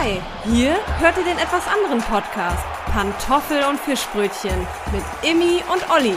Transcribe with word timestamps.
Hi, 0.00 0.20
hier 0.44 0.76
hört 1.00 1.16
ihr 1.16 1.24
den 1.24 1.38
etwas 1.38 1.66
anderen 1.66 1.98
Podcast 1.98 2.64
Pantoffel 2.84 3.64
und 3.68 3.80
Fischbrötchen 3.80 4.54
mit 4.92 5.02
Immi 5.28 5.60
und 5.72 5.90
Olli. 5.90 6.14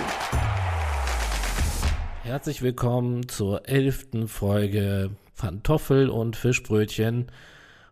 Herzlich 2.22 2.62
willkommen 2.62 3.28
zur 3.28 3.68
elften 3.68 4.28
Folge 4.28 5.10
Pantoffel 5.36 6.12
und 6.12 6.36
Fischbrötchen. 6.36 7.32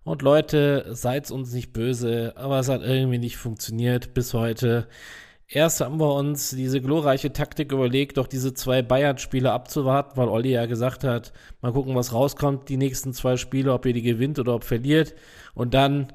Und 0.03 0.21
Leute, 0.21 0.85
seid 0.91 1.31
uns 1.31 1.53
nicht 1.53 1.73
böse, 1.73 2.33
aber 2.35 2.59
es 2.59 2.69
hat 2.69 2.83
irgendwie 2.83 3.17
nicht 3.17 3.37
funktioniert 3.37 4.13
bis 4.13 4.35
heute. 4.35 4.87
Erst 5.51 5.81
haben 5.81 5.99
wir 5.99 6.13
uns 6.13 6.51
diese 6.51 6.79
glorreiche 6.79 7.33
Taktik 7.33 7.71
überlegt, 7.71 8.17
doch 8.17 8.27
diese 8.27 8.53
zwei 8.53 8.83
Bayern-Spiele 8.83 9.51
abzuwarten, 9.51 10.15
weil 10.15 10.27
Olli 10.27 10.51
ja 10.51 10.67
gesagt 10.67 11.03
hat, 11.03 11.33
mal 11.61 11.73
gucken, 11.73 11.95
was 11.95 12.13
rauskommt, 12.13 12.69
die 12.69 12.77
nächsten 12.77 13.13
zwei 13.13 13.35
Spiele, 13.35 13.73
ob 13.73 13.83
ihr 13.87 13.93
die 13.93 14.03
gewinnt 14.03 14.37
oder 14.37 14.53
ob 14.53 14.63
verliert. 14.63 15.15
Und 15.55 15.73
dann 15.73 16.13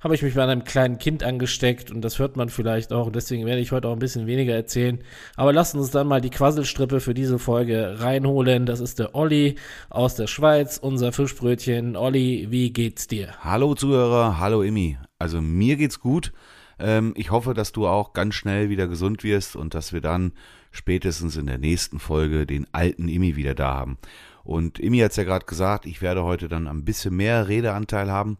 habe 0.00 0.14
ich 0.14 0.22
mich 0.22 0.34
bei 0.34 0.42
einem 0.42 0.64
kleinen 0.64 0.98
Kind 0.98 1.22
angesteckt 1.22 1.90
und 1.90 2.02
das 2.02 2.18
hört 2.18 2.36
man 2.36 2.50
vielleicht 2.50 2.92
auch. 2.92 3.06
Und 3.06 3.16
deswegen 3.16 3.46
werde 3.46 3.62
ich 3.62 3.72
heute 3.72 3.88
auch 3.88 3.94
ein 3.94 4.00
bisschen 4.00 4.26
weniger 4.26 4.54
erzählen. 4.54 4.98
Aber 5.34 5.54
lasst 5.54 5.74
uns 5.74 5.90
dann 5.90 6.06
mal 6.06 6.20
die 6.20 6.28
Quasselstrippe 6.28 7.00
für 7.00 7.14
diese 7.14 7.38
Folge 7.38 8.00
reinholen. 8.00 8.66
Das 8.66 8.80
ist 8.80 8.98
der 8.98 9.14
Olli 9.14 9.54
aus 9.88 10.14
der 10.14 10.26
Schweiz, 10.26 10.76
unser 10.76 11.10
Fischbrötchen. 11.12 11.96
Olli, 11.96 12.48
wie 12.50 12.70
geht's 12.70 13.06
dir? 13.06 13.32
Hallo 13.40 13.74
Zuhörer, 13.74 14.38
hallo 14.38 14.60
Immi. 14.60 14.98
Also 15.18 15.40
mir 15.40 15.76
geht's 15.76 16.00
gut. 16.00 16.34
Ähm, 16.78 17.14
ich 17.16 17.30
hoffe, 17.30 17.54
dass 17.54 17.72
du 17.72 17.86
auch 17.86 18.12
ganz 18.12 18.34
schnell 18.34 18.68
wieder 18.70 18.88
gesund 18.88 19.24
wirst 19.24 19.56
und 19.56 19.74
dass 19.74 19.92
wir 19.92 20.00
dann 20.00 20.32
spätestens 20.70 21.36
in 21.36 21.46
der 21.46 21.58
nächsten 21.58 21.98
Folge 21.98 22.46
den 22.46 22.66
alten 22.72 23.08
Immi 23.08 23.36
wieder 23.36 23.54
da 23.54 23.74
haben. 23.74 23.98
Und 24.42 24.78
Immi 24.78 24.98
hat 24.98 25.12
es 25.12 25.16
ja 25.16 25.24
gerade 25.24 25.46
gesagt, 25.46 25.86
ich 25.86 26.02
werde 26.02 26.24
heute 26.24 26.48
dann 26.48 26.68
ein 26.68 26.84
bisschen 26.84 27.16
mehr 27.16 27.48
Redeanteil 27.48 28.10
haben. 28.10 28.38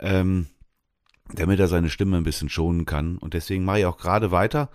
Ähm, 0.00 0.46
damit 1.32 1.58
er 1.60 1.68
seine 1.68 1.90
Stimme 1.90 2.16
ein 2.16 2.24
bisschen 2.24 2.48
schonen 2.48 2.84
kann. 2.84 3.18
Und 3.18 3.34
deswegen 3.34 3.64
mache 3.64 3.80
ich 3.80 3.86
auch 3.86 3.96
gerade 3.96 4.30
weiter 4.30 4.70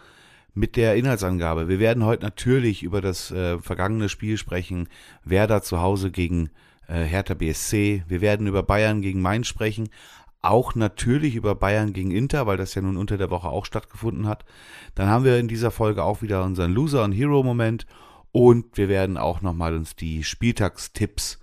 mit 0.53 0.75
der 0.75 0.95
Inhaltsangabe. 0.95 1.67
Wir 1.67 1.79
werden 1.79 2.03
heute 2.03 2.23
natürlich 2.23 2.83
über 2.83 3.01
das 3.01 3.31
äh, 3.31 3.59
vergangene 3.59 4.09
Spiel 4.09 4.37
sprechen. 4.37 4.89
Werder 5.23 5.61
zu 5.61 5.79
Hause 5.79 6.11
gegen 6.11 6.49
äh, 6.87 7.03
Hertha 7.03 7.35
BSC. 7.35 8.03
Wir 8.07 8.21
werden 8.21 8.47
über 8.47 8.63
Bayern 8.63 9.01
gegen 9.01 9.21
Mainz 9.21 9.47
sprechen. 9.47 9.89
Auch 10.41 10.73
natürlich 10.73 11.35
über 11.35 11.55
Bayern 11.55 11.91
gegen 11.91 12.11
Inter, 12.11 12.47
weil 12.47 12.57
das 12.57 12.73
ja 12.73 12.81
nun 12.81 12.95
unter 12.95 13.17
der 13.17 13.29
Woche 13.29 13.49
auch 13.49 13.65
stattgefunden 13.65 14.27
hat. 14.27 14.45
Dann 14.95 15.09
haben 15.09 15.25
wir 15.25 15.37
in 15.37 15.49
dieser 15.49 15.71
Folge 15.71 16.03
auch 16.03 16.21
wieder 16.21 16.43
unseren 16.43 16.71
Loser- 16.71 17.03
und 17.03 17.11
Hero-Moment. 17.11 17.85
Und 18.31 18.77
wir 18.77 18.89
werden 18.89 19.17
auch 19.17 19.41
nochmal 19.41 19.75
uns 19.75 19.95
die 19.95 20.23
Spieltagstipps 20.23 21.39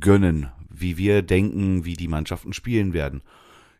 gönnen, 0.00 0.48
wie 0.68 0.98
wir 0.98 1.22
denken, 1.22 1.84
wie 1.84 1.94
die 1.94 2.08
Mannschaften 2.08 2.52
spielen 2.52 2.92
werden. 2.92 3.22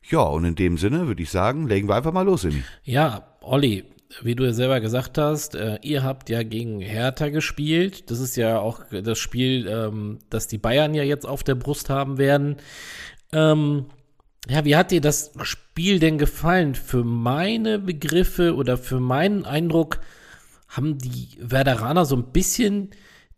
Ja, 0.08 0.20
und 0.20 0.44
in 0.44 0.54
dem 0.54 0.78
Sinne 0.78 1.06
würde 1.08 1.22
ich 1.22 1.30
sagen, 1.30 1.66
legen 1.66 1.88
wir 1.88 1.96
einfach 1.96 2.12
mal 2.12 2.22
los, 2.22 2.44
Emi. 2.44 2.62
Ja, 2.84 3.26
Olli, 3.40 3.84
wie 4.22 4.36
du 4.36 4.44
ja 4.44 4.52
selber 4.52 4.80
gesagt 4.80 5.18
hast, 5.18 5.54
äh, 5.56 5.78
ihr 5.82 6.04
habt 6.04 6.30
ja 6.30 6.42
gegen 6.44 6.80
Hertha 6.80 7.28
gespielt. 7.28 8.10
Das 8.10 8.20
ist 8.20 8.36
ja 8.36 8.60
auch 8.60 8.82
das 8.90 9.18
Spiel, 9.18 9.66
ähm, 9.66 10.20
das 10.30 10.46
die 10.46 10.58
Bayern 10.58 10.94
ja 10.94 11.02
jetzt 11.02 11.26
auf 11.26 11.42
der 11.42 11.56
Brust 11.56 11.90
haben 11.90 12.18
werden. 12.18 12.56
Ähm, 13.32 13.86
ja, 14.48 14.64
wie 14.64 14.76
hat 14.76 14.90
dir 14.90 15.00
das 15.00 15.32
Spiel 15.42 15.98
denn 15.98 16.18
gefallen? 16.18 16.74
Für 16.74 17.04
meine 17.04 17.78
Begriffe 17.78 18.54
oder 18.54 18.78
für 18.78 19.00
meinen 19.00 19.44
Eindruck 19.44 20.00
haben 20.68 20.98
die 20.98 21.36
Werderaner 21.40 22.04
so 22.04 22.16
ein 22.16 22.32
bisschen 22.32 22.90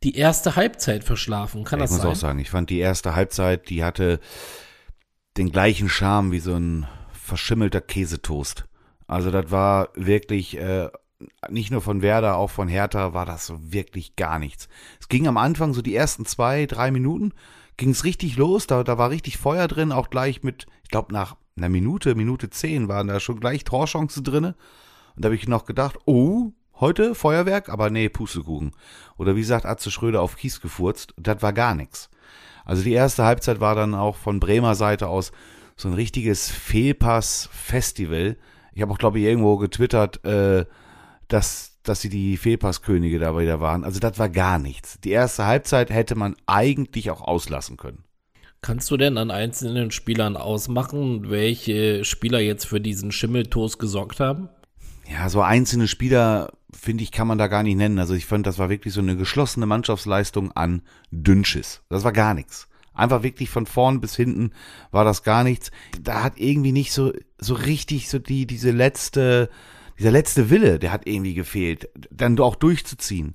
die 0.02 0.16
erste 0.16 0.56
Halbzeit 0.56 1.04
verschlafen. 1.04 1.64
Kann 1.64 1.78
ja, 1.78 1.84
das 1.84 1.90
sein? 1.90 1.98
Ich 1.98 2.04
muss 2.04 2.18
auch 2.18 2.20
sagen, 2.20 2.38
ich 2.38 2.50
fand 2.50 2.70
die 2.70 2.78
erste 2.78 3.14
Halbzeit, 3.14 3.68
die 3.70 3.84
hatte 3.84 4.20
den 5.36 5.50
gleichen 5.50 5.88
Charme 5.88 6.32
wie 6.32 6.40
so 6.40 6.54
ein 6.54 6.86
verschimmelter 7.12 7.80
Käsetoast. 7.80 8.64
Also 9.06 9.30
das 9.30 9.50
war 9.50 9.88
wirklich 9.94 10.58
äh, 10.58 10.88
nicht 11.48 11.70
nur 11.70 11.80
von 11.80 12.02
Werder, 12.02 12.36
auch 12.36 12.50
von 12.50 12.68
Hertha 12.68 13.14
war 13.14 13.26
das 13.26 13.52
wirklich 13.58 14.16
gar 14.16 14.38
nichts. 14.38 14.68
Es 15.00 15.08
ging 15.08 15.26
am 15.26 15.36
Anfang 15.36 15.74
so 15.74 15.82
die 15.82 15.94
ersten 15.94 16.26
zwei, 16.26 16.66
drei 16.66 16.90
Minuten 16.90 17.32
ging 17.78 17.90
es 17.90 18.04
richtig 18.04 18.36
los, 18.36 18.66
da, 18.66 18.84
da 18.84 18.98
war 18.98 19.08
richtig 19.08 19.38
Feuer 19.38 19.66
drin, 19.68 19.92
auch 19.92 20.10
gleich 20.10 20.42
mit, 20.42 20.66
ich 20.82 20.90
glaube 20.90 21.14
nach 21.14 21.36
einer 21.56 21.70
Minute, 21.70 22.14
Minute 22.14 22.50
zehn 22.50 22.88
waren 22.88 23.08
da 23.08 23.20
schon 23.20 23.40
gleich 23.40 23.64
Torchancen 23.64 24.22
drinne. 24.24 24.54
Und 25.16 25.24
da 25.24 25.28
habe 25.28 25.36
ich 25.36 25.48
noch 25.48 25.64
gedacht, 25.64 25.96
oh, 26.04 26.52
heute 26.80 27.14
Feuerwerk, 27.14 27.68
aber 27.68 27.88
nee, 27.90 28.08
Pustekuchen. 28.08 28.72
Oder 29.16 29.36
wie 29.36 29.42
sagt 29.44 29.64
Atze 29.64 29.90
Schröder 29.90 30.20
auf 30.20 30.36
Kies 30.36 30.60
gefurzt, 30.60 31.14
das 31.16 31.40
war 31.42 31.52
gar 31.52 31.74
nichts. 31.74 32.10
Also 32.64 32.82
die 32.82 32.92
erste 32.92 33.24
Halbzeit 33.24 33.60
war 33.60 33.74
dann 33.74 33.94
auch 33.94 34.16
von 34.16 34.40
Bremer 34.40 34.74
Seite 34.74 35.08
aus 35.08 35.32
so 35.76 35.88
ein 35.88 35.94
richtiges 35.94 36.50
Fehlpass-Festival. 36.50 38.36
Ich 38.72 38.82
habe 38.82 38.92
auch, 38.92 38.98
glaube 38.98 39.18
ich, 39.20 39.24
irgendwo 39.24 39.56
getwittert, 39.56 40.24
äh, 40.24 40.66
dass, 41.28 41.67
dass 41.88 42.00
sie 42.00 42.08
die 42.08 42.36
Fehlpasskönige 42.36 43.18
da 43.18 43.36
wieder 43.38 43.60
waren. 43.60 43.84
Also 43.84 44.00
das 44.00 44.18
war 44.18 44.28
gar 44.28 44.58
nichts. 44.58 45.00
Die 45.00 45.10
erste 45.10 45.46
Halbzeit 45.46 45.90
hätte 45.90 46.14
man 46.14 46.36
eigentlich 46.46 47.10
auch 47.10 47.20
auslassen 47.20 47.76
können. 47.76 48.04
Kannst 48.60 48.90
du 48.90 48.96
denn 48.96 49.18
an 49.18 49.30
einzelnen 49.30 49.90
Spielern 49.90 50.36
ausmachen, 50.36 51.30
welche 51.30 52.04
Spieler 52.04 52.40
jetzt 52.40 52.66
für 52.66 52.80
diesen 52.80 53.12
Schimmeltoast 53.12 53.78
gesorgt 53.78 54.20
haben? 54.20 54.48
Ja, 55.10 55.28
so 55.28 55.40
einzelne 55.40 55.88
Spieler, 55.88 56.52
finde 56.74 57.04
ich, 57.04 57.12
kann 57.12 57.28
man 57.28 57.38
da 57.38 57.46
gar 57.46 57.62
nicht 57.62 57.76
nennen. 57.76 57.98
Also 57.98 58.14
ich 58.14 58.26
fand, 58.26 58.46
das 58.46 58.58
war 58.58 58.68
wirklich 58.68 58.92
so 58.92 59.00
eine 59.00 59.16
geschlossene 59.16 59.66
Mannschaftsleistung 59.66 60.52
an 60.52 60.82
Dünnschiss. 61.10 61.82
Das 61.88 62.04
war 62.04 62.12
gar 62.12 62.34
nichts. 62.34 62.68
Einfach 62.92 63.22
wirklich 63.22 63.48
von 63.48 63.64
vorn 63.64 64.00
bis 64.00 64.16
hinten 64.16 64.50
war 64.90 65.04
das 65.04 65.22
gar 65.22 65.44
nichts. 65.44 65.70
Da 66.02 66.24
hat 66.24 66.34
irgendwie 66.36 66.72
nicht 66.72 66.92
so, 66.92 67.12
so 67.38 67.54
richtig 67.54 68.08
so 68.10 68.18
die, 68.18 68.44
diese 68.44 68.72
letzte, 68.72 69.50
dieser 69.98 70.10
letzte 70.10 70.50
Wille, 70.50 70.78
der 70.78 70.92
hat 70.92 71.06
irgendwie 71.06 71.34
gefehlt, 71.34 71.88
dann 72.10 72.38
auch 72.38 72.54
durchzuziehen. 72.54 73.34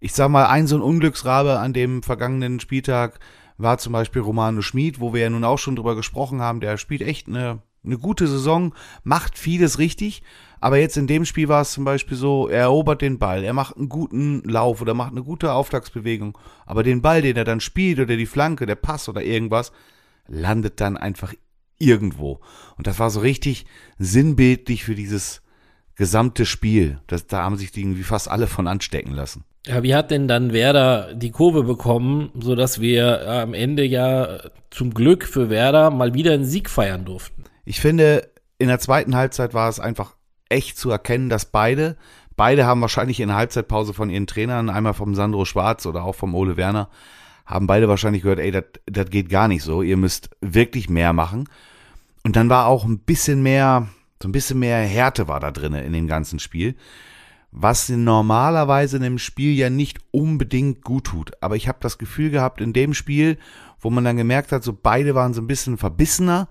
Ich 0.00 0.12
sag 0.12 0.30
mal, 0.30 0.46
ein 0.46 0.66
so 0.66 0.76
ein 0.76 0.82
Unglücksrabe 0.82 1.58
an 1.58 1.72
dem 1.72 2.02
vergangenen 2.02 2.60
Spieltag 2.60 3.18
war 3.56 3.78
zum 3.78 3.92
Beispiel 3.92 4.22
Romano 4.22 4.60
Schmid, 4.60 5.00
wo 5.00 5.14
wir 5.14 5.22
ja 5.22 5.30
nun 5.30 5.44
auch 5.44 5.58
schon 5.58 5.76
drüber 5.76 5.94
gesprochen 5.94 6.40
haben. 6.40 6.60
Der 6.60 6.76
spielt 6.76 7.02
echt 7.02 7.28
eine, 7.28 7.62
eine 7.84 7.98
gute 7.98 8.26
Saison, 8.26 8.74
macht 9.04 9.38
vieles 9.38 9.78
richtig, 9.78 10.22
aber 10.60 10.78
jetzt 10.78 10.96
in 10.96 11.06
dem 11.06 11.24
Spiel 11.24 11.48
war 11.48 11.62
es 11.62 11.72
zum 11.72 11.84
Beispiel 11.84 12.16
so, 12.16 12.48
er 12.48 12.62
erobert 12.62 13.00
den 13.00 13.18
Ball, 13.18 13.42
er 13.42 13.52
macht 13.52 13.76
einen 13.76 13.88
guten 13.88 14.42
Lauf 14.42 14.80
oder 14.80 14.94
macht 14.94 15.12
eine 15.12 15.22
gute 15.22 15.52
Auftragsbewegung, 15.52 16.36
aber 16.66 16.82
den 16.82 17.02
Ball, 17.02 17.22
den 17.22 17.36
er 17.36 17.44
dann 17.44 17.60
spielt 17.60 17.98
oder 17.98 18.16
die 18.16 18.26
Flanke, 18.26 18.66
der 18.66 18.76
Pass 18.76 19.08
oder 19.08 19.22
irgendwas, 19.22 19.72
landet 20.26 20.80
dann 20.80 20.96
einfach 20.96 21.34
irgendwo. 21.78 22.40
Und 22.76 22.86
das 22.86 22.98
war 22.98 23.10
so 23.10 23.20
richtig 23.20 23.66
sinnbildlich 23.98 24.84
für 24.84 24.94
dieses 24.94 25.42
gesamte 25.96 26.46
Spiel. 26.46 27.00
Das, 27.06 27.26
da 27.26 27.42
haben 27.42 27.56
sich 27.56 27.72
die 27.72 27.80
irgendwie 27.80 28.02
fast 28.02 28.28
alle 28.28 28.46
von 28.46 28.66
anstecken 28.66 29.12
lassen. 29.12 29.44
Ja, 29.66 29.82
wie 29.82 29.94
hat 29.94 30.10
denn 30.10 30.26
dann 30.26 30.52
Werder 30.52 31.14
die 31.14 31.30
Kurve 31.30 31.62
bekommen, 31.62 32.30
sodass 32.40 32.80
wir 32.80 33.28
am 33.28 33.54
Ende 33.54 33.84
ja 33.84 34.40
zum 34.70 34.92
Glück 34.92 35.24
für 35.24 35.50
Werder 35.50 35.90
mal 35.90 36.14
wieder 36.14 36.32
einen 36.32 36.44
Sieg 36.44 36.68
feiern 36.68 37.04
durften? 37.04 37.44
Ich 37.64 37.80
finde, 37.80 38.28
in 38.58 38.68
der 38.68 38.80
zweiten 38.80 39.14
Halbzeit 39.14 39.54
war 39.54 39.68
es 39.68 39.78
einfach 39.78 40.16
echt 40.48 40.78
zu 40.78 40.90
erkennen, 40.90 41.28
dass 41.28 41.46
beide, 41.46 41.96
beide 42.36 42.66
haben 42.66 42.80
wahrscheinlich 42.80 43.20
in 43.20 43.28
der 43.28 43.36
Halbzeitpause 43.36 43.94
von 43.94 44.10
ihren 44.10 44.26
Trainern, 44.26 44.68
einmal 44.68 44.94
vom 44.94 45.14
Sandro 45.14 45.44
Schwarz 45.44 45.86
oder 45.86 46.02
auch 46.02 46.14
vom 46.14 46.34
Ole 46.34 46.56
Werner, 46.56 46.88
haben 47.46 47.66
beide 47.66 47.88
wahrscheinlich 47.88 48.22
gehört, 48.22 48.40
ey, 48.40 48.50
das 48.50 49.10
geht 49.10 49.28
gar 49.28 49.46
nicht 49.46 49.62
so, 49.62 49.82
ihr 49.82 49.96
müsst 49.96 50.30
wirklich 50.40 50.88
mehr 50.88 51.12
machen. 51.12 51.48
Und 52.24 52.36
dann 52.36 52.48
war 52.48 52.66
auch 52.66 52.84
ein 52.84 52.98
bisschen 52.98 53.42
mehr, 53.42 53.88
so 54.22 54.28
ein 54.28 54.32
bisschen 54.32 54.58
mehr 54.58 54.78
Härte 54.78 55.28
war 55.28 55.40
da 55.40 55.50
drin 55.50 55.74
in 55.74 55.92
dem 55.92 56.06
ganzen 56.06 56.38
Spiel, 56.38 56.76
was 57.50 57.88
normalerweise 57.88 58.96
in 58.96 59.02
dem 59.02 59.18
Spiel 59.18 59.52
ja 59.52 59.68
nicht 59.68 59.98
unbedingt 60.10 60.82
gut 60.82 61.04
tut. 61.04 61.32
Aber 61.42 61.56
ich 61.56 61.68
habe 61.68 61.78
das 61.80 61.98
Gefühl 61.98 62.30
gehabt, 62.30 62.60
in 62.60 62.72
dem 62.72 62.94
Spiel, 62.94 63.36
wo 63.80 63.90
man 63.90 64.04
dann 64.04 64.16
gemerkt 64.16 64.52
hat, 64.52 64.62
so 64.62 64.72
beide 64.72 65.14
waren 65.14 65.34
so 65.34 65.42
ein 65.42 65.46
bisschen 65.46 65.76
verbissener, 65.76 66.48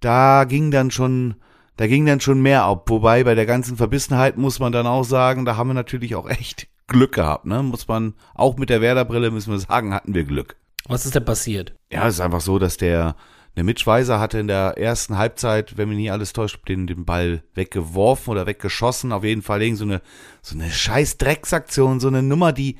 da 0.00 0.44
ging 0.44 0.70
dann 0.70 0.90
schon, 0.90 1.36
da 1.76 1.86
ging 1.86 2.04
dann 2.04 2.20
schon 2.20 2.42
mehr 2.42 2.64
ab. 2.64 2.90
Wobei 2.90 3.24
bei 3.24 3.34
der 3.34 3.46
ganzen 3.46 3.76
Verbissenheit 3.76 4.36
muss 4.36 4.58
man 4.58 4.72
dann 4.72 4.86
auch 4.86 5.04
sagen, 5.04 5.44
da 5.44 5.56
haben 5.56 5.68
wir 5.68 5.74
natürlich 5.74 6.14
auch 6.14 6.28
echt 6.28 6.68
Glück 6.88 7.12
gehabt, 7.12 7.46
ne? 7.46 7.62
Muss 7.62 7.88
man, 7.88 8.12
auch 8.34 8.58
mit 8.58 8.68
der 8.68 8.82
Werder-Brille 8.82 9.30
müssen 9.30 9.52
wir 9.52 9.58
sagen, 9.58 9.94
hatten 9.94 10.14
wir 10.14 10.24
Glück. 10.24 10.56
Was 10.86 11.06
ist 11.06 11.14
denn 11.14 11.24
passiert? 11.24 11.74
Ja, 11.90 12.06
es 12.06 12.14
ist 12.14 12.20
einfach 12.20 12.42
so, 12.42 12.58
dass 12.58 12.76
der, 12.76 13.16
der 13.56 13.64
Mitschweiser 13.64 14.18
hatte 14.18 14.38
in 14.38 14.48
der 14.48 14.78
ersten 14.78 15.16
Halbzeit, 15.16 15.76
wenn 15.76 15.88
mich 15.88 15.98
nie 15.98 16.10
alles 16.10 16.32
täuscht, 16.32 16.68
den, 16.68 16.86
den 16.86 17.04
Ball 17.04 17.42
weggeworfen 17.54 18.32
oder 18.32 18.46
weggeschossen. 18.46 19.12
Auf 19.12 19.22
jeden 19.22 19.42
Fall 19.42 19.62
irgend 19.62 19.78
so 19.78 19.84
eine, 19.84 20.02
so 20.42 20.56
eine 20.56 20.70
scheiß 20.70 21.18
Drecksaktion, 21.18 22.00
so 22.00 22.08
eine 22.08 22.22
Nummer, 22.22 22.52
die, 22.52 22.78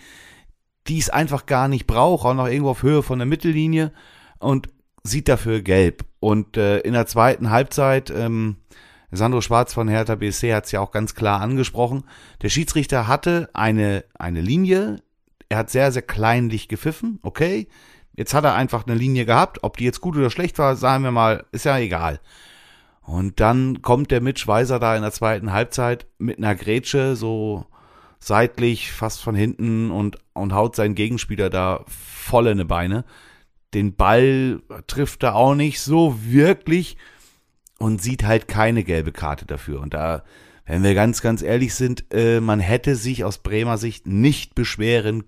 die 0.89 0.99
es 0.99 1.11
einfach 1.11 1.47
gar 1.47 1.69
nicht 1.69 1.87
braucht, 1.87 2.25
auch 2.25 2.35
noch 2.35 2.49
irgendwo 2.49 2.71
auf 2.71 2.83
Höhe 2.83 3.03
von 3.03 3.19
der 3.19 3.27
Mittellinie 3.27 3.93
und 4.41 4.69
sieht 5.05 5.29
dafür 5.29 5.63
gelb. 5.63 6.05
Und 6.19 6.57
äh, 6.57 6.81
in 6.81 6.95
der 6.95 7.07
zweiten 7.07 7.51
Halbzeit, 7.51 8.11
ähm, 8.11 8.57
Sandro 9.13 9.41
Schwarz 9.43 9.73
von 9.73 9.87
Hertha 9.87 10.17
BSC 10.17 10.55
hat 10.55 10.65
es 10.65 10.73
ja 10.73 10.81
auch 10.81 10.91
ganz 10.91 11.15
klar 11.15 11.41
angesprochen. 11.41 12.05
Der 12.43 12.49
Schiedsrichter 12.49 13.07
hatte 13.07 13.49
eine, 13.53 14.05
eine 14.19 14.41
Linie. 14.41 14.97
Er 15.49 15.59
hat 15.59 15.71
sehr, 15.71 15.93
sehr 15.93 16.03
kleinlich 16.03 16.67
gepfiffen. 16.67 17.21
Okay. 17.23 17.69
Jetzt 18.17 18.35
hat 18.35 18.45
er 18.45 18.55
einfach 18.55 18.87
eine 18.87 18.97
Linie 18.97 19.27
gehabt. 19.27 19.59
Ob 19.63 19.77
die 19.77 19.85
jetzt 19.85 20.01
gut 20.01 20.17
oder 20.17 20.31
schlecht 20.31 20.59
war, 20.59 20.77
sagen 20.77 21.05
wir 21.05 21.11
mal, 21.11 21.45
ist 21.53 21.65
ja 21.65 21.79
egal. 21.79 22.21
Und 23.03 23.41
dann 23.41 23.83
kommt 23.83 24.11
der 24.11 24.21
Mitch 24.21 24.47
Weiser 24.47 24.79
da 24.79 24.97
in 24.97 25.03
der 25.03 25.13
zweiten 25.13 25.53
Halbzeit 25.53 26.07
mit 26.19 26.39
einer 26.39 26.55
Grätsche 26.55 27.17
so 27.17 27.67
seitlich, 28.19 28.93
fast 28.93 29.21
von 29.23 29.35
hinten 29.35 29.91
und, 29.91 30.19
und 30.33 30.55
haut 30.55 30.77
seinen 30.77 30.95
Gegenspieler 30.95 31.51
da 31.51 31.85
voll 31.87 32.47
in 32.47 32.59
die 32.59 32.65
Beine. 32.65 33.05
Den 33.75 33.95
Ball 33.95 34.63
trifft 34.87 35.23
er 35.25 35.35
auch 35.35 35.55
nicht 35.55 35.81
so 35.81 36.19
wirklich 36.23 36.97
und 37.79 38.01
sieht 38.01 38.25
halt 38.25 38.49
keine 38.49 38.85
gelbe 38.85 39.13
Karte 39.13 39.45
dafür. 39.45 39.81
Und 39.81 39.93
da, 39.93 40.25
wenn 40.65 40.83
wir 40.83 40.95
ganz, 40.95 41.21
ganz 41.21 41.43
ehrlich 41.43 41.75
sind, 41.75 42.07
äh, 42.15 42.41
man 42.41 42.61
hätte 42.61 42.97
sich 42.97 43.25
aus 43.25 43.39
Bremer 43.39 43.77
Sicht 43.77 44.07
nicht 44.07 44.55
beschweren 44.55 45.25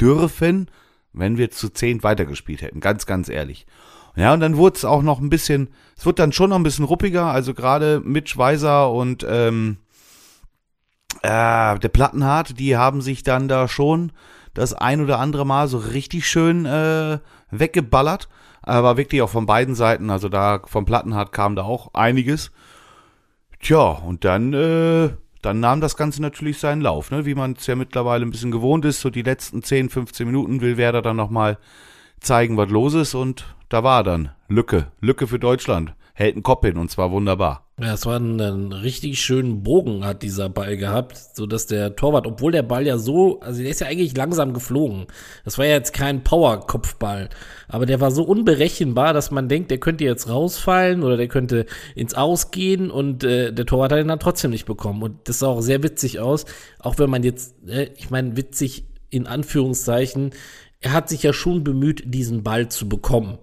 dürfen, 0.00 0.70
wenn 1.16 1.38
wir 1.38 1.50
zu 1.50 1.70
zehn 1.70 2.02
weitergespielt 2.02 2.62
hätten. 2.62 2.80
Ganz, 2.80 3.06
ganz 3.06 3.28
ehrlich. 3.28 3.66
Ja, 4.14 4.32
und 4.32 4.40
dann 4.40 4.56
wurde 4.56 4.76
es 4.76 4.84
auch 4.84 5.02
noch 5.02 5.20
ein 5.20 5.30
bisschen, 5.30 5.68
es 5.96 6.06
wird 6.06 6.18
dann 6.18 6.32
schon 6.32 6.50
noch 6.50 6.56
ein 6.56 6.62
bisschen 6.62 6.84
ruppiger. 6.84 7.26
Also 7.26 7.52
gerade 7.54 8.00
Mitch 8.04 8.38
Weiser 8.38 8.90
und 8.92 9.26
ähm, 9.28 9.78
äh, 11.22 11.78
der 11.78 11.88
Plattenhardt, 11.92 12.58
die 12.58 12.76
haben 12.76 13.00
sich 13.00 13.22
dann 13.22 13.48
da 13.48 13.68
schon 13.68 14.12
das 14.54 14.72
ein 14.72 15.02
oder 15.02 15.18
andere 15.18 15.44
Mal 15.44 15.68
so 15.68 15.78
richtig 15.78 16.26
schön 16.26 16.64
äh, 16.64 17.18
weggeballert. 17.50 18.28
Aber 18.62 18.96
wirklich 18.96 19.22
auch 19.22 19.30
von 19.30 19.46
beiden 19.46 19.74
Seiten. 19.74 20.10
Also 20.10 20.28
da 20.28 20.60
vom 20.64 20.86
Plattenhardt 20.86 21.32
kam 21.32 21.54
da 21.54 21.62
auch 21.62 21.94
einiges. 21.94 22.50
Tja, 23.60 23.82
und 23.82 24.24
dann, 24.24 24.52
äh, 24.52 25.10
dann 25.46 25.60
nahm 25.60 25.80
das 25.80 25.96
Ganze 25.96 26.20
natürlich 26.20 26.58
seinen 26.58 26.80
Lauf, 26.82 27.12
ne? 27.12 27.24
wie 27.24 27.36
man 27.36 27.52
es 27.52 27.68
ja 27.68 27.76
mittlerweile 27.76 28.26
ein 28.26 28.30
bisschen 28.30 28.50
gewohnt 28.50 28.84
ist. 28.84 29.00
So 29.00 29.10
die 29.10 29.22
letzten 29.22 29.62
10, 29.62 29.90
15 29.90 30.26
Minuten 30.26 30.60
will 30.60 30.76
Werder 30.76 31.02
dann 31.02 31.16
nochmal 31.16 31.58
zeigen, 32.18 32.56
was 32.56 32.68
los 32.68 32.94
ist. 32.94 33.14
Und 33.14 33.54
da 33.68 33.84
war 33.84 34.02
dann 34.02 34.30
Lücke, 34.48 34.90
Lücke 35.00 35.28
für 35.28 35.38
Deutschland. 35.38 35.94
Hält 36.18 36.34
einen 36.34 36.42
Kopf 36.42 36.64
hin 36.64 36.78
und 36.78 36.90
zwar 36.90 37.10
wunderbar. 37.10 37.66
Ja, 37.78 37.92
es 37.92 38.06
war 38.06 38.18
ein, 38.18 38.40
ein 38.40 38.72
richtig 38.72 39.20
schönen 39.20 39.62
Bogen 39.62 40.02
hat 40.02 40.22
dieser 40.22 40.48
Ball 40.48 40.78
gehabt, 40.78 41.18
so 41.34 41.44
dass 41.44 41.66
der 41.66 41.94
Torwart, 41.94 42.26
obwohl 42.26 42.52
der 42.52 42.62
Ball 42.62 42.86
ja 42.86 42.96
so, 42.96 43.38
also 43.40 43.60
der 43.60 43.70
ist 43.70 43.82
ja 43.82 43.86
eigentlich 43.86 44.16
langsam 44.16 44.54
geflogen. 44.54 45.08
Das 45.44 45.58
war 45.58 45.66
ja 45.66 45.72
jetzt 45.72 45.92
kein 45.92 46.24
Power-Kopfball, 46.24 47.28
aber 47.68 47.84
der 47.84 48.00
war 48.00 48.10
so 48.12 48.22
unberechenbar, 48.22 49.12
dass 49.12 49.30
man 49.30 49.50
denkt, 49.50 49.70
der 49.70 49.76
könnte 49.76 50.04
jetzt 50.04 50.30
rausfallen 50.30 51.02
oder 51.02 51.18
der 51.18 51.28
könnte 51.28 51.66
ins 51.94 52.14
Ausgehen 52.14 52.90
und 52.90 53.22
äh, 53.22 53.52
der 53.52 53.66
Torwart 53.66 53.92
hat 53.92 54.00
ihn 54.00 54.08
dann 54.08 54.18
trotzdem 54.18 54.52
nicht 54.52 54.64
bekommen. 54.64 55.02
Und 55.02 55.28
das 55.28 55.40
sah 55.40 55.48
auch 55.48 55.60
sehr 55.60 55.82
witzig 55.82 56.18
aus, 56.18 56.46
auch 56.78 56.96
wenn 56.96 57.10
man 57.10 57.24
jetzt, 57.24 57.56
äh, 57.68 57.90
ich 57.94 58.08
meine, 58.08 58.38
witzig 58.38 58.86
in 59.10 59.26
Anführungszeichen, 59.26 60.30
er 60.80 60.94
hat 60.94 61.10
sich 61.10 61.22
ja 61.22 61.34
schon 61.34 61.62
bemüht, 61.62 62.04
diesen 62.06 62.42
Ball 62.42 62.70
zu 62.70 62.88
bekommen. 62.88 63.36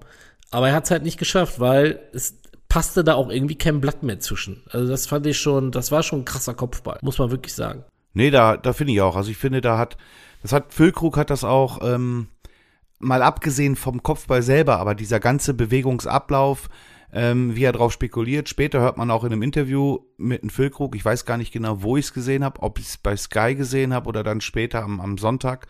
Aber 0.50 0.70
er 0.70 0.74
hat 0.74 0.86
es 0.86 0.92
halt 0.92 1.04
nicht 1.04 1.20
geschafft, 1.20 1.60
weil 1.60 2.00
es 2.14 2.43
passte 2.74 3.04
da 3.04 3.14
auch 3.14 3.30
irgendwie 3.30 3.54
kein 3.54 3.82
Blatt 3.82 4.02
mehr 4.02 4.20
zwischen. 4.20 4.64
Also 4.72 4.88
das 4.88 5.06
fand 5.06 5.28
ich 5.28 5.38
schon, 5.38 5.72
das 5.72 5.92
war 5.92 6.02
schon 6.02 6.22
ein 6.22 6.26
krasser 6.26 6.56
Kopfball, 6.56 6.98
muss 7.04 7.20
man 7.20 7.30
wirklich 7.30 7.54
sagen. 7.54 7.84
Nee, 8.14 8.32
da, 8.32 8.58
da 8.58 8.74
finde 8.74 8.94
ich 8.94 9.02
auch. 9.02 9.16
Also 9.16 9.30
ich 9.30 9.38
finde, 9.38 9.62
da 9.62 9.78
hat, 9.78 9.96
das 10.42 10.54
hat, 10.54 10.74
Füllkrug 10.74 11.16
hat 11.16 11.30
das 11.30 11.44
auch, 11.44 11.82
ähm, 11.84 12.30
mal 12.98 13.22
abgesehen 13.22 13.76
vom 13.76 14.02
Kopfball 14.02 14.42
selber, 14.42 14.80
aber 14.80 14.96
dieser 14.96 15.20
ganze 15.20 15.54
Bewegungsablauf, 15.54 16.68
ähm, 17.14 17.56
wie 17.56 17.64
er 17.64 17.74
drauf 17.74 17.94
spekuliert. 17.94 18.50
Später 18.50 18.80
hört 18.80 18.98
man 18.98 19.12
auch 19.12 19.24
in 19.24 19.34
einem 19.34 19.44
Interview 19.44 20.00
mit 20.18 20.42
einem 20.42 20.50
Füllkrug, 20.50 20.96
ich 20.96 21.06
weiß 21.06 21.26
gar 21.26 21.38
nicht 21.38 21.54
genau, 21.54 21.84
wo 21.84 21.96
ich 21.96 22.06
es 22.06 22.14
gesehen 22.14 22.44
habe, 22.44 22.64
ob 22.64 22.80
ich 22.80 22.88
es 22.88 22.98
bei 22.98 23.16
Sky 23.16 23.54
gesehen 23.54 23.94
habe 23.94 24.10
oder 24.10 24.24
dann 24.24 24.42
später 24.42 24.82
am, 24.82 25.00
am 25.00 25.20
Sonntag 25.20 25.68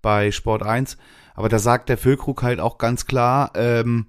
bei 0.00 0.30
Sport 0.30 0.62
1. 0.62 0.96
Aber 1.34 1.50
da 1.50 1.58
sagt 1.58 1.90
der 1.90 1.98
Füllkrug 1.98 2.42
halt 2.42 2.60
auch 2.60 2.78
ganz 2.78 3.04
klar, 3.04 3.50
ähm, 3.56 4.06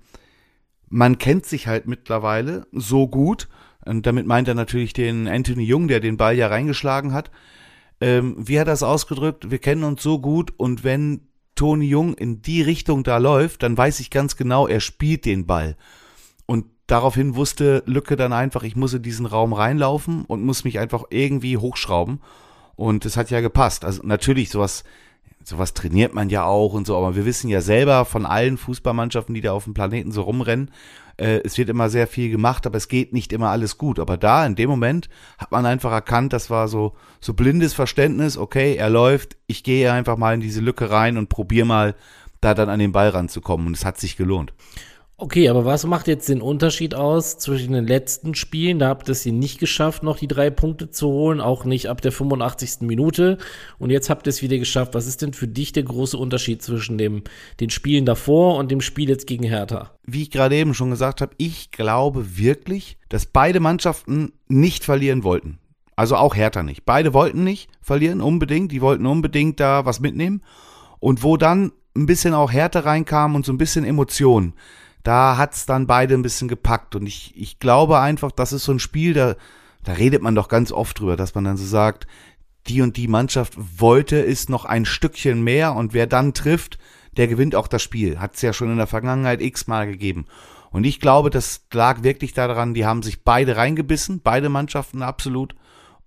man 0.90 1.18
kennt 1.18 1.46
sich 1.46 1.68
halt 1.68 1.88
mittlerweile 1.88 2.68
so 2.72 3.08
gut. 3.08 3.48
Und 3.86 4.06
damit 4.06 4.28
meint 4.28 4.48
er 4.48 4.56
natürlich 4.56 4.94
den 4.94 5.28
Anthony 5.28 5.64
Jung, 5.64 5.88
der 5.88 6.00
den 6.00 6.18
Ball 6.18 6.36
ja 6.36 6.48
reingeschlagen 6.48 7.14
hat. 7.14 7.32
Ähm, 8.02 8.36
wie 8.38 8.60
hat 8.60 8.68
er 8.68 8.74
es 8.74 8.84
ausgedrückt? 8.84 9.50
Wir 9.50 9.60
kennen 9.60 9.84
uns 9.84 10.04
so 10.04 10.20
gut 10.20 10.54
und 10.58 10.84
wenn 10.84 11.22
Toni 11.56 11.88
Jung 11.88 12.14
in 12.14 12.42
die 12.42 12.62
Richtung 12.62 13.04
da 13.04 13.18
läuft, 13.18 13.64
dann 13.64 13.78
weiß 13.78 14.00
ich 14.00 14.12
ganz 14.12 14.36
genau, 14.36 14.68
er 14.68 14.80
spielt 14.80 15.26
den 15.26 15.48
Ball. 15.48 15.76
Und 16.46 16.66
daraufhin 16.86 17.36
wusste 17.36 17.84
Lücke 17.86 18.16
dann 18.16 18.34
einfach, 18.34 18.64
ich 18.64 18.76
muss 18.76 18.94
in 18.94 19.02
diesen 19.02 19.26
Raum 19.26 19.54
reinlaufen 19.54 20.26
und 20.26 20.44
muss 20.44 20.64
mich 20.64 20.80
einfach 20.80 21.06
irgendwie 21.10 21.58
hochschrauben. 21.58 22.22
Und 22.76 23.06
es 23.06 23.18
hat 23.18 23.32
ja 23.32 23.42
gepasst. 23.42 23.84
Also 23.84 24.04
natürlich 24.04 24.50
sowas 24.50 24.84
sowas 25.48 25.74
trainiert 25.74 26.14
man 26.14 26.30
ja 26.30 26.44
auch 26.44 26.74
und 26.74 26.86
so, 26.86 26.98
aber 26.98 27.16
wir 27.16 27.26
wissen 27.26 27.48
ja 27.48 27.62
selber 27.62 28.04
von 28.04 28.26
allen 28.26 28.58
Fußballmannschaften, 28.58 29.34
die 29.34 29.40
da 29.40 29.54
auf 29.54 29.64
dem 29.64 29.74
Planeten 29.74 30.12
so 30.12 30.24
rumrennen, 30.24 30.72
äh, 31.16 31.40
es 31.46 31.58
wird 31.58 31.70
immer 31.70 31.90
sehr 31.90 32.06
viel 32.06 32.30
gemacht, 32.30 32.68
aber 32.68 32.76
es 32.76 32.90
geht 32.90 33.14
nicht 33.14 33.32
immer 33.32 33.50
alles 33.50 33.78
gut. 33.78 33.98
Aber 34.00 34.18
da, 34.18 34.46
in 34.46 34.56
dem 34.56 34.70
Moment, 34.70 35.08
hat 35.38 35.52
man 35.52 35.66
einfach 35.66 35.94
erkannt, 35.94 36.34
das 36.34 36.50
war 36.50 36.68
so, 36.68 36.96
so 37.22 37.34
blindes 37.34 37.74
Verständnis, 37.74 38.38
okay, 38.38 38.76
er 38.76 38.90
läuft, 38.90 39.38
ich 39.48 39.64
gehe 39.64 39.90
einfach 39.90 40.18
mal 40.18 40.34
in 40.34 40.42
diese 40.42 40.60
Lücke 40.60 40.92
rein 40.92 41.18
und 41.18 41.30
probiere 41.30 41.66
mal, 41.66 41.96
da 42.42 42.54
dann 42.54 42.70
an 42.70 42.80
den 42.80 42.92
Ball 42.92 43.10
ranzukommen. 43.10 43.68
Und 43.68 43.78
es 43.78 43.86
hat 43.86 43.98
sich 43.98 44.18
gelohnt. 44.18 44.54
Okay, 45.20 45.50
aber 45.50 45.66
was 45.66 45.84
macht 45.88 46.08
jetzt 46.08 46.30
den 46.30 46.44
Unterschied 46.44 46.94
aus 46.94 47.40
zwischen 47.40 47.74
den 47.74 47.88
letzten 47.88 48.36
Spielen? 48.36 48.78
Da 48.78 48.90
habt 48.90 49.10
ihr 49.10 49.14
es 49.14 49.26
ihr 49.26 49.34
nicht 49.34 49.60
geschafft, 49.60 50.04
noch 50.04 50.20
die 50.20 50.28
drei 50.28 50.52
Punkte 50.52 50.92
zu 50.92 51.08
holen, 51.08 51.42
auch 51.42 51.66
nicht 51.66 51.90
ab 51.90 52.02
der 52.02 52.12
85. 52.12 52.82
Minute. 52.82 53.40
Und 53.80 53.90
jetzt 53.90 54.12
habt 54.12 54.28
ihr 54.28 54.30
es 54.30 54.44
wieder 54.44 54.60
geschafft. 54.60 54.94
Was 54.94 55.08
ist 55.08 55.24
denn 55.24 55.34
für 55.34 55.48
dich 55.48 55.72
der 55.72 55.82
große 55.82 56.16
Unterschied 56.16 56.62
zwischen 56.62 57.00
dem, 57.00 57.24
den 57.60 57.72
Spielen 57.72 58.06
davor 58.06 58.58
und 58.58 58.70
dem 58.70 58.80
Spiel 58.80 59.10
jetzt 59.10 59.26
gegen 59.26 59.44
Hertha? 59.44 59.90
Wie 60.06 60.22
ich 60.22 60.30
gerade 60.30 60.56
eben 60.56 60.76
schon 60.76 60.92
gesagt 60.92 61.22
habe, 61.22 61.34
ich 61.38 61.72
glaube 61.72 62.38
wirklich, 62.38 63.00
dass 63.10 63.26
beide 63.26 63.60
Mannschaften 63.60 64.34
nicht 64.48 64.86
verlieren 64.86 65.24
wollten. 65.24 65.58
Also 65.96 66.16
auch 66.16 66.36
Hertha 66.36 66.62
nicht. 66.62 66.86
Beide 66.86 67.16
wollten 67.16 67.44
nicht 67.44 67.72
verlieren, 67.82 68.22
unbedingt. 68.22 68.72
Die 68.72 68.82
wollten 68.82 69.08
unbedingt 69.08 69.60
da 69.60 69.84
was 69.84 70.00
mitnehmen. 70.00 70.44
Und 71.00 71.24
wo 71.24 71.38
dann 71.38 71.72
ein 71.96 72.06
bisschen 72.06 72.36
auch 72.36 72.52
Härte 72.52 72.86
reinkam 72.86 73.34
und 73.34 73.48
so 73.48 73.52
ein 73.52 73.58
bisschen 73.58 73.84
Emotionen 73.84 74.54
da 75.04 75.38
hat's 75.38 75.66
dann 75.66 75.88
beide 75.88 76.14
ein 76.14 76.22
bisschen 76.22 76.48
gepackt. 76.48 76.96
Und 76.96 77.06
ich, 77.06 77.34
ich 77.36 77.60
glaube 77.60 78.00
einfach, 78.00 78.32
das 78.32 78.54
ist 78.54 78.66
so 78.66 78.72
ein 78.72 78.80
Spiel, 78.80 79.14
da, 79.14 79.36
da 79.84 79.94
redet 79.94 80.22
man 80.22 80.36
doch 80.36 80.50
ganz 80.50 80.72
oft 80.72 81.00
drüber, 81.00 81.16
dass 81.16 81.36
man 81.36 81.44
dann 81.44 81.58
so 81.58 81.66
sagt, 81.66 82.08
die 82.68 82.82
und 82.82 82.98
die 82.98 83.08
Mannschaft 83.08 83.54
wollte 83.80 84.18
ist 84.18 84.50
noch 84.50 84.66
ein 84.66 84.86
Stückchen 84.86 85.44
mehr 85.44 85.74
und 85.76 85.94
wer 85.94 86.08
dann 86.08 86.34
trifft, 86.34 86.78
der 87.16 87.28
gewinnt 87.28 87.56
auch 87.56 87.68
das 87.68 87.82
Spiel. 87.82 88.20
Hat's 88.20 88.42
ja 88.42 88.54
schon 88.54 88.72
in 88.72 88.78
der 88.78 88.88
Vergangenheit 88.88 89.42
x-mal 89.42 89.88
gegeben. 89.88 90.26
Und 90.70 90.84
ich 90.84 91.00
glaube, 91.00 91.30
das 91.30 91.66
lag 91.72 92.04
wirklich 92.04 92.34
daran, 92.34 92.74
die 92.74 92.86
haben 92.86 93.02
sich 93.02 93.24
beide 93.24 93.56
reingebissen, 93.56 94.22
beide 94.22 94.50
Mannschaften 94.50 95.02
absolut. 95.02 95.56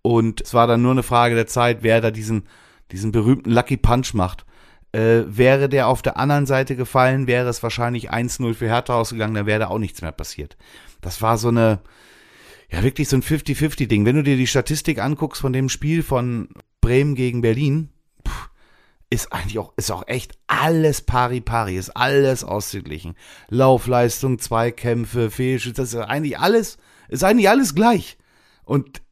Und 0.02 0.42
es 0.42 0.54
war 0.54 0.66
dann 0.66 0.82
nur 0.82 0.92
eine 0.92 1.02
Frage 1.02 1.34
der 1.34 1.46
Zeit, 1.46 1.78
wer 1.82 2.00
da 2.00 2.10
diesen, 2.10 2.44
diesen 2.92 3.12
berühmten 3.12 3.50
Lucky 3.50 3.76
Punch 3.76 4.14
macht. 4.14 4.44
Äh, 4.92 5.22
wäre 5.26 5.68
der 5.68 5.86
auf 5.86 6.02
der 6.02 6.16
anderen 6.16 6.46
Seite 6.46 6.74
gefallen, 6.74 7.26
wäre 7.28 7.48
es 7.48 7.62
wahrscheinlich 7.62 8.12
1-0 8.12 8.54
für 8.54 8.66
Hertha 8.66 8.94
ausgegangen, 8.94 9.34
dann 9.34 9.46
wäre 9.46 9.60
da 9.60 9.68
auch 9.68 9.78
nichts 9.78 10.02
mehr 10.02 10.12
passiert. 10.12 10.56
Das 11.00 11.22
war 11.22 11.38
so 11.38 11.48
eine, 11.48 11.80
ja 12.70 12.82
wirklich 12.82 13.08
so 13.08 13.16
ein 13.16 13.22
50-50-Ding. 13.22 14.04
Wenn 14.04 14.16
du 14.16 14.22
dir 14.24 14.36
die 14.36 14.48
Statistik 14.48 14.98
anguckst 14.98 15.40
von 15.40 15.52
dem 15.52 15.68
Spiel 15.68 16.02
von 16.02 16.48
Bremen 16.80 17.14
gegen 17.14 17.40
Berlin, 17.40 17.90
ist 19.10 19.32
eigentlich 19.32 19.58
auch, 19.58 19.72
ist 19.76 19.90
auch 19.90 20.06
echt 20.06 20.38
alles 20.46 21.02
pari-pari, 21.02 21.76
ist 21.76 21.90
alles 21.90 22.44
ausgeglichen. 22.44 23.16
Laufleistung, 23.48 24.38
Zweikämpfe, 24.38 25.30
Fehlschüsse, 25.30 25.74
das 25.74 25.94
ist 25.94 26.00
eigentlich 26.00 26.38
alles, 26.38 26.78
ist 27.08 27.24
eigentlich 27.24 27.48
alles 27.48 27.74
gleich. 27.74 28.18
Und 28.64 29.02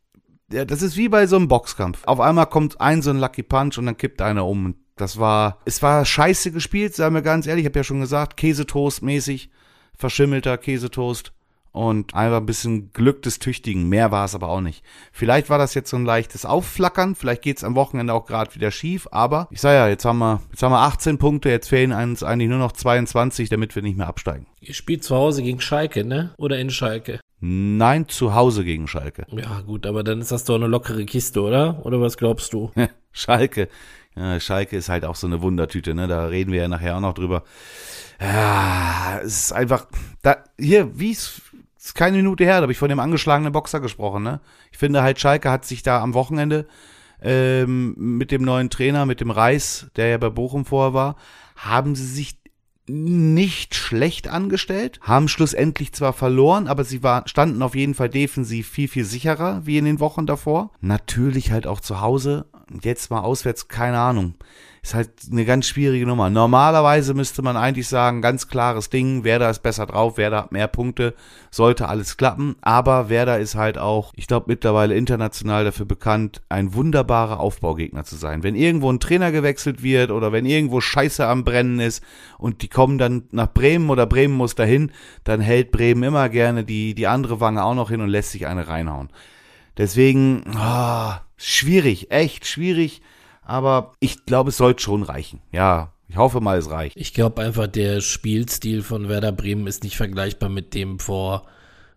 ja, 0.52 0.64
das 0.64 0.82
ist 0.82 0.96
wie 0.96 1.08
bei 1.08 1.26
so 1.26 1.36
einem 1.36 1.48
Boxkampf. 1.48 2.04
Auf 2.04 2.20
einmal 2.20 2.46
kommt 2.46 2.80
ein 2.80 3.02
so 3.02 3.10
ein 3.10 3.18
Lucky 3.18 3.42
Punch 3.42 3.76
und 3.76 3.86
dann 3.86 3.96
kippt 3.96 4.22
einer 4.22 4.46
um 4.46 4.66
und 4.66 4.76
das 5.00 5.18
war, 5.18 5.58
es 5.64 5.82
war 5.82 6.04
scheiße 6.04 6.52
gespielt, 6.52 6.94
sagen 6.94 7.14
wir 7.14 7.22
ganz 7.22 7.46
ehrlich. 7.46 7.64
Ich 7.64 7.70
habe 7.70 7.78
ja 7.78 7.84
schon 7.84 8.00
gesagt, 8.00 8.36
Käsetoast 8.36 9.02
mäßig, 9.02 9.50
verschimmelter 9.96 10.58
Käsetoast 10.58 11.32
und 11.72 12.14
einfach 12.14 12.38
ein 12.38 12.46
bisschen 12.46 12.92
Glück 12.92 13.22
des 13.22 13.38
Tüchtigen. 13.38 13.88
Mehr 13.88 14.10
war 14.10 14.24
es 14.24 14.34
aber 14.34 14.48
auch 14.48 14.60
nicht. 14.60 14.82
Vielleicht 15.12 15.50
war 15.50 15.58
das 15.58 15.74
jetzt 15.74 15.90
so 15.90 15.96
ein 15.96 16.04
leichtes 16.04 16.44
Aufflackern, 16.44 17.14
vielleicht 17.14 17.42
geht's 17.42 17.64
am 17.64 17.74
Wochenende 17.74 18.12
auch 18.14 18.26
gerade 18.26 18.54
wieder 18.54 18.70
schief, 18.70 19.06
aber 19.12 19.48
ich 19.50 19.60
sag 19.60 19.74
ja, 19.74 19.88
jetzt 19.88 20.04
haben 20.04 20.18
wir, 20.18 20.42
jetzt 20.50 20.62
haben 20.62 20.72
wir 20.72 20.80
18 20.80 21.18
Punkte, 21.18 21.50
jetzt 21.50 21.68
fehlen 21.68 21.92
uns 21.92 22.22
eigentlich 22.22 22.48
nur 22.48 22.58
noch 22.58 22.72
22, 22.72 23.48
damit 23.48 23.74
wir 23.74 23.82
nicht 23.82 23.96
mehr 23.96 24.08
absteigen. 24.08 24.46
Ihr 24.60 24.74
spielt 24.74 25.04
zu 25.04 25.14
Hause 25.14 25.42
gegen 25.42 25.60
Schalke, 25.60 26.04
ne? 26.04 26.34
Oder 26.36 26.58
in 26.58 26.70
Schalke? 26.70 27.20
Nein, 27.40 28.08
zu 28.08 28.34
Hause 28.34 28.64
gegen 28.64 28.88
Schalke. 28.88 29.24
Ja, 29.30 29.60
gut, 29.60 29.86
aber 29.86 30.02
dann 30.02 30.20
ist 30.20 30.32
das 30.32 30.44
doch 30.44 30.56
eine 30.56 30.66
lockere 30.66 31.04
Kiste, 31.04 31.40
oder? 31.40 31.86
Oder 31.86 32.00
was 32.00 32.16
glaubst 32.16 32.52
du? 32.52 32.72
Schalke. 33.12 33.68
Ja, 34.18 34.40
Schalke 34.40 34.76
ist 34.76 34.88
halt 34.88 35.04
auch 35.04 35.14
so 35.14 35.26
eine 35.26 35.42
Wundertüte, 35.42 35.94
ne? 35.94 36.08
Da 36.08 36.26
reden 36.26 36.50
wir 36.50 36.62
ja 36.62 36.68
nachher 36.68 36.96
auch 36.96 37.00
noch 37.00 37.14
drüber. 37.14 37.44
Ja, 38.20 39.20
es 39.22 39.44
ist 39.44 39.52
einfach, 39.52 39.86
da, 40.22 40.38
hier, 40.58 40.98
wie 40.98 41.12
es, 41.12 41.40
ist 41.78 41.94
keine 41.94 42.16
Minute 42.16 42.44
her, 42.44 42.56
da 42.56 42.62
habe 42.62 42.72
ich 42.72 42.78
von 42.78 42.88
dem 42.88 42.98
angeschlagenen 42.98 43.52
Boxer 43.52 43.80
gesprochen, 43.80 44.24
ne? 44.24 44.40
Ich 44.72 44.78
finde 44.78 45.02
halt, 45.02 45.20
Schalke 45.20 45.50
hat 45.50 45.64
sich 45.64 45.84
da 45.84 46.02
am 46.02 46.14
Wochenende 46.14 46.66
ähm, 47.22 47.94
mit 47.96 48.32
dem 48.32 48.42
neuen 48.42 48.70
Trainer, 48.70 49.06
mit 49.06 49.20
dem 49.20 49.30
Reis, 49.30 49.86
der 49.94 50.08
ja 50.08 50.18
bei 50.18 50.30
Bochum 50.30 50.64
vorher 50.64 50.94
war, 50.94 51.16
haben 51.54 51.94
sie 51.94 52.06
sich 52.06 52.38
nicht 52.88 53.74
schlecht 53.74 54.28
angestellt, 54.28 54.98
haben 55.02 55.28
schlussendlich 55.28 55.92
zwar 55.92 56.12
verloren, 56.12 56.66
aber 56.66 56.84
sie 56.84 57.02
war, 57.02 57.28
standen 57.28 57.62
auf 57.62 57.74
jeden 57.74 57.94
Fall 57.94 58.08
defensiv 58.08 58.68
viel, 58.68 58.88
viel 58.88 59.04
sicherer 59.04 59.60
wie 59.64 59.78
in 59.78 59.84
den 59.84 60.00
Wochen 60.00 60.26
davor. 60.26 60.72
Natürlich 60.80 61.52
halt 61.52 61.66
auch 61.66 61.80
zu 61.80 62.00
Hause. 62.00 62.46
Jetzt 62.82 63.10
mal 63.10 63.20
auswärts, 63.20 63.68
keine 63.68 63.98
Ahnung 63.98 64.34
ist 64.82 64.94
halt 64.94 65.10
eine 65.30 65.44
ganz 65.44 65.66
schwierige 65.66 66.06
Nummer. 66.06 66.30
Normalerweise 66.30 67.14
müsste 67.14 67.42
man 67.42 67.56
eigentlich 67.56 67.88
sagen, 67.88 68.22
ganz 68.22 68.48
klares 68.48 68.90
Ding, 68.90 69.24
Werder 69.24 69.50
ist 69.50 69.62
besser 69.62 69.86
drauf, 69.86 70.16
Werder 70.16 70.38
hat 70.38 70.52
mehr 70.52 70.68
Punkte, 70.68 71.14
sollte 71.50 71.88
alles 71.88 72.16
klappen. 72.16 72.56
Aber 72.60 73.08
Werder 73.08 73.38
ist 73.38 73.54
halt 73.54 73.76
auch, 73.76 74.12
ich 74.16 74.26
glaube, 74.26 74.46
mittlerweile 74.48 74.94
international 74.94 75.64
dafür 75.64 75.86
bekannt, 75.86 76.42
ein 76.48 76.74
wunderbarer 76.74 77.40
Aufbaugegner 77.40 78.04
zu 78.04 78.16
sein. 78.16 78.42
Wenn 78.42 78.54
irgendwo 78.54 78.90
ein 78.90 79.00
Trainer 79.00 79.32
gewechselt 79.32 79.82
wird 79.82 80.10
oder 80.10 80.32
wenn 80.32 80.46
irgendwo 80.46 80.80
Scheiße 80.80 81.26
am 81.26 81.44
Brennen 81.44 81.80
ist 81.80 82.02
und 82.38 82.62
die 82.62 82.68
kommen 82.68 82.98
dann 82.98 83.24
nach 83.30 83.52
Bremen 83.52 83.90
oder 83.90 84.06
Bremen 84.06 84.34
muss 84.34 84.54
dahin, 84.54 84.92
dann 85.24 85.40
hält 85.40 85.70
Bremen 85.70 86.02
immer 86.02 86.28
gerne 86.28 86.64
die, 86.64 86.94
die 86.94 87.06
andere 87.06 87.40
Wange 87.40 87.62
auch 87.62 87.74
noch 87.74 87.90
hin 87.90 88.00
und 88.00 88.08
lässt 88.08 88.30
sich 88.30 88.46
eine 88.46 88.68
reinhauen. 88.68 89.10
Deswegen, 89.78 90.44
oh, 90.54 91.12
schwierig, 91.36 92.10
echt 92.10 92.46
schwierig 92.46 93.00
aber 93.48 93.94
ich 93.98 94.26
glaube, 94.26 94.50
es 94.50 94.58
sollte 94.58 94.82
schon 94.82 95.02
reichen. 95.02 95.40
Ja, 95.52 95.94
ich 96.06 96.18
hoffe 96.18 96.40
mal, 96.40 96.58
es 96.58 96.70
reicht. 96.70 96.96
Ich 96.98 97.14
glaube 97.14 97.40
einfach, 97.40 97.66
der 97.66 98.02
Spielstil 98.02 98.82
von 98.82 99.08
Werder 99.08 99.32
Bremen 99.32 99.66
ist 99.66 99.82
nicht 99.84 99.96
vergleichbar 99.96 100.50
mit 100.50 100.74
dem 100.74 100.98
vor, 100.98 101.46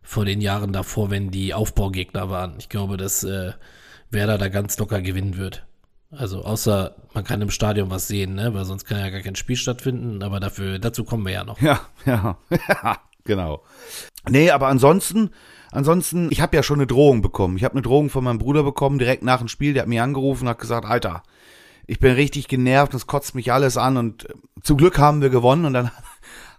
vor 0.02 0.24
den 0.24 0.40
Jahren 0.40 0.72
davor, 0.72 1.12
wenn 1.12 1.30
die 1.30 1.54
Aufbaugegner 1.54 2.30
waren. 2.30 2.56
Ich 2.58 2.70
glaube, 2.70 2.96
dass 2.96 3.26
äh, 3.26 3.52
Werder 4.10 4.38
da 4.38 4.48
ganz 4.48 4.80
locker 4.80 5.02
gewinnen 5.02 5.36
wird. 5.36 5.66
Also 6.10 6.42
außer 6.46 6.96
man 7.14 7.26
kann 7.26 7.42
im 7.42 7.52
Stadion 7.52 7.90
was 7.90 8.08
sehen, 8.08 8.36
ne? 8.36 8.54
weil 8.54 8.64
sonst 8.64 8.86
kann 8.86 9.00
ja 9.00 9.10
gar 9.10 9.22
kein 9.22 9.36
Spiel 9.36 9.58
stattfinden, 9.58 10.24
aber 10.24 10.40
dafür, 10.40 10.80
dazu 10.80 11.04
kommen 11.04 11.26
wir 11.26 11.34
ja 11.34 11.44
noch. 11.44 11.60
Ja, 11.62 11.82
ja, 12.06 12.38
ja, 12.50 12.98
genau. 13.26 13.62
Nee, 14.30 14.52
aber 14.52 14.68
ansonsten, 14.68 15.32
ansonsten, 15.72 16.30
ich 16.32 16.42
habe 16.42 16.56
ja 16.56 16.64
schon 16.64 16.80
eine 16.80 16.88
Drohung 16.88 17.22
bekommen. 17.22 17.58
Ich 17.58 17.64
habe 17.64 17.74
eine 17.74 17.82
Drohung 17.82 18.10
von 18.10 18.24
meinem 18.24 18.40
Bruder 18.40 18.64
bekommen, 18.64 19.00
direkt 19.00 19.24
nach 19.24 19.40
dem 19.40 19.48
Spiel, 19.48 19.74
der 19.74 19.84
hat 19.84 19.90
mich 19.90 20.02
angerufen 20.02 20.44
und 20.44 20.50
hat 20.50 20.60
gesagt, 20.60 20.86
Alter, 20.86 21.24
ich 21.88 22.00
bin 22.00 22.14
richtig 22.14 22.48
genervt, 22.48 22.94
es 22.94 23.08
kotzt 23.08 23.36
mich 23.36 23.52
alles 23.52 23.78
an 23.78 23.98
und 23.98 24.30
äh, 24.30 24.34
zum 24.64 24.78
Glück 24.78 24.98
haben 24.98 25.22
wir 25.22 25.30
gewonnen 25.30 25.66
und 25.66 25.74
dann 25.74 25.92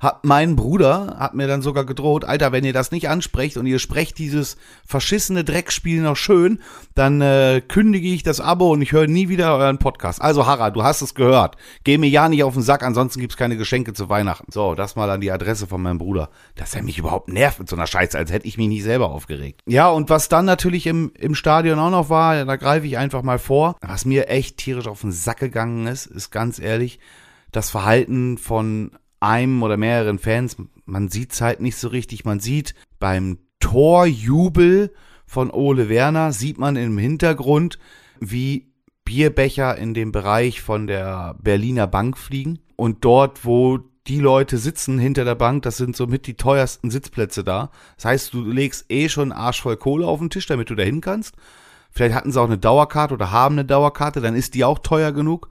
hat 0.02 0.24
mein 0.24 0.56
Bruder 0.56 1.16
hat 1.20 1.34
mir 1.34 1.46
dann 1.46 1.62
sogar 1.62 1.84
gedroht, 1.84 2.24
Alter, 2.24 2.50
wenn 2.50 2.64
ihr 2.64 2.72
das 2.72 2.90
nicht 2.90 3.08
ansprecht 3.08 3.56
und 3.56 3.66
ihr 3.66 3.78
sprecht 3.78 4.18
dieses 4.18 4.56
verschissene 4.84 5.44
Dreckspiel 5.44 6.02
noch 6.02 6.16
schön, 6.16 6.58
dann 6.96 7.20
äh, 7.20 7.62
kündige 7.66 8.08
ich 8.08 8.24
das 8.24 8.40
Abo 8.40 8.72
und 8.72 8.82
ich 8.82 8.90
höre 8.90 9.06
nie 9.06 9.28
wieder 9.28 9.56
euren 9.56 9.78
Podcast. 9.78 10.20
Also 10.20 10.44
Harra, 10.44 10.70
du 10.70 10.82
hast 10.82 11.02
es 11.02 11.14
gehört. 11.14 11.56
Geh 11.84 11.98
mir 11.98 12.08
ja 12.08 12.28
nicht 12.28 12.42
auf 12.42 12.54
den 12.54 12.62
Sack, 12.62 12.82
ansonsten 12.82 13.20
gibt's 13.20 13.36
keine 13.36 13.56
Geschenke 13.56 13.92
zu 13.92 14.08
Weihnachten. 14.08 14.50
So, 14.50 14.74
das 14.74 14.96
mal 14.96 15.08
an 15.08 15.20
die 15.20 15.30
Adresse 15.30 15.68
von 15.68 15.80
meinem 15.80 15.98
Bruder. 15.98 16.30
Dass 16.56 16.74
er 16.74 16.82
mich 16.82 16.98
überhaupt 16.98 17.28
nervt 17.28 17.60
mit 17.60 17.68
so 17.68 17.76
einer 17.76 17.86
Scheiße, 17.86 18.18
als 18.18 18.32
hätte 18.32 18.48
ich 18.48 18.58
mich 18.58 18.68
nicht 18.68 18.82
selber 18.82 19.10
aufgeregt. 19.10 19.60
Ja, 19.66 19.88
und 19.88 20.10
was 20.10 20.28
dann 20.28 20.46
natürlich 20.46 20.88
im, 20.88 21.12
im 21.16 21.36
Stadion 21.36 21.78
auch 21.78 21.90
noch 21.90 22.10
war, 22.10 22.44
da 22.44 22.56
greife 22.56 22.86
ich 22.88 22.98
einfach 22.98 23.22
mal 23.22 23.38
vor, 23.38 23.76
was 23.80 24.04
mir 24.04 24.28
echt 24.28 24.56
tierisch 24.56 24.88
auf 24.88 25.02
den 25.02 25.12
Sack 25.12 25.38
gegangen 25.38 25.86
ist, 25.86 26.06
ist 26.06 26.32
ganz 26.32 26.58
ehrlich, 26.58 26.98
das 27.52 27.70
Verhalten 27.70 28.38
von 28.38 28.90
einem 29.22 29.62
oder 29.62 29.76
mehreren 29.76 30.18
Fans, 30.18 30.56
man 30.84 31.08
sieht 31.08 31.32
es 31.32 31.40
halt 31.40 31.60
nicht 31.60 31.76
so 31.76 31.88
richtig. 31.88 32.24
Man 32.24 32.40
sieht 32.40 32.74
beim 32.98 33.38
Torjubel 33.60 34.92
von 35.24 35.50
Ole 35.50 35.88
Werner, 35.88 36.32
sieht 36.32 36.58
man 36.58 36.76
im 36.76 36.98
Hintergrund, 36.98 37.78
wie 38.20 38.72
Bierbecher 39.04 39.76
in 39.78 39.94
dem 39.94 40.12
Bereich 40.12 40.60
von 40.60 40.86
der 40.86 41.36
Berliner 41.40 41.86
Bank 41.86 42.18
fliegen. 42.18 42.58
Und 42.76 43.04
dort, 43.04 43.44
wo 43.44 43.78
die 44.08 44.18
Leute 44.18 44.58
sitzen 44.58 44.98
hinter 44.98 45.24
der 45.24 45.36
Bank, 45.36 45.62
das 45.62 45.76
sind 45.76 45.96
somit 45.96 46.26
die 46.26 46.34
teuersten 46.34 46.90
Sitzplätze 46.90 47.44
da. 47.44 47.70
Das 47.96 48.06
heißt, 48.06 48.34
du 48.34 48.44
legst 48.44 48.86
eh 48.90 49.08
schon 49.08 49.30
Arsch 49.30 49.62
voll 49.62 49.76
Kohle 49.76 50.06
auf 50.06 50.18
den 50.18 50.30
Tisch, 50.30 50.46
damit 50.46 50.70
du 50.70 50.74
da 50.74 50.82
hin 50.82 51.00
kannst. 51.00 51.36
Vielleicht 51.92 52.14
hatten 52.14 52.32
sie 52.32 52.40
auch 52.40 52.46
eine 52.46 52.58
Dauerkarte 52.58 53.14
oder 53.14 53.30
haben 53.30 53.54
eine 53.54 53.64
Dauerkarte, 53.64 54.20
dann 54.20 54.34
ist 54.34 54.54
die 54.54 54.64
auch 54.64 54.80
teuer 54.80 55.12
genug. 55.12 55.48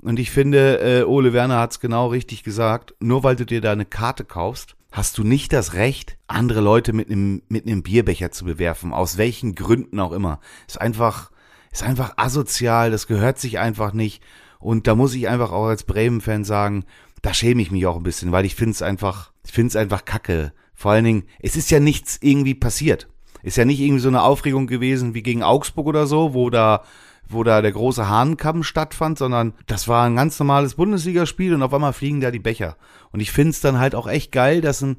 Und 0.00 0.18
ich 0.18 0.30
finde, 0.30 0.80
äh, 0.80 1.04
Ole 1.04 1.32
Werner 1.32 1.58
hat 1.58 1.72
es 1.72 1.80
genau 1.80 2.08
richtig 2.08 2.44
gesagt. 2.44 2.94
Nur 3.00 3.24
weil 3.24 3.36
du 3.36 3.44
dir 3.44 3.60
da 3.60 3.72
eine 3.72 3.84
Karte 3.84 4.24
kaufst, 4.24 4.76
hast 4.92 5.18
du 5.18 5.24
nicht 5.24 5.52
das 5.52 5.74
Recht, 5.74 6.16
andere 6.26 6.60
Leute 6.60 6.92
mit 6.92 7.10
einem 7.10 7.42
mit 7.48 7.66
einem 7.66 7.82
Bierbecher 7.82 8.30
zu 8.30 8.44
bewerfen, 8.44 8.92
aus 8.92 9.18
welchen 9.18 9.54
Gründen 9.54 10.00
auch 10.00 10.12
immer. 10.12 10.40
Ist 10.66 10.80
einfach 10.80 11.30
ist 11.72 11.82
einfach 11.82 12.14
asozial, 12.16 12.90
das 12.90 13.06
gehört 13.06 13.38
sich 13.38 13.58
einfach 13.58 13.92
nicht 13.92 14.22
und 14.58 14.86
da 14.86 14.94
muss 14.94 15.14
ich 15.14 15.28
einfach 15.28 15.52
auch 15.52 15.66
als 15.66 15.84
Bremen 15.84 16.20
Fan 16.20 16.44
sagen, 16.44 16.84
da 17.22 17.34
schäme 17.34 17.60
ich 17.60 17.70
mich 17.70 17.86
auch 17.86 17.96
ein 17.96 18.02
bisschen, 18.02 18.32
weil 18.32 18.46
ich 18.46 18.54
finde 18.54 18.72
es 18.72 18.82
einfach 18.82 19.32
ich 19.44 19.52
finde 19.52 19.68
es 19.68 19.76
einfach 19.76 20.04
kacke. 20.04 20.52
Vor 20.74 20.92
allen 20.92 21.04
Dingen, 21.04 21.24
es 21.40 21.56
ist 21.56 21.70
ja 21.70 21.80
nichts 21.80 22.18
irgendwie 22.20 22.54
passiert. 22.54 23.08
Ist 23.42 23.56
ja 23.56 23.64
nicht 23.64 23.80
irgendwie 23.80 24.00
so 24.00 24.08
eine 24.08 24.22
Aufregung 24.22 24.66
gewesen 24.66 25.14
wie 25.14 25.22
gegen 25.22 25.42
Augsburg 25.42 25.86
oder 25.86 26.06
so, 26.06 26.34
wo 26.34 26.50
da 26.50 26.84
wo 27.28 27.44
da 27.44 27.62
der 27.62 27.72
große 27.72 28.08
Hahnkamm 28.08 28.62
stattfand, 28.62 29.18
sondern 29.18 29.54
das 29.66 29.88
war 29.88 30.06
ein 30.06 30.16
ganz 30.16 30.38
normales 30.38 30.74
Bundesligaspiel 30.74 31.54
und 31.54 31.62
auf 31.62 31.74
einmal 31.74 31.92
fliegen 31.92 32.20
da 32.20 32.30
die 32.30 32.38
Becher. 32.38 32.76
Und 33.12 33.20
ich 33.20 33.32
finde 33.32 33.50
es 33.50 33.60
dann 33.60 33.78
halt 33.78 33.94
auch 33.94 34.06
echt 34.06 34.32
geil, 34.32 34.60
dass 34.60 34.80
ein 34.80 34.98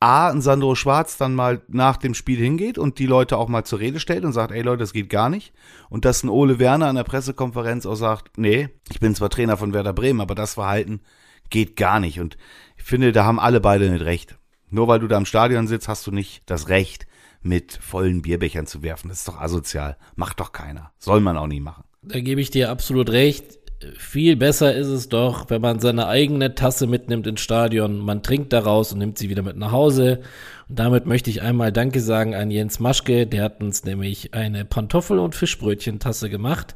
A, 0.00 0.28
ein 0.28 0.42
Sandro 0.42 0.74
Schwarz 0.74 1.16
dann 1.16 1.34
mal 1.34 1.62
nach 1.68 1.96
dem 1.96 2.14
Spiel 2.14 2.38
hingeht 2.38 2.76
und 2.76 2.98
die 2.98 3.06
Leute 3.06 3.38
auch 3.38 3.48
mal 3.48 3.64
zur 3.64 3.78
Rede 3.78 4.00
stellt 4.00 4.24
und 4.24 4.32
sagt, 4.32 4.52
ey 4.52 4.60
Leute, 4.60 4.80
das 4.80 4.92
geht 4.92 5.08
gar 5.08 5.30
nicht. 5.30 5.54
Und 5.88 6.04
dass 6.04 6.22
ein 6.22 6.28
Ole 6.28 6.58
Werner 6.58 6.88
an 6.88 6.96
der 6.96 7.04
Pressekonferenz 7.04 7.86
auch 7.86 7.94
sagt, 7.94 8.36
nee, 8.36 8.68
ich 8.90 9.00
bin 9.00 9.14
zwar 9.14 9.30
Trainer 9.30 9.56
von 9.56 9.72
Werder 9.72 9.94
Bremen, 9.94 10.20
aber 10.20 10.34
das 10.34 10.54
Verhalten 10.54 11.00
geht 11.48 11.76
gar 11.76 12.00
nicht. 12.00 12.20
Und 12.20 12.36
ich 12.76 12.84
finde, 12.84 13.12
da 13.12 13.24
haben 13.24 13.40
alle 13.40 13.60
beide 13.60 13.90
nicht 13.90 14.04
recht. 14.04 14.36
Nur 14.68 14.88
weil 14.88 14.98
du 14.98 15.08
da 15.08 15.16
im 15.16 15.24
Stadion 15.24 15.66
sitzt, 15.68 15.88
hast 15.88 16.06
du 16.06 16.10
nicht 16.10 16.42
das 16.46 16.68
Recht, 16.68 17.06
mit 17.44 17.78
vollen 17.80 18.22
Bierbechern 18.22 18.66
zu 18.66 18.82
werfen. 18.82 19.08
Das 19.08 19.18
ist 19.18 19.28
doch 19.28 19.40
asozial. 19.40 19.96
Macht 20.16 20.40
doch 20.40 20.52
keiner. 20.52 20.90
Soll 20.98 21.20
man 21.20 21.36
auch 21.36 21.46
nie 21.46 21.60
machen. 21.60 21.84
Da 22.02 22.20
gebe 22.20 22.40
ich 22.40 22.50
dir 22.50 22.70
absolut 22.70 23.10
recht. 23.10 23.58
Viel 23.98 24.36
besser 24.36 24.74
ist 24.74 24.86
es 24.86 25.10
doch, 25.10 25.50
wenn 25.50 25.60
man 25.60 25.78
seine 25.78 26.06
eigene 26.06 26.54
Tasse 26.54 26.86
mitnimmt 26.86 27.26
ins 27.26 27.42
Stadion. 27.42 27.98
Man 27.98 28.22
trinkt 28.22 28.52
daraus 28.54 28.92
und 28.92 28.98
nimmt 28.98 29.18
sie 29.18 29.28
wieder 29.28 29.42
mit 29.42 29.58
nach 29.58 29.72
Hause. 29.72 30.22
Und 30.70 30.78
damit 30.78 31.04
möchte 31.04 31.28
ich 31.28 31.42
einmal 31.42 31.70
Danke 31.70 32.00
sagen 32.00 32.34
an 32.34 32.50
Jens 32.50 32.80
Maschke. 32.80 33.26
Der 33.26 33.42
hat 33.42 33.60
uns 33.60 33.84
nämlich 33.84 34.32
eine 34.32 34.64
Pantoffel- 34.64 35.18
und 35.18 35.34
Fischbrötchen-Tasse 35.34 36.30
gemacht. 36.30 36.74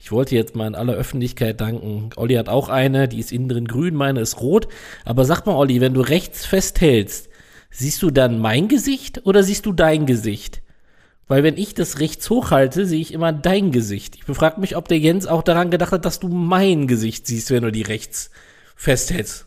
Ich 0.00 0.12
wollte 0.12 0.34
jetzt 0.34 0.56
mal 0.56 0.66
in 0.66 0.74
aller 0.74 0.94
Öffentlichkeit 0.94 1.60
danken. 1.60 2.10
Olli 2.16 2.36
hat 2.36 2.48
auch 2.48 2.70
eine, 2.70 3.06
die 3.06 3.18
ist 3.18 3.32
innen 3.32 3.50
drin 3.50 3.68
grün, 3.68 3.94
meine 3.94 4.20
ist 4.20 4.40
rot. 4.40 4.68
Aber 5.04 5.26
sag 5.26 5.44
mal, 5.44 5.56
Olli, 5.56 5.82
wenn 5.82 5.94
du 5.94 6.00
rechts 6.00 6.46
festhältst, 6.46 7.28
siehst 7.76 8.02
du 8.02 8.10
dann 8.10 8.38
mein 8.38 8.68
Gesicht 8.68 9.26
oder 9.26 9.42
siehst 9.42 9.66
du 9.66 9.72
dein 9.72 10.06
Gesicht? 10.06 10.62
Weil 11.28 11.42
wenn 11.42 11.58
ich 11.58 11.74
das 11.74 11.98
rechts 11.98 12.30
hochhalte, 12.30 12.86
sehe 12.86 13.00
ich 13.00 13.12
immer 13.12 13.32
dein 13.32 13.72
Gesicht. 13.72 14.16
Ich 14.16 14.24
befrage 14.24 14.60
mich, 14.60 14.76
ob 14.76 14.88
der 14.88 14.98
Jens 14.98 15.26
auch 15.26 15.42
daran 15.42 15.70
gedacht 15.70 15.92
hat, 15.92 16.04
dass 16.04 16.20
du 16.20 16.28
mein 16.28 16.86
Gesicht 16.86 17.26
siehst, 17.26 17.50
wenn 17.50 17.64
du 17.64 17.72
die 17.72 17.82
rechts 17.82 18.30
festhältst. 18.76 19.46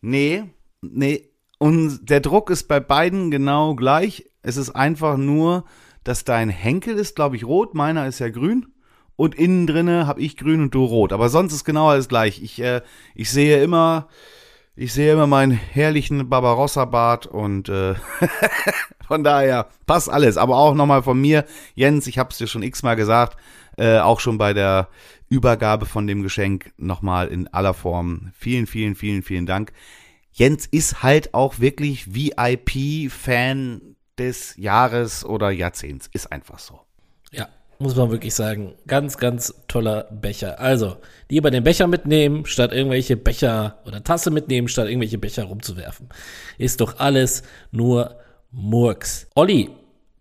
Nee, 0.00 0.44
nee. 0.82 1.30
Und 1.58 2.10
der 2.10 2.20
Druck 2.20 2.50
ist 2.50 2.66
bei 2.66 2.80
beiden 2.80 3.30
genau 3.30 3.76
gleich. 3.76 4.28
Es 4.42 4.56
ist 4.56 4.70
einfach 4.70 5.16
nur, 5.16 5.64
dass 6.02 6.24
dein 6.24 6.48
Henkel 6.48 6.98
ist, 6.98 7.14
glaube 7.14 7.36
ich, 7.36 7.44
rot, 7.44 7.74
meiner 7.74 8.08
ist 8.08 8.18
ja 8.18 8.28
grün. 8.28 8.66
Und 9.14 9.36
innen 9.36 9.68
drinne 9.68 10.06
habe 10.08 10.20
ich 10.20 10.36
grün 10.36 10.62
und 10.62 10.74
du 10.74 10.84
rot. 10.84 11.12
Aber 11.12 11.28
sonst 11.28 11.52
ist 11.52 11.64
genau 11.64 11.88
alles 11.88 12.08
gleich. 12.08 12.42
Ich, 12.42 12.60
äh, 12.60 12.82
ich 13.14 13.30
sehe 13.30 13.62
immer 13.62 14.08
ich 14.74 14.92
sehe 14.92 15.12
immer 15.12 15.26
meinen 15.26 15.52
herrlichen 15.52 16.28
Barbarossa-Bart 16.28 17.26
und 17.26 17.68
äh, 17.68 17.94
von 19.06 19.22
daher 19.22 19.68
passt 19.86 20.08
alles. 20.08 20.36
Aber 20.36 20.56
auch 20.56 20.74
nochmal 20.74 21.02
von 21.02 21.20
mir, 21.20 21.44
Jens, 21.74 22.06
ich 22.06 22.18
habe 22.18 22.30
es 22.30 22.38
dir 22.38 22.46
schon 22.46 22.62
x-mal 22.62 22.94
gesagt, 22.94 23.36
äh, 23.76 23.98
auch 23.98 24.20
schon 24.20 24.38
bei 24.38 24.54
der 24.54 24.88
Übergabe 25.28 25.86
von 25.86 26.06
dem 26.06 26.22
Geschenk 26.22 26.72
nochmal 26.76 27.28
in 27.28 27.48
aller 27.48 27.74
Form. 27.74 28.32
Vielen, 28.34 28.66
vielen, 28.66 28.94
vielen, 28.94 29.22
vielen 29.22 29.46
Dank. 29.46 29.72
Jens 30.32 30.66
ist 30.66 31.02
halt 31.02 31.34
auch 31.34 31.58
wirklich 31.58 32.14
VIP-Fan 32.14 33.96
des 34.18 34.56
Jahres 34.56 35.24
oder 35.24 35.50
Jahrzehnts. 35.50 36.08
Ist 36.12 36.32
einfach 36.32 36.58
so. 36.58 36.80
Ja, 37.30 37.48
muss 37.82 37.96
man 37.96 38.10
wirklich 38.10 38.34
sagen. 38.34 38.74
Ganz, 38.86 39.18
ganz 39.18 39.54
toller 39.68 40.04
Becher. 40.04 40.60
Also, 40.60 40.96
lieber 41.28 41.50
den 41.50 41.64
Becher 41.64 41.86
mitnehmen, 41.86 42.46
statt 42.46 42.72
irgendwelche 42.72 43.16
Becher 43.16 43.78
oder 43.86 44.02
Tasse 44.02 44.30
mitnehmen, 44.30 44.68
statt 44.68 44.88
irgendwelche 44.88 45.18
Becher 45.18 45.44
rumzuwerfen. 45.44 46.08
Ist 46.58 46.80
doch 46.80 46.98
alles 46.98 47.42
nur 47.70 48.16
Murks. 48.50 49.28
Olli, 49.34 49.70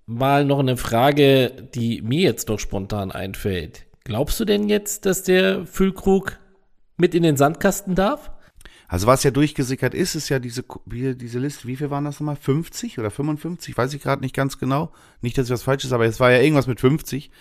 mal 0.06 0.44
noch 0.46 0.60
eine 0.60 0.78
Frage, 0.78 1.52
die 1.74 2.02
mir 2.02 2.22
jetzt 2.22 2.50
doch 2.50 2.60
spontan 2.60 3.12
einfällt. 3.12 3.86
Glaubst 4.04 4.40
du 4.40 4.46
denn 4.46 4.68
jetzt, 4.68 5.06
dass 5.06 5.24
der 5.24 5.66
Füllkrug 5.66 6.40
mit 6.98 7.14
in 7.16 7.24
den 7.24 7.38
Sandkasten 7.38 7.96
darf? 7.96 8.32
Also 8.92 9.08
was 9.08 9.24
ja 9.24 9.32
durchgesickert 9.32 9.94
ist, 9.94 10.16
ist 10.16 10.28
ja 10.28 10.40
diese, 10.40 10.66
wie, 10.86 11.16
diese 11.16 11.40
Liste, 11.40 11.66
wie 11.66 11.78
viel 11.78 11.90
waren 11.90 12.04
das 12.04 12.20
nochmal? 12.20 12.36
50 12.36 13.00
oder 13.00 13.10
55? 13.10 13.78
Weiß 13.78 13.94
ich 13.94 14.02
gerade 14.02 14.22
nicht 14.22 14.36
ganz 14.36 14.58
genau. 14.58 14.92
Nicht, 15.22 15.38
dass 15.38 15.46
ich 15.48 15.54
was 15.54 15.64
Falsches, 15.64 15.94
aber 15.94 16.04
es 16.08 16.20
war 16.20 16.30
ja 16.30 16.42
irgendwas 16.42 16.68
mit 16.68 16.82
50, 16.82 17.32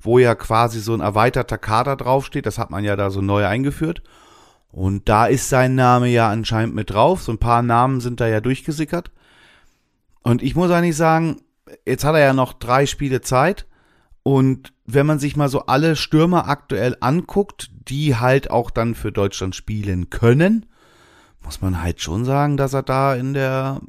wo 0.00 0.18
ja 0.18 0.34
quasi 0.34 0.80
so 0.80 0.94
ein 0.94 1.00
erweiterter 1.00 1.56
Kader 1.56 1.94
draufsteht. 1.94 2.46
Das 2.46 2.58
hat 2.58 2.70
man 2.70 2.82
ja 2.82 2.96
da 2.96 3.10
so 3.10 3.20
neu 3.20 3.46
eingeführt. 3.46 4.02
Und 4.72 5.08
da 5.08 5.26
ist 5.26 5.48
sein 5.48 5.76
Name 5.76 6.08
ja 6.08 6.28
anscheinend 6.28 6.74
mit 6.74 6.90
drauf. 6.90 7.22
So 7.22 7.30
ein 7.30 7.38
paar 7.38 7.62
Namen 7.62 8.00
sind 8.00 8.18
da 8.18 8.26
ja 8.26 8.40
durchgesickert. 8.40 9.12
Und 10.24 10.42
ich 10.42 10.56
muss 10.56 10.72
eigentlich 10.72 10.96
sagen, 10.96 11.42
jetzt 11.86 12.02
hat 12.02 12.16
er 12.16 12.22
ja 12.22 12.32
noch 12.32 12.54
drei 12.54 12.86
Spiele 12.86 13.20
Zeit. 13.20 13.66
Und 14.24 14.72
wenn 14.84 15.06
man 15.06 15.20
sich 15.20 15.36
mal 15.36 15.48
so 15.48 15.66
alle 15.66 15.94
Stürmer 15.94 16.48
aktuell 16.48 16.96
anguckt, 16.98 17.70
die 17.88 18.16
halt 18.16 18.50
auch 18.50 18.72
dann 18.72 18.96
für 18.96 19.12
Deutschland 19.12 19.54
spielen 19.54 20.10
können, 20.10 20.66
muss 21.42 21.60
man 21.60 21.82
halt 21.82 22.00
schon 22.00 22.24
sagen, 22.24 22.56
dass 22.56 22.74
er 22.74 22.82
da 22.82 23.14
in 23.14 23.34
der 23.34 23.80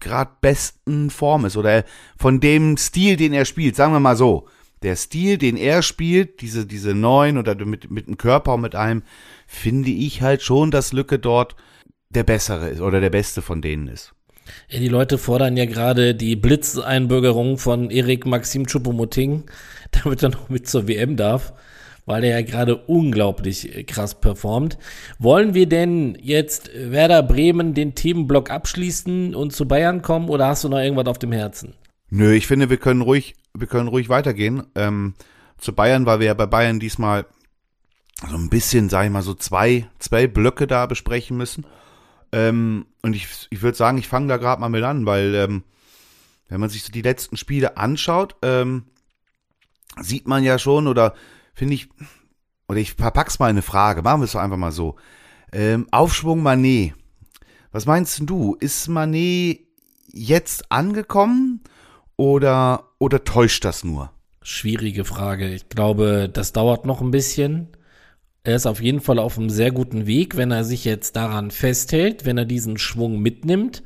gerade 0.00 0.30
besten 0.40 1.10
Form 1.10 1.44
ist 1.44 1.56
oder 1.56 1.84
von 2.16 2.40
dem 2.40 2.76
Stil, 2.76 3.16
den 3.16 3.32
er 3.32 3.44
spielt, 3.44 3.76
sagen 3.76 3.92
wir 3.92 4.00
mal 4.00 4.16
so, 4.16 4.46
der 4.82 4.96
Stil, 4.96 5.38
den 5.38 5.56
er 5.56 5.82
spielt, 5.82 6.42
diese, 6.42 6.66
diese 6.66 6.94
neuen 6.94 7.38
oder 7.38 7.54
mit, 7.64 7.90
mit 7.90 8.06
dem 8.06 8.18
Körper 8.18 8.54
und 8.54 8.60
mit 8.60 8.74
allem, 8.74 9.02
finde 9.46 9.90
ich 9.90 10.20
halt 10.20 10.42
schon, 10.42 10.70
dass 10.70 10.92
Lücke 10.92 11.18
dort 11.18 11.56
der 12.10 12.22
bessere 12.22 12.68
ist 12.68 12.80
oder 12.80 13.00
der 13.00 13.10
beste 13.10 13.42
von 13.42 13.62
denen 13.62 13.88
ist. 13.88 14.12
Ja, 14.68 14.78
die 14.78 14.88
Leute 14.88 15.16
fordern 15.16 15.56
ja 15.56 15.64
gerade 15.64 16.14
die 16.14 16.36
Blitzeinbürgerung 16.36 17.56
von 17.56 17.90
Erik 17.90 18.26
Maxim 18.26 18.66
Choupo-Moting, 18.66 19.44
damit 19.90 20.22
er 20.22 20.30
noch 20.30 20.50
mit 20.50 20.68
zur 20.68 20.86
WM 20.86 21.16
darf 21.16 21.54
weil 22.06 22.24
er 22.24 22.40
ja 22.40 22.46
gerade 22.46 22.76
unglaublich 22.76 23.74
äh, 23.74 23.84
krass 23.84 24.20
performt. 24.20 24.78
Wollen 25.18 25.54
wir 25.54 25.68
denn 25.68 26.18
jetzt 26.20 26.70
Werder 26.74 27.22
Bremen 27.22 27.74
den 27.74 27.94
Themenblock 27.94 28.50
abschließen 28.50 29.34
und 29.34 29.52
zu 29.52 29.66
Bayern 29.66 30.02
kommen 30.02 30.28
oder 30.28 30.48
hast 30.48 30.64
du 30.64 30.68
noch 30.68 30.78
irgendwas 30.78 31.06
auf 31.06 31.18
dem 31.18 31.32
Herzen? 31.32 31.74
Nö, 32.10 32.32
ich 32.32 32.46
finde, 32.46 32.70
wir 32.70 32.76
können 32.76 33.00
ruhig, 33.00 33.34
wir 33.54 33.66
können 33.66 33.88
ruhig 33.88 34.08
weitergehen. 34.08 34.64
Ähm, 34.74 35.14
zu 35.58 35.72
Bayern, 35.72 36.06
weil 36.06 36.20
wir 36.20 36.26
ja 36.26 36.34
bei 36.34 36.46
Bayern 36.46 36.78
diesmal 36.78 37.26
so 38.28 38.36
ein 38.36 38.50
bisschen, 38.50 38.88
sag 38.88 39.06
ich 39.06 39.10
mal, 39.10 39.22
so 39.22 39.34
zwei, 39.34 39.88
zwei 39.98 40.26
Blöcke 40.26 40.66
da 40.66 40.86
besprechen 40.86 41.36
müssen. 41.36 41.66
Ähm, 42.32 42.86
und 43.02 43.14
ich, 43.14 43.28
ich 43.50 43.62
würde 43.62 43.76
sagen, 43.76 43.98
ich 43.98 44.08
fange 44.08 44.28
da 44.28 44.36
gerade 44.36 44.60
mal 44.60 44.68
mit 44.68 44.84
an, 44.84 45.06
weil 45.06 45.34
ähm, 45.34 45.64
wenn 46.48 46.60
man 46.60 46.70
sich 46.70 46.82
so 46.82 46.92
die 46.92 47.02
letzten 47.02 47.36
Spiele 47.36 47.76
anschaut, 47.76 48.36
ähm, 48.42 48.84
sieht 50.00 50.26
man 50.26 50.42
ja 50.42 50.58
schon 50.58 50.86
oder 50.86 51.14
finde 51.54 51.74
ich, 51.74 51.88
oder 52.68 52.78
ich 52.78 52.94
verpack's 52.94 53.38
mal 53.38 53.46
in 53.46 53.56
eine 53.56 53.62
Frage, 53.62 54.02
machen 54.02 54.20
wir 54.20 54.24
es 54.24 54.32
doch 54.32 54.40
einfach 54.40 54.56
mal 54.56 54.72
so. 54.72 54.96
Ähm, 55.52 55.86
Aufschwung 55.90 56.42
Manet. 56.42 56.94
Was 57.72 57.86
meinst 57.86 58.20
du? 58.24 58.56
Ist 58.60 58.88
Manet 58.88 59.60
jetzt 60.12 60.70
angekommen 60.70 61.60
oder, 62.16 62.84
oder 62.98 63.24
täuscht 63.24 63.64
das 63.64 63.84
nur? 63.84 64.10
Schwierige 64.42 65.04
Frage. 65.04 65.48
Ich 65.52 65.68
glaube, 65.68 66.30
das 66.32 66.52
dauert 66.52 66.84
noch 66.84 67.00
ein 67.00 67.10
bisschen. 67.10 67.68
Er 68.44 68.56
ist 68.56 68.66
auf 68.66 68.82
jeden 68.82 69.00
Fall 69.00 69.18
auf 69.18 69.38
einem 69.38 69.48
sehr 69.48 69.72
guten 69.72 70.06
Weg, 70.06 70.36
wenn 70.36 70.50
er 70.50 70.64
sich 70.64 70.84
jetzt 70.84 71.16
daran 71.16 71.50
festhält, 71.50 72.26
wenn 72.26 72.36
er 72.36 72.44
diesen 72.44 72.76
Schwung 72.76 73.20
mitnimmt. 73.20 73.82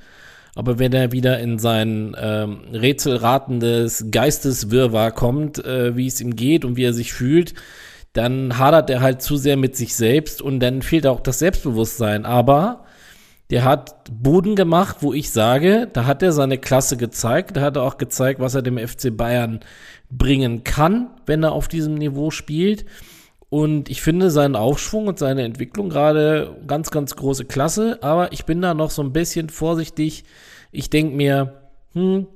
Aber 0.59 0.81
wenn 0.81 0.93
er 0.93 1.13
wieder 1.13 1.39
in 1.39 1.61
sein 1.61 2.17
ähm, 2.21 2.63
rätselratendes 2.73 4.07
Geisteswirrwarr 4.11 5.13
kommt, 5.13 5.65
äh, 5.65 5.97
wie 5.97 6.09
es 6.09 6.21
ihm 6.21 6.35
geht 6.35 6.65
und 6.65 6.77
wie 6.77 6.83
er 6.83 6.93
sich 6.93 7.13
fühlt, 7.13 7.55
dann 8.13 8.59
hadert 8.59 8.91
er 8.91 9.01
halt 9.01 9.23
zu 9.23 9.37
sehr 9.37 9.57
mit 9.57 9.77
sich 9.77 9.95
selbst 9.95 10.43
und 10.43 10.59
dann 10.59 10.83
fehlt 10.83 11.07
auch 11.07 11.21
das 11.21 11.39
Selbstbewusstsein. 11.39 12.27
Aber 12.27 12.87
der 13.51 13.63
hat 13.63 14.03
Boden 14.11 14.57
gemacht, 14.57 14.97
wo 14.99 15.13
ich 15.13 15.31
sage, 15.31 15.89
da 15.93 16.07
hat 16.07 16.25
er 16.25 16.33
seine 16.33 16.59
Klasse 16.59 16.97
gezeigt, 16.97 17.57
da 17.57 17.61
hat 17.61 17.77
er 17.77 17.85
auch 17.85 17.97
gezeigt, 17.97 18.41
was 18.41 18.57
er 18.57 18.63
dem 18.63 18.79
FC 18.79 19.17
Bayern 19.17 19.61
bringen 20.11 20.65
kann, 20.65 21.11
wenn 21.25 21.45
er 21.45 21.53
auf 21.53 21.69
diesem 21.69 21.95
Niveau 21.95 22.33
spielt. 22.33 22.85
Und 23.51 23.89
ich 23.89 24.03
finde 24.03 24.31
seinen 24.31 24.57
Aufschwung 24.57 25.07
und 25.07 25.19
seine 25.19 25.43
Entwicklung 25.43 25.89
gerade 25.89 26.61
ganz, 26.67 26.91
ganz 26.91 27.17
große 27.17 27.47
Klasse. 27.47 27.99
Aber 28.03 28.33
ich 28.33 28.45
bin 28.45 28.61
da 28.61 28.75
noch 28.75 28.91
so 28.91 29.03
ein 29.03 29.13
bisschen 29.13 29.49
vorsichtig. 29.49 30.25
Ich 30.71 30.91
denke 30.91 31.17
mir, 31.17 31.71
hm, 31.95 32.27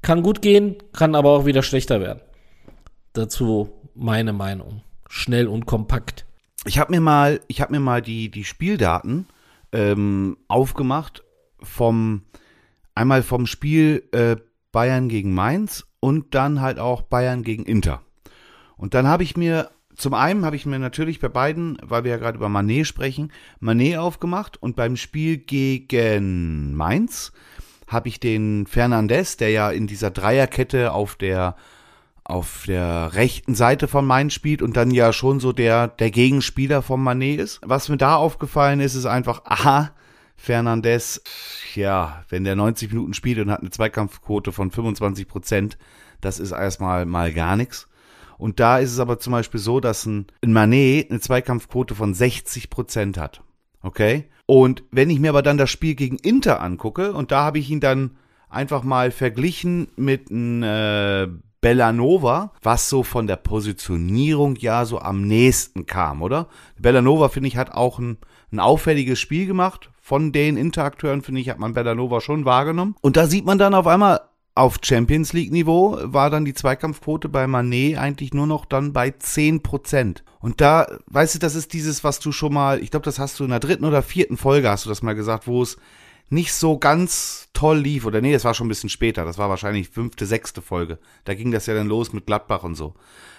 kann 0.00 0.22
gut 0.22 0.40
gehen, 0.40 0.76
kann 0.92 1.14
aber 1.14 1.30
auch 1.30 1.46
wieder 1.46 1.62
schlechter 1.62 2.00
werden. 2.00 2.20
Dazu 3.12 3.70
meine 3.94 4.32
Meinung. 4.32 4.82
Schnell 5.08 5.48
und 5.48 5.66
kompakt. 5.66 6.24
Ich 6.64 6.78
habe 6.78 6.92
mir 6.92 7.00
mal, 7.00 7.40
ich 7.46 7.60
habe 7.60 7.72
mir 7.72 7.80
mal 7.80 8.00
die 8.00 8.30
die 8.30 8.44
Spieldaten 8.44 9.26
ähm, 9.72 10.38
aufgemacht 10.48 11.22
vom 11.62 12.22
einmal 12.94 13.22
vom 13.22 13.46
Spiel 13.46 14.08
äh, 14.12 14.36
Bayern 14.72 15.08
gegen 15.08 15.34
Mainz 15.34 15.86
und 16.00 16.34
dann 16.34 16.60
halt 16.60 16.78
auch 16.78 17.02
Bayern 17.02 17.42
gegen 17.42 17.64
Inter. 17.64 18.02
Und 18.76 18.94
dann 18.94 19.06
habe 19.06 19.22
ich 19.22 19.36
mir 19.36 19.70
zum 19.96 20.14
einen 20.14 20.44
habe 20.44 20.56
ich 20.56 20.66
mir 20.66 20.78
natürlich 20.78 21.20
bei 21.20 21.28
beiden, 21.28 21.78
weil 21.82 22.04
wir 22.04 22.12
ja 22.12 22.16
gerade 22.16 22.38
über 22.38 22.48
Manet 22.48 22.86
sprechen, 22.86 23.32
Manet 23.60 23.96
aufgemacht 23.96 24.60
und 24.60 24.76
beim 24.76 24.96
Spiel 24.96 25.38
gegen 25.38 26.74
Mainz 26.74 27.32
habe 27.86 28.08
ich 28.08 28.18
den 28.18 28.66
Fernandez, 28.66 29.36
der 29.36 29.50
ja 29.50 29.70
in 29.70 29.86
dieser 29.86 30.10
Dreierkette 30.10 30.92
auf 30.92 31.16
der 31.16 31.56
auf 32.26 32.64
der 32.66 33.12
rechten 33.12 33.54
Seite 33.54 33.86
von 33.86 34.06
Mainz 34.06 34.32
spielt 34.32 34.62
und 34.62 34.78
dann 34.78 34.90
ja 34.90 35.12
schon 35.12 35.40
so 35.40 35.52
der 35.52 35.88
der 35.88 36.10
Gegenspieler 36.10 36.80
von 36.80 37.02
Manet 37.02 37.38
ist. 37.40 37.60
Was 37.62 37.88
mir 37.88 37.98
da 37.98 38.16
aufgefallen 38.16 38.80
ist, 38.80 38.94
ist 38.94 39.06
einfach 39.06 39.42
aha, 39.44 39.92
Fernandez, 40.36 41.22
ja, 41.74 42.24
wenn 42.28 42.44
der 42.44 42.56
90 42.56 42.92
Minuten 42.92 43.14
spielt 43.14 43.38
und 43.38 43.50
hat 43.50 43.60
eine 43.60 43.70
Zweikampfquote 43.70 44.52
von 44.52 44.70
25 44.70 45.28
Prozent, 45.28 45.78
das 46.20 46.38
ist 46.38 46.52
erstmal 46.52 47.06
mal 47.06 47.32
gar 47.32 47.56
nichts. 47.56 47.88
Und 48.38 48.60
da 48.60 48.78
ist 48.78 48.92
es 48.92 48.98
aber 48.98 49.18
zum 49.18 49.32
Beispiel 49.32 49.60
so, 49.60 49.80
dass 49.80 50.06
ein, 50.06 50.26
ein 50.42 50.52
Manet 50.52 51.10
eine 51.10 51.20
Zweikampfquote 51.20 51.94
von 51.94 52.14
60 52.14 52.70
Prozent 52.70 53.18
hat. 53.18 53.42
Okay? 53.82 54.24
Und 54.46 54.82
wenn 54.90 55.10
ich 55.10 55.20
mir 55.20 55.30
aber 55.30 55.42
dann 55.42 55.58
das 55.58 55.70
Spiel 55.70 55.94
gegen 55.94 56.16
Inter 56.16 56.60
angucke, 56.60 57.12
und 57.12 57.32
da 57.32 57.44
habe 57.44 57.58
ich 57.58 57.70
ihn 57.70 57.80
dann 57.80 58.16
einfach 58.48 58.82
mal 58.82 59.10
verglichen 59.10 59.88
mit 59.96 60.30
einem 60.30 60.62
äh, 60.62 61.28
Bellanova, 61.60 62.52
was 62.62 62.90
so 62.90 63.02
von 63.02 63.26
der 63.26 63.36
Positionierung 63.36 64.56
ja 64.56 64.84
so 64.84 64.98
am 64.98 65.22
nächsten 65.22 65.86
kam, 65.86 66.20
oder? 66.20 66.48
Bellanova, 66.78 67.30
finde 67.30 67.48
ich, 67.48 67.56
hat 67.56 67.72
auch 67.72 67.98
ein, 67.98 68.18
ein 68.52 68.60
auffälliges 68.60 69.18
Spiel 69.18 69.46
gemacht. 69.46 69.90
Von 69.98 70.32
den 70.32 70.58
Interakteuren, 70.58 71.22
finde 71.22 71.40
ich, 71.40 71.48
hat 71.48 71.58
man 71.58 71.72
Bellanova 71.72 72.20
schon 72.20 72.44
wahrgenommen. 72.44 72.96
Und 73.00 73.16
da 73.16 73.26
sieht 73.26 73.46
man 73.46 73.56
dann 73.56 73.72
auf 73.72 73.86
einmal, 73.86 74.20
auf 74.54 74.78
Champions 74.82 75.32
League 75.32 75.50
Niveau 75.50 75.98
war 76.02 76.30
dann 76.30 76.44
die 76.44 76.54
Zweikampfquote 76.54 77.28
bei 77.28 77.46
Manet 77.46 77.98
eigentlich 77.98 78.34
nur 78.34 78.46
noch 78.46 78.64
dann 78.64 78.92
bei 78.92 79.08
10%. 79.08 80.18
Und 80.38 80.60
da, 80.60 80.86
weißt 81.06 81.34
du, 81.34 81.38
das 81.40 81.54
ist 81.54 81.72
dieses, 81.72 82.04
was 82.04 82.20
du 82.20 82.30
schon 82.30 82.54
mal, 82.54 82.80
ich 82.80 82.90
glaube, 82.90 83.04
das 83.04 83.18
hast 83.18 83.40
du 83.40 83.44
in 83.44 83.50
der 83.50 83.60
dritten 83.60 83.84
oder 83.84 84.02
vierten 84.02 84.36
Folge, 84.36 84.70
hast 84.70 84.84
du 84.84 84.88
das 84.88 85.02
mal 85.02 85.14
gesagt, 85.14 85.48
wo 85.48 85.62
es 85.62 85.76
nicht 86.30 86.52
so 86.52 86.78
ganz 86.78 87.48
toll 87.52 87.78
lief. 87.78 88.06
Oder 88.06 88.20
nee, 88.20 88.32
das 88.32 88.44
war 88.44 88.54
schon 88.54 88.66
ein 88.66 88.68
bisschen 88.68 88.90
später. 88.90 89.24
Das 89.24 89.38
war 89.38 89.48
wahrscheinlich 89.48 89.88
fünfte, 89.88 90.24
sechste 90.26 90.62
Folge. 90.62 90.98
Da 91.24 91.34
ging 91.34 91.50
das 91.50 91.66
ja 91.66 91.74
dann 91.74 91.88
los 91.88 92.12
mit 92.12 92.26
Gladbach 92.26 92.62
und 92.62 92.76
so. 92.76 92.94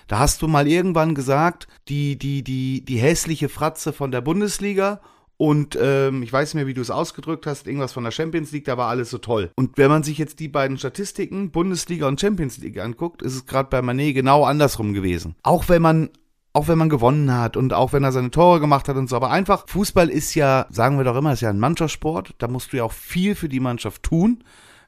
Da 0.08 0.20
hast 0.20 0.42
du 0.42 0.48
mal 0.48 0.68
irgendwann 0.68 1.16
gesagt, 1.16 1.68
die, 1.88 2.18
die, 2.18 2.44
die, 2.44 2.84
die 2.84 2.98
hässliche 2.98 3.50
Fratze 3.50 3.94
von 3.94 4.12
der 4.12 4.22
Bundesliga 4.22 5.02
und 5.38 5.78
ähm, 5.82 6.24
ich 6.24 6.32
weiß 6.32 6.54
nicht 6.54 6.62
mehr, 6.62 6.68
wie 6.68 6.74
du 6.74 6.82
es 6.82 6.92
ausgedrückt 6.92 7.46
hast, 7.46 7.68
irgendwas 7.68 7.94
von 7.94 8.04
der 8.04 8.12
Champions 8.12 8.52
League, 8.52 8.66
da 8.66 8.78
war 8.78 8.90
alles 8.90 9.10
so 9.10 9.18
toll. 9.18 9.52
Und 9.56 9.78
wenn 9.78 9.90
man 9.90 10.04
sich 10.04 10.18
jetzt 10.18 10.40
die 10.40 10.48
beiden 10.48 10.78
Statistiken, 10.78 11.52
Bundesliga 11.52 12.08
und 12.08 12.20
Champions 12.22 12.58
League 12.58 12.80
anguckt, 12.80 13.22
ist 13.22 13.36
es 13.36 13.46
gerade 13.46 13.70
bei 13.70 13.82
Manet 13.82 14.16
genau 14.16 14.46
andersrum 14.46 14.94
gewesen. 14.94 15.36
Auch 15.44 15.70
wenn 15.70 15.82
man 15.82 16.10
auch 16.54 16.70
wenn 16.70 16.78
man 16.78 16.88
gewonnen 16.88 17.36
hat 17.36 17.58
und 17.58 17.74
auch 17.74 17.92
wenn 17.92 18.06
er 18.06 18.14
seine 18.14 18.32
Tore 18.32 18.62
gemacht 18.62 18.88
hat 18.88 18.96
und 18.96 19.10
so. 19.10 19.18
Aber 19.18 19.30
einfach, 19.30 19.68
Fußball 19.68 20.10
ist 20.10 20.36
ja, 20.36 20.68
sagen 20.70 20.98
wir 20.98 21.04
doch 21.04 21.18
immer, 21.18 21.34
ist 21.34 21.42
ja 21.42 21.50
ein 21.50 21.60
Mannschaftssport. 21.60 22.36
Da 22.38 22.48
musst 22.48 22.72
du 22.72 22.78
ja 22.78 22.86
auch 22.86 22.94
viel 22.94 23.36
für 23.36 23.50
die 23.50 23.60
Mannschaft 23.60 24.04
tun 24.04 24.42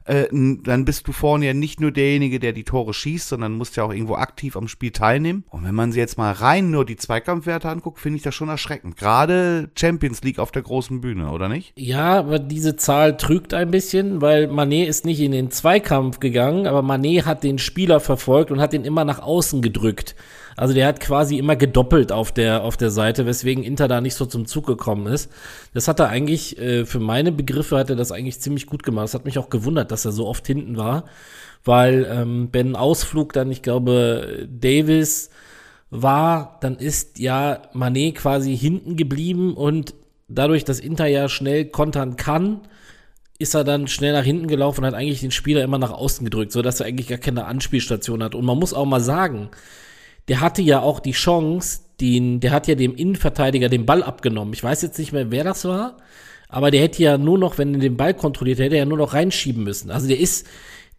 äh, 0.08 0.26
dann 0.30 0.84
bist 0.86 1.06
du 1.06 1.12
vorne 1.12 1.46
ja 1.46 1.54
nicht 1.54 1.80
nur 1.80 1.92
derjenige, 1.92 2.40
der 2.40 2.52
die 2.52 2.64
Tore 2.64 2.94
schießt, 2.94 3.28
sondern 3.28 3.52
musst 3.52 3.76
ja 3.76 3.84
auch 3.84 3.92
irgendwo 3.92 4.14
aktiv 4.14 4.56
am 4.56 4.66
Spiel 4.66 4.90
teilnehmen. 4.90 5.44
Und 5.50 5.64
wenn 5.64 5.74
man 5.74 5.92
sich 5.92 5.98
jetzt 5.98 6.16
mal 6.16 6.32
rein 6.32 6.70
nur 6.70 6.86
die 6.86 6.96
Zweikampfwerte 6.96 7.68
anguckt, 7.68 8.00
finde 8.00 8.16
ich 8.16 8.22
das 8.22 8.34
schon 8.34 8.48
erschreckend. 8.48 8.96
Gerade 8.96 9.70
Champions 9.78 10.22
League 10.22 10.38
auf 10.38 10.50
der 10.50 10.62
großen 10.62 11.02
Bühne, 11.02 11.30
oder 11.30 11.48
nicht? 11.50 11.74
Ja, 11.76 12.18
aber 12.18 12.38
diese 12.38 12.76
Zahl 12.76 13.18
trügt 13.18 13.52
ein 13.52 13.70
bisschen, 13.70 14.22
weil 14.22 14.48
Manet 14.48 14.88
ist 14.88 15.04
nicht 15.04 15.20
in 15.20 15.32
den 15.32 15.50
Zweikampf 15.50 16.20
gegangen, 16.20 16.66
aber 16.66 16.80
Manet 16.80 17.26
hat 17.26 17.44
den 17.44 17.58
Spieler 17.58 18.00
verfolgt 18.00 18.50
und 18.50 18.60
hat 18.60 18.72
ihn 18.72 18.84
immer 18.84 19.04
nach 19.04 19.20
außen 19.20 19.60
gedrückt. 19.60 20.14
Also 20.58 20.74
der 20.74 20.88
hat 20.88 20.98
quasi 20.98 21.38
immer 21.38 21.54
gedoppelt 21.54 22.10
auf 22.10 22.32
der, 22.32 22.64
auf 22.64 22.76
der 22.76 22.90
Seite, 22.90 23.26
weswegen 23.26 23.62
Inter 23.62 23.86
da 23.86 24.00
nicht 24.00 24.14
so 24.14 24.26
zum 24.26 24.44
Zug 24.44 24.66
gekommen 24.66 25.06
ist. 25.06 25.30
Das 25.72 25.86
hat 25.86 26.00
er 26.00 26.08
eigentlich, 26.08 26.58
äh, 26.58 26.84
für 26.84 26.98
meine 26.98 27.30
Begriffe 27.30 27.78
hat 27.78 27.90
er 27.90 27.96
das 27.96 28.10
eigentlich 28.10 28.40
ziemlich 28.40 28.66
gut 28.66 28.82
gemacht. 28.82 29.04
Das 29.04 29.14
hat 29.14 29.24
mich 29.24 29.38
auch 29.38 29.50
gewundert, 29.50 29.92
dass 29.92 30.04
er 30.04 30.10
so 30.10 30.26
oft 30.26 30.44
hinten 30.48 30.76
war, 30.76 31.04
weil 31.64 32.08
ähm, 32.10 32.48
wenn 32.50 32.74
Ausflug 32.74 33.32
dann, 33.34 33.52
ich 33.52 33.62
glaube, 33.62 34.48
Davis 34.50 35.30
war, 35.90 36.58
dann 36.60 36.76
ist 36.76 37.20
ja 37.20 37.62
Manet 37.72 38.16
quasi 38.16 38.56
hinten 38.56 38.96
geblieben 38.96 39.54
und 39.54 39.94
dadurch, 40.26 40.64
dass 40.64 40.80
Inter 40.80 41.06
ja 41.06 41.28
schnell 41.28 41.66
kontern 41.66 42.16
kann, 42.16 42.62
ist 43.38 43.54
er 43.54 43.62
dann 43.62 43.86
schnell 43.86 44.12
nach 44.12 44.24
hinten 44.24 44.48
gelaufen 44.48 44.80
und 44.80 44.86
hat 44.88 44.94
eigentlich 44.94 45.20
den 45.20 45.30
Spieler 45.30 45.62
immer 45.62 45.78
nach 45.78 45.92
außen 45.92 46.24
gedrückt, 46.24 46.50
so 46.50 46.62
dass 46.62 46.80
er 46.80 46.86
eigentlich 46.86 47.06
gar 47.06 47.18
keine 47.18 47.44
Anspielstation 47.44 48.24
hat. 48.24 48.34
Und 48.34 48.44
man 48.44 48.58
muss 48.58 48.74
auch 48.74 48.86
mal 48.86 49.00
sagen, 49.00 49.50
der 50.28 50.40
hatte 50.40 50.62
ja 50.62 50.80
auch 50.80 51.00
die 51.00 51.12
Chance, 51.12 51.80
den, 52.00 52.40
der 52.40 52.52
hat 52.52 52.68
ja 52.68 52.74
dem 52.74 52.94
Innenverteidiger 52.94 53.68
den 53.68 53.86
Ball 53.86 54.02
abgenommen. 54.02 54.54
Ich 54.54 54.62
weiß 54.62 54.82
jetzt 54.82 54.98
nicht 54.98 55.12
mehr, 55.12 55.30
wer 55.30 55.44
das 55.44 55.64
war, 55.64 55.96
aber 56.48 56.70
der 56.70 56.82
hätte 56.82 57.02
ja 57.02 57.18
nur 57.18 57.38
noch, 57.38 57.58
wenn 57.58 57.74
er 57.74 57.80
den 57.80 57.96
Ball 57.96 58.14
kontrolliert 58.14 58.58
hätte, 58.58 58.76
er 58.76 58.80
ja 58.80 58.84
nur 58.86 58.98
noch 58.98 59.14
reinschieben 59.14 59.64
müssen. 59.64 59.90
Also 59.90 60.06
der 60.06 60.18
ist, 60.18 60.46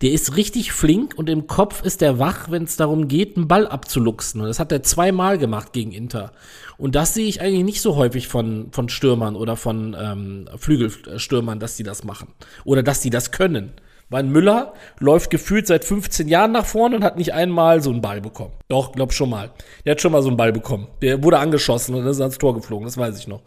der 0.02 0.12
ist 0.12 0.38
richtig 0.38 0.72
flink 0.72 1.14
und 1.18 1.30
im 1.30 1.48
Kopf 1.48 1.84
ist 1.84 2.02
der 2.02 2.20
wach, 2.20 2.50
wenn 2.52 2.64
es 2.64 2.78
darum 2.78 3.08
geht, 3.08 3.36
einen 3.36 3.48
Ball 3.48 3.68
abzuluxen. 3.68 4.42
Und 4.42 4.48
das 4.48 4.60
hat 4.60 4.72
er 4.72 4.84
zweimal 4.84 5.38
gemacht 5.38 5.74
gegen 5.74 5.92
Inter. 5.92 6.32
Und 6.78 6.96
das 6.96 7.14
sehe 7.14 7.28
ich 7.28 7.42
eigentlich 7.42 7.66
nicht 7.66 7.82
so 7.82 7.96
häufig 7.96 8.28
von, 8.28 8.70
von 8.72 8.90
Stürmern 8.90 9.36
oder 9.36 9.56
von 9.56 9.96
ähm, 10.00 10.50
Flügelstürmern, 10.58 11.60
dass 11.60 11.76
die 11.76 11.84
das 11.84 12.04
machen. 12.04 12.30
Oder 12.64 12.84
dass 12.84 13.02
die 13.02 13.10
das 13.10 13.32
können. 13.32 13.74
Weil 14.10 14.24
Müller 14.24 14.74
läuft 15.00 15.30
gefühlt 15.30 15.68
seit 15.68 15.86
15 15.86 16.28
Jahren 16.28 16.52
nach 16.52 16.66
vorne 16.66 16.96
und 16.96 17.04
hat 17.04 17.18
nicht 17.18 17.34
einmal 17.34 17.82
so 17.82 17.92
einen 17.92 18.02
Ball 18.02 18.22
bekommen. 18.22 18.54
Doch, 18.68 18.92
glaub 18.92 19.14
schon 19.14 19.30
mal. 19.30 19.52
Der 19.86 19.92
hat 19.92 20.02
schon 20.02 20.12
mal 20.12 20.24
so 20.24 20.30
einen 20.30 20.38
Ball 20.38 20.52
bekommen. 20.52 20.88
Der 21.02 21.24
wurde 21.24 21.40
angeschossen 21.40 21.96
und 21.96 22.06
ist 22.06 22.20
ans 22.20 22.38
Tor 22.40 22.56
geflogen, 22.56 22.86
das 22.86 22.98
weiß 22.98 23.20
ich 23.20 23.28
noch. 23.28 23.42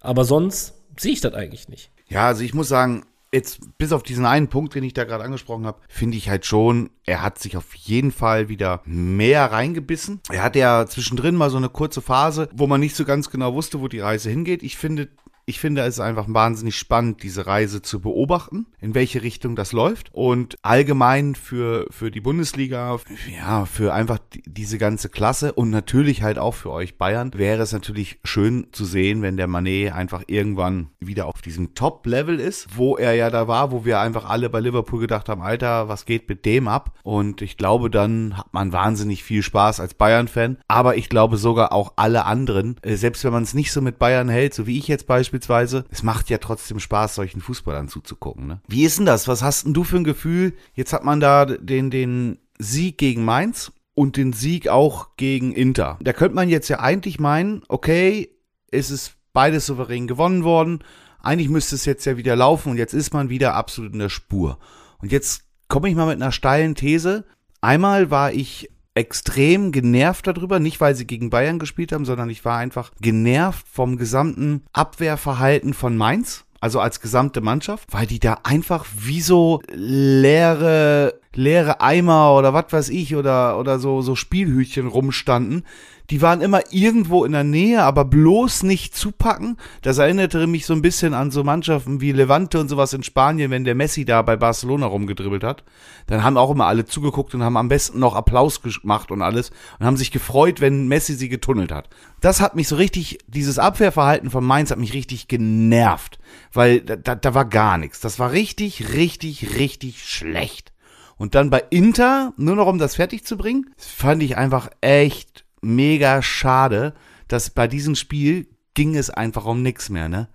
Aber 0.00 0.24
sonst 0.24 0.74
sehe 0.98 1.12
ich 1.12 1.20
das 1.20 1.34
eigentlich 1.34 1.68
nicht. 1.68 1.90
Ja, 2.08 2.26
also 2.26 2.42
ich 2.42 2.54
muss 2.54 2.68
sagen, 2.68 3.04
jetzt 3.32 3.60
bis 3.78 3.92
auf 3.92 4.02
diesen 4.02 4.26
einen 4.26 4.48
Punkt, 4.48 4.74
den 4.74 4.82
ich 4.82 4.94
da 4.94 5.04
gerade 5.04 5.24
angesprochen 5.24 5.66
habe, 5.66 5.78
finde 5.88 6.16
ich 6.16 6.28
halt 6.28 6.44
schon, 6.44 6.90
er 7.04 7.22
hat 7.22 7.38
sich 7.38 7.56
auf 7.56 7.74
jeden 7.74 8.10
Fall 8.10 8.48
wieder 8.48 8.82
mehr 8.84 9.52
reingebissen. 9.52 10.20
Er 10.30 10.42
hatte 10.42 10.58
ja 10.58 10.86
zwischendrin 10.86 11.36
mal 11.36 11.50
so 11.50 11.56
eine 11.56 11.68
kurze 11.68 12.02
Phase, 12.02 12.48
wo 12.52 12.66
man 12.66 12.80
nicht 12.80 12.96
so 12.96 13.04
ganz 13.04 13.30
genau 13.30 13.54
wusste, 13.54 13.80
wo 13.80 13.88
die 13.88 14.00
Reise 14.00 14.30
hingeht. 14.30 14.62
Ich 14.62 14.76
finde, 14.76 15.08
ich 15.50 15.58
finde 15.58 15.82
es 15.82 15.98
einfach 15.98 16.26
wahnsinnig 16.28 16.76
spannend, 16.76 17.24
diese 17.24 17.46
Reise 17.48 17.82
zu 17.82 18.00
beobachten, 18.00 18.66
in 18.80 18.94
welche 18.94 19.22
Richtung 19.22 19.56
das 19.56 19.72
läuft. 19.72 20.08
Und 20.12 20.56
allgemein 20.62 21.34
für, 21.34 21.86
für 21.90 22.12
die 22.12 22.20
Bundesliga, 22.20 22.98
ja, 23.36 23.66
für 23.66 23.92
einfach 23.92 24.18
die, 24.32 24.42
diese 24.46 24.78
ganze 24.78 25.08
Klasse 25.08 25.52
und 25.52 25.70
natürlich 25.70 26.22
halt 26.22 26.38
auch 26.38 26.54
für 26.54 26.70
euch 26.70 26.98
Bayern, 26.98 27.32
wäre 27.34 27.62
es 27.62 27.72
natürlich 27.72 28.20
schön 28.22 28.68
zu 28.70 28.84
sehen, 28.84 29.22
wenn 29.22 29.36
der 29.36 29.48
Manet 29.48 29.92
einfach 29.92 30.22
irgendwann 30.28 30.90
wieder 31.00 31.26
auf 31.26 31.42
diesem 31.42 31.74
Top-Level 31.74 32.38
ist, 32.38 32.76
wo 32.76 32.96
er 32.96 33.14
ja 33.14 33.28
da 33.28 33.48
war, 33.48 33.72
wo 33.72 33.84
wir 33.84 33.98
einfach 33.98 34.30
alle 34.30 34.50
bei 34.50 34.60
Liverpool 34.60 35.00
gedacht 35.00 35.28
haben, 35.28 35.42
Alter, 35.42 35.88
was 35.88 36.06
geht 36.06 36.28
mit 36.28 36.46
dem 36.46 36.68
ab? 36.68 36.96
Und 37.02 37.42
ich 37.42 37.56
glaube, 37.56 37.90
dann 37.90 38.38
hat 38.38 38.54
man 38.54 38.72
wahnsinnig 38.72 39.24
viel 39.24 39.42
Spaß 39.42 39.80
als 39.80 39.94
Bayern-Fan. 39.94 40.58
Aber 40.68 40.96
ich 40.96 41.08
glaube 41.08 41.38
sogar 41.38 41.72
auch 41.72 41.94
alle 41.96 42.24
anderen, 42.24 42.76
äh, 42.82 42.94
selbst 42.94 43.24
wenn 43.24 43.32
man 43.32 43.42
es 43.42 43.52
nicht 43.52 43.72
so 43.72 43.80
mit 43.80 43.98
Bayern 43.98 44.28
hält, 44.28 44.54
so 44.54 44.68
wie 44.68 44.78
ich 44.78 44.86
jetzt 44.86 45.08
beispielsweise, 45.08 45.39
beispielsweise, 45.48 45.84
es 45.90 46.02
macht 46.02 46.30
ja 46.30 46.38
trotzdem 46.38 46.80
Spaß, 46.80 47.14
solchen 47.14 47.40
Fußballern 47.40 47.88
zuzugucken. 47.88 48.46
Ne? 48.46 48.60
Wie 48.68 48.84
ist 48.84 48.98
denn 48.98 49.06
das? 49.06 49.28
Was 49.28 49.42
hast 49.42 49.66
denn 49.66 49.74
du 49.74 49.84
für 49.84 49.96
ein 49.96 50.04
Gefühl? 50.04 50.54
Jetzt 50.74 50.92
hat 50.92 51.04
man 51.04 51.20
da 51.20 51.46
den, 51.46 51.90
den 51.90 52.38
Sieg 52.58 52.98
gegen 52.98 53.24
Mainz 53.24 53.72
und 53.94 54.16
den 54.16 54.32
Sieg 54.32 54.68
auch 54.68 55.16
gegen 55.16 55.52
Inter. 55.52 55.98
Da 56.02 56.12
könnte 56.12 56.34
man 56.34 56.48
jetzt 56.48 56.68
ja 56.68 56.80
eigentlich 56.80 57.18
meinen, 57.18 57.62
okay, 57.68 58.30
es 58.70 58.90
ist 58.90 59.14
beides 59.32 59.66
souverän 59.66 60.06
gewonnen 60.06 60.44
worden. 60.44 60.80
Eigentlich 61.22 61.48
müsste 61.48 61.74
es 61.74 61.84
jetzt 61.84 62.04
ja 62.04 62.16
wieder 62.16 62.36
laufen 62.36 62.70
und 62.70 62.78
jetzt 62.78 62.94
ist 62.94 63.12
man 63.12 63.28
wieder 63.28 63.54
absolut 63.54 63.92
in 63.92 63.98
der 63.98 64.08
Spur. 64.08 64.58
Und 64.98 65.12
jetzt 65.12 65.44
komme 65.68 65.88
ich 65.88 65.94
mal 65.94 66.06
mit 66.06 66.20
einer 66.20 66.32
steilen 66.32 66.74
These. 66.74 67.24
Einmal 67.60 68.10
war 68.10 68.32
ich 68.32 68.70
extrem 69.00 69.72
genervt 69.72 70.26
darüber, 70.26 70.60
nicht 70.60 70.80
weil 70.80 70.94
sie 70.94 71.06
gegen 71.06 71.30
Bayern 71.30 71.58
gespielt 71.58 71.92
haben, 71.92 72.04
sondern 72.04 72.30
ich 72.30 72.44
war 72.44 72.58
einfach 72.58 72.92
genervt 73.00 73.66
vom 73.66 73.96
gesamten 73.96 74.62
Abwehrverhalten 74.72 75.74
von 75.74 75.96
Mainz. 75.96 76.44
Also 76.62 76.78
als 76.78 77.00
gesamte 77.00 77.40
Mannschaft, 77.40 77.90
weil 77.90 78.06
die 78.06 78.20
da 78.20 78.36
einfach 78.42 78.84
wie 78.94 79.22
so 79.22 79.62
leere, 79.72 81.18
leere 81.34 81.80
Eimer 81.80 82.36
oder 82.36 82.52
was 82.52 82.66
weiß 82.70 82.90
ich 82.90 83.16
oder, 83.16 83.58
oder 83.58 83.78
so, 83.78 84.02
so 84.02 84.14
Spielhütchen 84.14 84.86
rumstanden, 84.86 85.64
die 86.10 86.20
waren 86.20 86.40
immer 86.40 86.62
irgendwo 86.72 87.24
in 87.24 87.32
der 87.32 87.44
Nähe, 87.44 87.84
aber 87.84 88.04
bloß 88.04 88.64
nicht 88.64 88.96
zupacken. 88.96 89.56
Das 89.82 89.98
erinnerte 89.98 90.48
mich 90.48 90.66
so 90.66 90.74
ein 90.74 90.82
bisschen 90.82 91.14
an 91.14 91.30
so 91.30 91.44
Mannschaften 91.44 92.00
wie 92.00 92.10
Levante 92.10 92.58
und 92.58 92.68
sowas 92.68 92.92
in 92.92 93.04
Spanien, 93.04 93.52
wenn 93.52 93.62
der 93.62 93.76
Messi 93.76 94.04
da 94.04 94.20
bei 94.22 94.36
Barcelona 94.36 94.86
rumgedribbelt 94.86 95.44
hat. 95.44 95.62
Dann 96.08 96.24
haben 96.24 96.36
auch 96.36 96.50
immer 96.50 96.66
alle 96.66 96.84
zugeguckt 96.84 97.32
und 97.34 97.44
haben 97.44 97.56
am 97.56 97.68
besten 97.68 98.00
noch 98.00 98.16
Applaus 98.16 98.60
gemacht 98.60 99.12
und 99.12 99.22
alles 99.22 99.50
und 99.78 99.86
haben 99.86 99.96
sich 99.96 100.10
gefreut, 100.10 100.60
wenn 100.60 100.88
Messi 100.88 101.14
sie 101.14 101.28
getunnelt 101.28 101.70
hat. 101.70 101.88
Das 102.20 102.40
hat 102.40 102.56
mich 102.56 102.66
so 102.66 102.74
richtig, 102.74 103.18
dieses 103.28 103.60
Abwehrverhalten 103.60 104.30
von 104.30 104.44
Mainz 104.44 104.72
hat 104.72 104.78
mich 104.78 104.94
richtig 104.94 105.28
genervt, 105.28 106.18
weil 106.52 106.80
da, 106.80 106.96
da, 106.96 107.14
da 107.14 107.34
war 107.34 107.44
gar 107.44 107.78
nichts. 107.78 108.00
Das 108.00 108.18
war 108.18 108.32
richtig, 108.32 108.94
richtig, 108.94 109.56
richtig 109.56 110.04
schlecht. 110.04 110.72
Und 111.16 111.36
dann 111.36 111.50
bei 111.50 111.62
Inter, 111.70 112.32
nur 112.36 112.56
noch 112.56 112.66
um 112.66 112.78
das 112.78 112.96
fertig 112.96 113.24
zu 113.24 113.36
bringen, 113.36 113.70
fand 113.76 114.22
ich 114.22 114.36
einfach 114.36 114.70
echt 114.80 115.44
mega 115.60 116.22
schade, 116.22 116.94
dass 117.28 117.50
bei 117.50 117.68
diesem 117.68 117.94
Spiel 117.94 118.48
ging 118.74 118.96
es 118.96 119.10
einfach 119.10 119.44
um 119.44 119.62
nichts 119.62 119.88
mehr, 119.90 120.08
ne? 120.08 120.28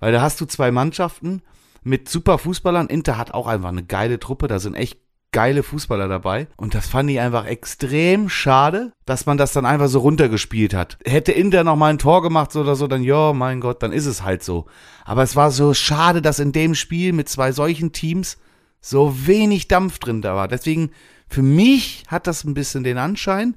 Weil 0.00 0.12
da 0.12 0.22
hast 0.22 0.40
du 0.40 0.46
zwei 0.46 0.70
Mannschaften 0.70 1.42
mit 1.82 2.08
super 2.08 2.38
Fußballern. 2.38 2.88
Inter 2.88 3.16
hat 3.18 3.32
auch 3.32 3.46
einfach 3.46 3.68
eine 3.68 3.84
geile 3.84 4.18
Truppe, 4.18 4.48
da 4.48 4.58
sind 4.58 4.74
echt 4.74 4.98
geile 5.32 5.62
Fußballer 5.62 6.08
dabei. 6.08 6.46
Und 6.56 6.74
das 6.74 6.86
fand 6.86 7.10
ich 7.10 7.18
einfach 7.18 7.46
extrem 7.46 8.28
schade, 8.28 8.92
dass 9.06 9.26
man 9.26 9.38
das 9.38 9.52
dann 9.52 9.64
einfach 9.64 9.88
so 9.88 10.00
runtergespielt 10.00 10.74
hat. 10.74 10.98
Hätte 11.04 11.32
Inter 11.32 11.64
noch 11.64 11.76
mal 11.76 11.88
ein 11.88 11.98
Tor 11.98 12.22
gemacht 12.22 12.54
oder 12.54 12.76
so, 12.76 12.86
dann 12.86 13.02
ja, 13.02 13.32
mein 13.32 13.60
Gott, 13.60 13.82
dann 13.82 13.92
ist 13.92 14.06
es 14.06 14.22
halt 14.22 14.42
so. 14.42 14.66
Aber 15.04 15.22
es 15.22 15.34
war 15.34 15.50
so 15.50 15.74
schade, 15.74 16.22
dass 16.22 16.38
in 16.38 16.52
dem 16.52 16.74
Spiel 16.74 17.12
mit 17.12 17.28
zwei 17.28 17.52
solchen 17.52 17.92
Teams 17.92 18.38
so 18.80 19.26
wenig 19.26 19.68
Dampf 19.68 19.98
drin 19.98 20.22
da 20.22 20.36
war. 20.36 20.48
Deswegen, 20.48 20.90
für 21.28 21.42
mich 21.42 22.04
hat 22.08 22.26
das 22.26 22.44
ein 22.44 22.54
bisschen 22.54 22.84
den 22.84 22.98
Anschein, 22.98 23.56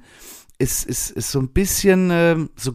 ist, 0.58 0.86
ist, 0.86 1.12
ist 1.12 1.32
so 1.32 1.40
ein 1.40 1.50
bisschen 1.50 2.10
ähm, 2.12 2.50
so, 2.56 2.74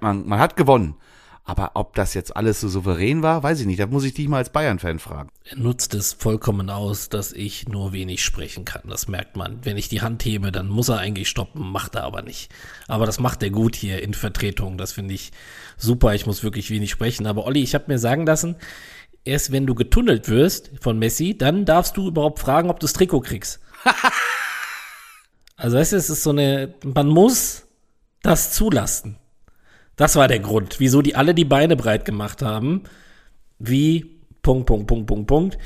man, 0.00 0.26
man 0.26 0.38
hat 0.38 0.56
gewonnen. 0.56 0.96
Aber 1.44 1.72
ob 1.74 1.96
das 1.96 2.14
jetzt 2.14 2.36
alles 2.36 2.60
so 2.60 2.68
souverän 2.68 3.24
war, 3.24 3.42
weiß 3.42 3.60
ich 3.60 3.66
nicht. 3.66 3.80
Da 3.80 3.86
muss 3.86 4.04
ich 4.04 4.14
dich 4.14 4.28
mal 4.28 4.36
als 4.36 4.50
Bayern-Fan 4.50 5.00
fragen. 5.00 5.30
Er 5.42 5.58
nutzt 5.58 5.94
es 5.94 6.12
vollkommen 6.12 6.70
aus, 6.70 7.08
dass 7.08 7.32
ich 7.32 7.68
nur 7.68 7.92
wenig 7.92 8.22
sprechen 8.22 8.64
kann. 8.64 8.82
Das 8.88 9.08
merkt 9.08 9.36
man. 9.36 9.58
Wenn 9.64 9.76
ich 9.76 9.88
die 9.88 10.00
Hand 10.00 10.24
hebe, 10.24 10.52
dann 10.52 10.68
muss 10.68 10.90
er 10.90 10.98
eigentlich 10.98 11.28
stoppen, 11.28 11.72
macht 11.72 11.96
er 11.96 12.04
aber 12.04 12.22
nicht. 12.22 12.52
Aber 12.86 13.04
das 13.04 13.18
macht 13.18 13.42
er 13.42 13.50
gut 13.50 13.74
hier 13.74 14.00
in 14.00 14.14
Vertretung. 14.14 14.78
Das 14.78 14.92
finde 14.92 15.14
ich 15.14 15.32
super. 15.76 16.14
Ich 16.14 16.24
muss 16.24 16.44
wirklich 16.44 16.70
wenig 16.70 16.90
sprechen. 16.90 17.26
Aber 17.26 17.46
Olli, 17.46 17.62
ich 17.62 17.74
habe 17.74 17.86
mir 17.88 17.98
sagen 17.98 18.26
lassen, 18.26 18.54
erst 19.24 19.50
wenn 19.50 19.66
du 19.66 19.74
getunnelt 19.74 20.28
wirst 20.28 20.70
von 20.80 21.00
Messi, 21.00 21.36
dann 21.36 21.64
darfst 21.64 21.96
du 21.96 22.06
überhaupt 22.06 22.38
fragen, 22.38 22.70
ob 22.70 22.78
du 22.78 22.84
das 22.84 22.92
Trikot 22.92 23.22
kriegst. 23.22 23.58
Also 25.60 25.76
weißt 25.76 25.92
du, 25.92 25.96
es 25.96 26.08
ist 26.08 26.22
so 26.22 26.30
eine, 26.30 26.72
man 26.82 27.06
muss 27.06 27.66
das 28.22 28.54
zulassen. 28.54 29.18
Das 29.94 30.16
war 30.16 30.26
der 30.26 30.38
Grund, 30.38 30.80
wieso 30.80 31.02
die 31.02 31.14
alle 31.14 31.34
die 31.34 31.44
Beine 31.44 31.76
breit 31.76 32.06
gemacht 32.06 32.40
haben. 32.40 32.84
Wie, 33.58 34.22
Punkt, 34.40 34.64
Punkt, 34.64 34.86
Punkt, 34.86 35.06
Punkt, 35.06 35.26
Punkt. 35.26 35.58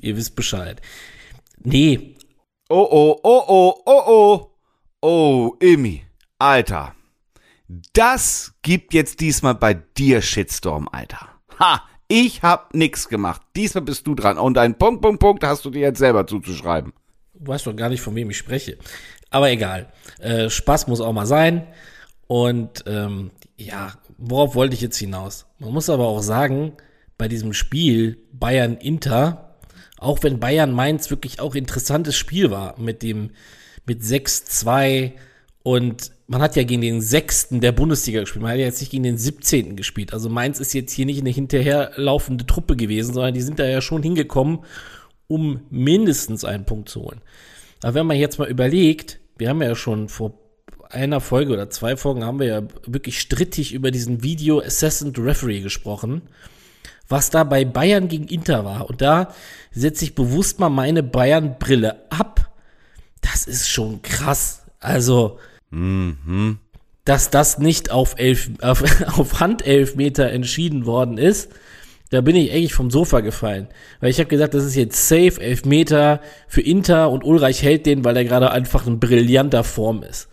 Ihr 0.00 0.16
wisst 0.16 0.34
Bescheid. 0.34 0.82
Nee. 1.62 2.16
Oh, 2.68 2.88
oh, 2.90 3.20
oh, 3.22 3.44
oh, 3.46 3.82
oh, 3.86 4.02
oh. 4.06 4.50
Oh, 5.00 5.56
Imi. 5.60 6.02
Alter. 6.40 6.96
Das 7.92 8.52
gibt 8.62 8.94
jetzt 8.94 9.20
diesmal 9.20 9.54
bei 9.54 9.74
dir 9.74 10.22
Shitstorm, 10.22 10.88
Alter. 10.90 11.28
Ha, 11.60 11.84
ich 12.08 12.42
hab 12.42 12.74
nix 12.74 13.08
gemacht. 13.08 13.42
Diesmal 13.54 13.84
bist 13.84 14.08
du 14.08 14.16
dran. 14.16 14.38
Und 14.38 14.58
ein 14.58 14.76
Punkt, 14.76 15.02
Punkt, 15.02 15.20
Punkt 15.20 15.44
hast 15.44 15.64
du 15.64 15.70
dir 15.70 15.82
jetzt 15.82 16.00
selber 16.00 16.26
zuzuschreiben. 16.26 16.92
Du 17.38 17.48
weißt 17.48 17.66
doch 17.66 17.76
gar 17.76 17.90
nicht, 17.90 18.00
von 18.00 18.14
wem 18.14 18.30
ich 18.30 18.38
spreche. 18.38 18.78
Aber 19.36 19.50
egal. 19.50 19.88
Äh, 20.18 20.48
Spaß 20.48 20.86
muss 20.86 21.02
auch 21.02 21.12
mal 21.12 21.26
sein. 21.26 21.66
Und 22.26 22.84
ähm, 22.86 23.32
ja, 23.58 23.92
worauf 24.16 24.54
wollte 24.54 24.72
ich 24.72 24.80
jetzt 24.80 24.96
hinaus? 24.96 25.44
Man 25.58 25.74
muss 25.74 25.90
aber 25.90 26.06
auch 26.06 26.22
sagen, 26.22 26.72
bei 27.18 27.28
diesem 27.28 27.52
Spiel 27.52 28.16
Bayern-Inter, 28.32 29.58
auch 29.98 30.22
wenn 30.22 30.40
Bayern 30.40 30.72
Mainz 30.72 31.10
wirklich 31.10 31.38
auch 31.38 31.54
interessantes 31.54 32.16
Spiel 32.16 32.50
war 32.50 32.80
mit 32.80 33.02
dem 33.02 33.32
mit 33.84 34.00
6-2 34.00 35.12
und 35.62 36.12
man 36.26 36.40
hat 36.40 36.56
ja 36.56 36.62
gegen 36.62 36.80
den 36.80 37.02
sechsten 37.02 37.60
der 37.60 37.72
Bundesliga 37.72 38.20
gespielt. 38.20 38.42
Man 38.42 38.52
hat 38.52 38.58
ja 38.58 38.64
jetzt 38.64 38.80
nicht 38.80 38.90
gegen 38.90 39.02
den 39.02 39.18
17. 39.18 39.76
gespielt. 39.76 40.14
Also 40.14 40.30
Mainz 40.30 40.60
ist 40.60 40.72
jetzt 40.72 40.92
hier 40.92 41.04
nicht 41.04 41.20
eine 41.20 41.28
hinterherlaufende 41.28 42.46
Truppe 42.46 42.74
gewesen, 42.74 43.12
sondern 43.12 43.34
die 43.34 43.42
sind 43.42 43.58
da 43.58 43.66
ja 43.66 43.82
schon 43.82 44.02
hingekommen, 44.02 44.60
um 45.28 45.60
mindestens 45.68 46.42
einen 46.46 46.64
Punkt 46.64 46.88
zu 46.88 47.02
holen. 47.02 47.20
Aber 47.82 47.94
wenn 47.94 48.06
man 48.06 48.16
jetzt 48.16 48.38
mal 48.38 48.48
überlegt, 48.48 49.20
wir 49.36 49.48
haben 49.48 49.62
ja 49.62 49.74
schon 49.74 50.08
vor 50.08 50.34
einer 50.90 51.20
Folge 51.20 51.52
oder 51.52 51.70
zwei 51.70 51.96
Folgen 51.96 52.24
haben 52.24 52.38
wir 52.38 52.46
ja 52.46 52.62
wirklich 52.86 53.20
strittig 53.20 53.74
über 53.74 53.90
diesen 53.90 54.22
Video 54.22 54.60
Assassin 54.60 55.12
Referee 55.16 55.60
gesprochen, 55.60 56.22
was 57.08 57.30
da 57.30 57.44
bei 57.44 57.64
Bayern 57.64 58.08
gegen 58.08 58.28
Inter 58.28 58.64
war. 58.64 58.88
Und 58.88 59.00
da 59.02 59.32
setze 59.72 60.04
ich 60.04 60.14
bewusst 60.14 60.58
mal 60.58 60.70
meine 60.70 61.02
Bayern-Brille 61.02 62.10
ab. 62.10 62.50
Das 63.20 63.44
ist 63.44 63.68
schon 63.68 64.02
krass. 64.02 64.62
Also, 64.80 65.38
mhm. 65.70 66.58
dass 67.04 67.30
das 67.30 67.58
nicht 67.58 67.90
auf, 67.90 68.14
elf, 68.18 68.50
auf, 68.60 68.84
auf 69.18 69.40
Handelfmeter 69.40 70.30
entschieden 70.30 70.86
worden 70.86 71.18
ist, 71.18 71.50
da 72.10 72.20
bin 72.20 72.36
ich 72.36 72.52
eigentlich 72.52 72.74
vom 72.74 72.90
Sofa 72.90 73.20
gefallen. 73.20 73.68
Weil 74.00 74.10
ich 74.10 74.18
habe 74.18 74.28
gesagt, 74.28 74.54
das 74.54 74.64
ist 74.64 74.76
jetzt 74.76 75.08
safe, 75.08 75.40
Elfmeter 75.40 76.20
für 76.46 76.60
Inter 76.60 77.10
und 77.10 77.24
Ulreich 77.24 77.62
hält 77.62 77.86
den, 77.86 78.04
weil 78.04 78.16
er 78.16 78.24
gerade 78.24 78.50
einfach 78.50 78.86
in 78.86 79.00
brillanter 79.00 79.64
Form 79.64 80.02
ist. 80.02 80.28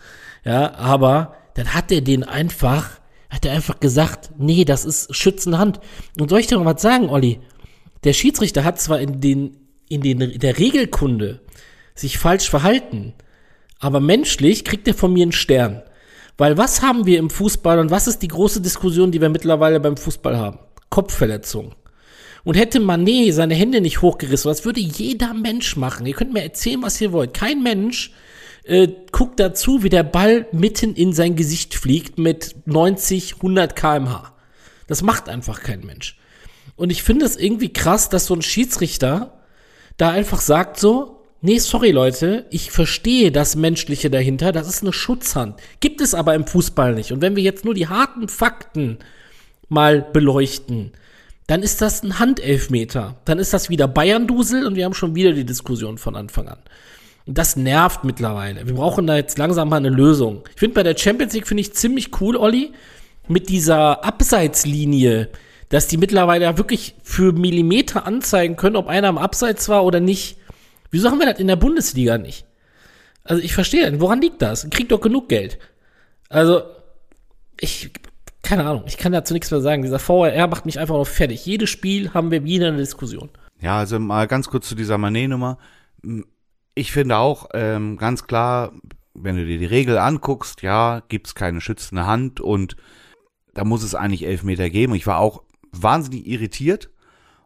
Ja, 0.45 0.75
aber 0.75 1.35
dann 1.55 1.73
hat 1.73 1.91
er 1.91 2.01
den 2.01 2.23
einfach, 2.23 2.99
hat 3.29 3.45
er 3.45 3.53
einfach 3.53 3.79
gesagt, 3.79 4.31
nee, 4.37 4.65
das 4.65 4.85
ist 4.85 5.15
Schützenhand. 5.15 5.79
Und 6.19 6.29
soll 6.29 6.39
ich 6.39 6.47
dir 6.47 6.59
mal 6.59 6.73
was 6.73 6.81
sagen, 6.81 7.09
Olli? 7.09 7.39
Der 8.03 8.13
Schiedsrichter 8.13 8.63
hat 8.63 8.79
zwar 8.79 8.99
in 8.99 9.21
den, 9.21 9.57
in 9.89 10.01
den, 10.01 10.21
in 10.21 10.39
der 10.39 10.59
Regelkunde 10.59 11.39
sich 11.95 12.17
falsch 12.17 12.49
verhalten, 12.49 13.13
aber 13.79 13.99
menschlich 13.99 14.65
kriegt 14.65 14.87
er 14.87 14.93
von 14.93 15.13
mir 15.13 15.23
einen 15.23 15.31
Stern. 15.31 15.83
Weil 16.37 16.57
was 16.57 16.81
haben 16.81 17.05
wir 17.05 17.19
im 17.19 17.29
Fußball 17.29 17.79
und 17.79 17.91
was 17.91 18.07
ist 18.07 18.19
die 18.19 18.27
große 18.27 18.61
Diskussion, 18.61 19.11
die 19.11 19.21
wir 19.21 19.29
mittlerweile 19.29 19.79
beim 19.79 19.97
Fußball 19.97 20.37
haben? 20.37 20.59
Kopfverletzung. 20.93 21.73
Und 22.43 22.55
hätte 22.55 22.79
Manet 22.79 23.33
seine 23.33 23.55
Hände 23.55 23.81
nicht 23.81 24.03
hochgerissen, 24.03 24.49
das 24.49 24.63
würde 24.63 24.79
jeder 24.79 25.33
Mensch 25.33 25.75
machen. 25.75 26.05
Ihr 26.05 26.13
könnt 26.13 26.33
mir 26.33 26.43
erzählen, 26.43 26.83
was 26.83 27.01
ihr 27.01 27.11
wollt. 27.11 27.33
Kein 27.33 27.63
Mensch 27.63 28.11
äh, 28.63 28.89
guckt 29.11 29.39
dazu, 29.39 29.81
wie 29.81 29.89
der 29.89 30.03
Ball 30.03 30.45
mitten 30.51 30.93
in 30.93 31.11
sein 31.11 31.35
Gesicht 31.35 31.73
fliegt 31.73 32.19
mit 32.19 32.55
90, 32.67 33.37
100 33.37 33.75
kmh. 33.75 34.33
Das 34.85 35.01
macht 35.01 35.29
einfach 35.29 35.61
kein 35.61 35.83
Mensch. 35.83 36.19
Und 36.75 36.91
ich 36.91 37.01
finde 37.01 37.25
es 37.25 37.37
irgendwie 37.37 37.73
krass, 37.73 38.09
dass 38.09 38.27
so 38.27 38.35
ein 38.35 38.43
Schiedsrichter 38.43 39.41
da 39.97 40.11
einfach 40.11 40.41
sagt 40.41 40.79
so, 40.79 41.23
nee, 41.41 41.57
sorry 41.57 41.89
Leute, 41.89 42.45
ich 42.51 42.69
verstehe 42.69 43.31
das 43.31 43.55
Menschliche 43.55 44.11
dahinter, 44.11 44.51
das 44.51 44.67
ist 44.67 44.83
eine 44.83 44.93
Schutzhand. 44.93 45.59
Gibt 45.79 46.01
es 46.01 46.13
aber 46.13 46.35
im 46.35 46.45
Fußball 46.45 46.93
nicht. 46.93 47.11
Und 47.11 47.21
wenn 47.21 47.35
wir 47.35 47.41
jetzt 47.41 47.65
nur 47.65 47.73
die 47.73 47.87
harten 47.87 48.27
Fakten 48.27 48.99
mal 49.69 50.01
beleuchten, 50.01 50.91
dann 51.47 51.61
ist 51.61 51.81
das 51.81 52.03
ein 52.03 52.19
Handelfmeter. 52.19 53.17
Dann 53.25 53.39
ist 53.39 53.53
das 53.53 53.69
wieder 53.69 53.87
Bayern-Dusel 53.87 54.65
und 54.65 54.75
wir 54.75 54.85
haben 54.85 54.93
schon 54.93 55.15
wieder 55.15 55.33
die 55.33 55.45
Diskussion 55.45 55.97
von 55.97 56.15
Anfang 56.15 56.47
an. 56.47 56.59
Und 57.25 57.37
das 57.37 57.55
nervt 57.55 58.03
mittlerweile. 58.03 58.65
Wir 58.65 58.75
brauchen 58.75 59.07
da 59.07 59.15
jetzt 59.15 59.37
langsam 59.37 59.69
mal 59.69 59.77
eine 59.77 59.89
Lösung. 59.89 60.43
Ich 60.53 60.59
finde 60.59 60.75
bei 60.75 60.83
der 60.83 60.97
Champions 60.97 61.33
League 61.33 61.47
finde 61.47 61.61
ich 61.61 61.73
ziemlich 61.73 62.19
cool, 62.21 62.35
Olli, 62.35 62.71
mit 63.27 63.49
dieser 63.49 64.03
Abseitslinie, 64.03 65.29
dass 65.69 65.87
die 65.87 65.97
mittlerweile 65.97 66.57
wirklich 66.57 66.95
für 67.03 67.31
Millimeter 67.31 68.05
anzeigen 68.05 68.55
können, 68.55 68.75
ob 68.75 68.87
einer 68.87 69.07
am 69.07 69.17
Abseits 69.17 69.69
war 69.69 69.85
oder 69.85 69.99
nicht. 69.99 70.37
Wieso 70.91 71.09
haben 71.09 71.19
wir 71.19 71.25
das 71.25 71.39
in 71.39 71.47
der 71.47 71.55
Bundesliga 71.55 72.17
nicht? 72.17 72.45
Also 73.23 73.41
ich 73.41 73.53
verstehe, 73.53 73.99
woran 74.01 74.21
liegt 74.21 74.41
das? 74.41 74.69
Kriegt 74.69 74.91
doch 74.91 74.99
genug 74.99 75.29
Geld. 75.29 75.57
Also 76.29 76.63
ich 77.59 77.91
keine 78.43 78.65
Ahnung, 78.65 78.83
ich 78.85 78.97
kann 78.97 79.11
dazu 79.11 79.33
nichts 79.33 79.49
mehr 79.49 79.61
sagen. 79.61 79.81
Dieser 79.81 79.99
VRR 79.99 80.47
macht 80.47 80.65
mich 80.65 80.79
einfach 80.79 80.95
noch 80.95 81.07
fertig. 81.07 81.45
Jedes 81.45 81.69
Spiel 81.69 82.13
haben 82.13 82.29
wir 82.29 82.43
wieder 82.43 82.67
eine 82.67 82.77
Diskussion. 82.77 83.29
Ja, 83.59 83.79
also 83.79 83.99
mal 83.99 84.27
ganz 84.27 84.49
kurz 84.49 84.67
zu 84.67 84.75
dieser 84.75 84.97
Manet-Nummer 84.97 85.57
ich 86.75 86.91
finde 86.91 87.17
auch 87.17 87.49
ähm, 87.53 87.97
ganz 87.97 88.25
klar, 88.25 88.73
wenn 89.13 89.35
du 89.35 89.45
dir 89.45 89.59
die 89.59 89.65
Regel 89.65 89.97
anguckst, 89.97 90.61
ja, 90.61 91.01
gibt's 91.07 91.35
keine 91.35 91.61
schützende 91.61 92.05
Hand 92.05 92.39
und 92.39 92.75
da 93.53 93.63
muss 93.63 93.83
es 93.83 93.93
eigentlich 93.93 94.25
Elfmeter 94.25 94.69
geben. 94.69 94.95
Ich 94.95 95.05
war 95.05 95.19
auch 95.19 95.43
wahnsinnig 95.71 96.25
irritiert 96.25 96.89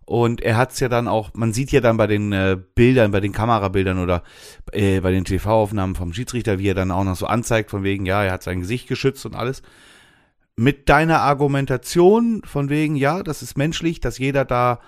und 0.06 0.42
er 0.42 0.56
hat's 0.56 0.80
ja 0.80 0.88
dann 0.88 1.10
auch, 1.10 1.32
man 1.34 1.52
sieht 1.52 1.72
ja 1.72 1.82
dann 1.82 1.98
bei 1.98 2.08
den 2.08 2.32
äh, 2.32 2.58
Bildern, 2.76 3.12
bei 3.12 3.20
den 3.20 3.34
Kamerabildern 3.34 4.00
oder 4.00 4.24
äh, 4.72 5.02
bei 5.02 5.12
den 5.12 5.26
TV-Aufnahmen 5.26 5.96
vom 5.96 6.14
Schiedsrichter, 6.14 6.60
wie 6.60 6.70
er 6.70 6.76
dann 6.76 6.92
auch 6.92 7.04
noch 7.04 7.18
so 7.18 7.26
anzeigt, 7.26 7.70
von 7.70 7.84
wegen, 7.84 8.06
ja, 8.06 8.24
er 8.24 8.32
hat 8.32 8.44
sein 8.44 8.62
Gesicht 8.62 8.88
geschützt 8.88 9.26
und 9.26 9.36
alles. 9.36 9.62
Mit 10.60 10.90
deiner 10.90 11.22
Argumentation 11.22 12.42
von 12.44 12.70
wegen, 12.70 12.96
ja, 12.96 13.22
das 13.22 13.44
ist 13.44 13.58
menschlich, 13.58 14.00
dass 14.00 14.18
jeder 14.18 14.44
da 14.44 14.80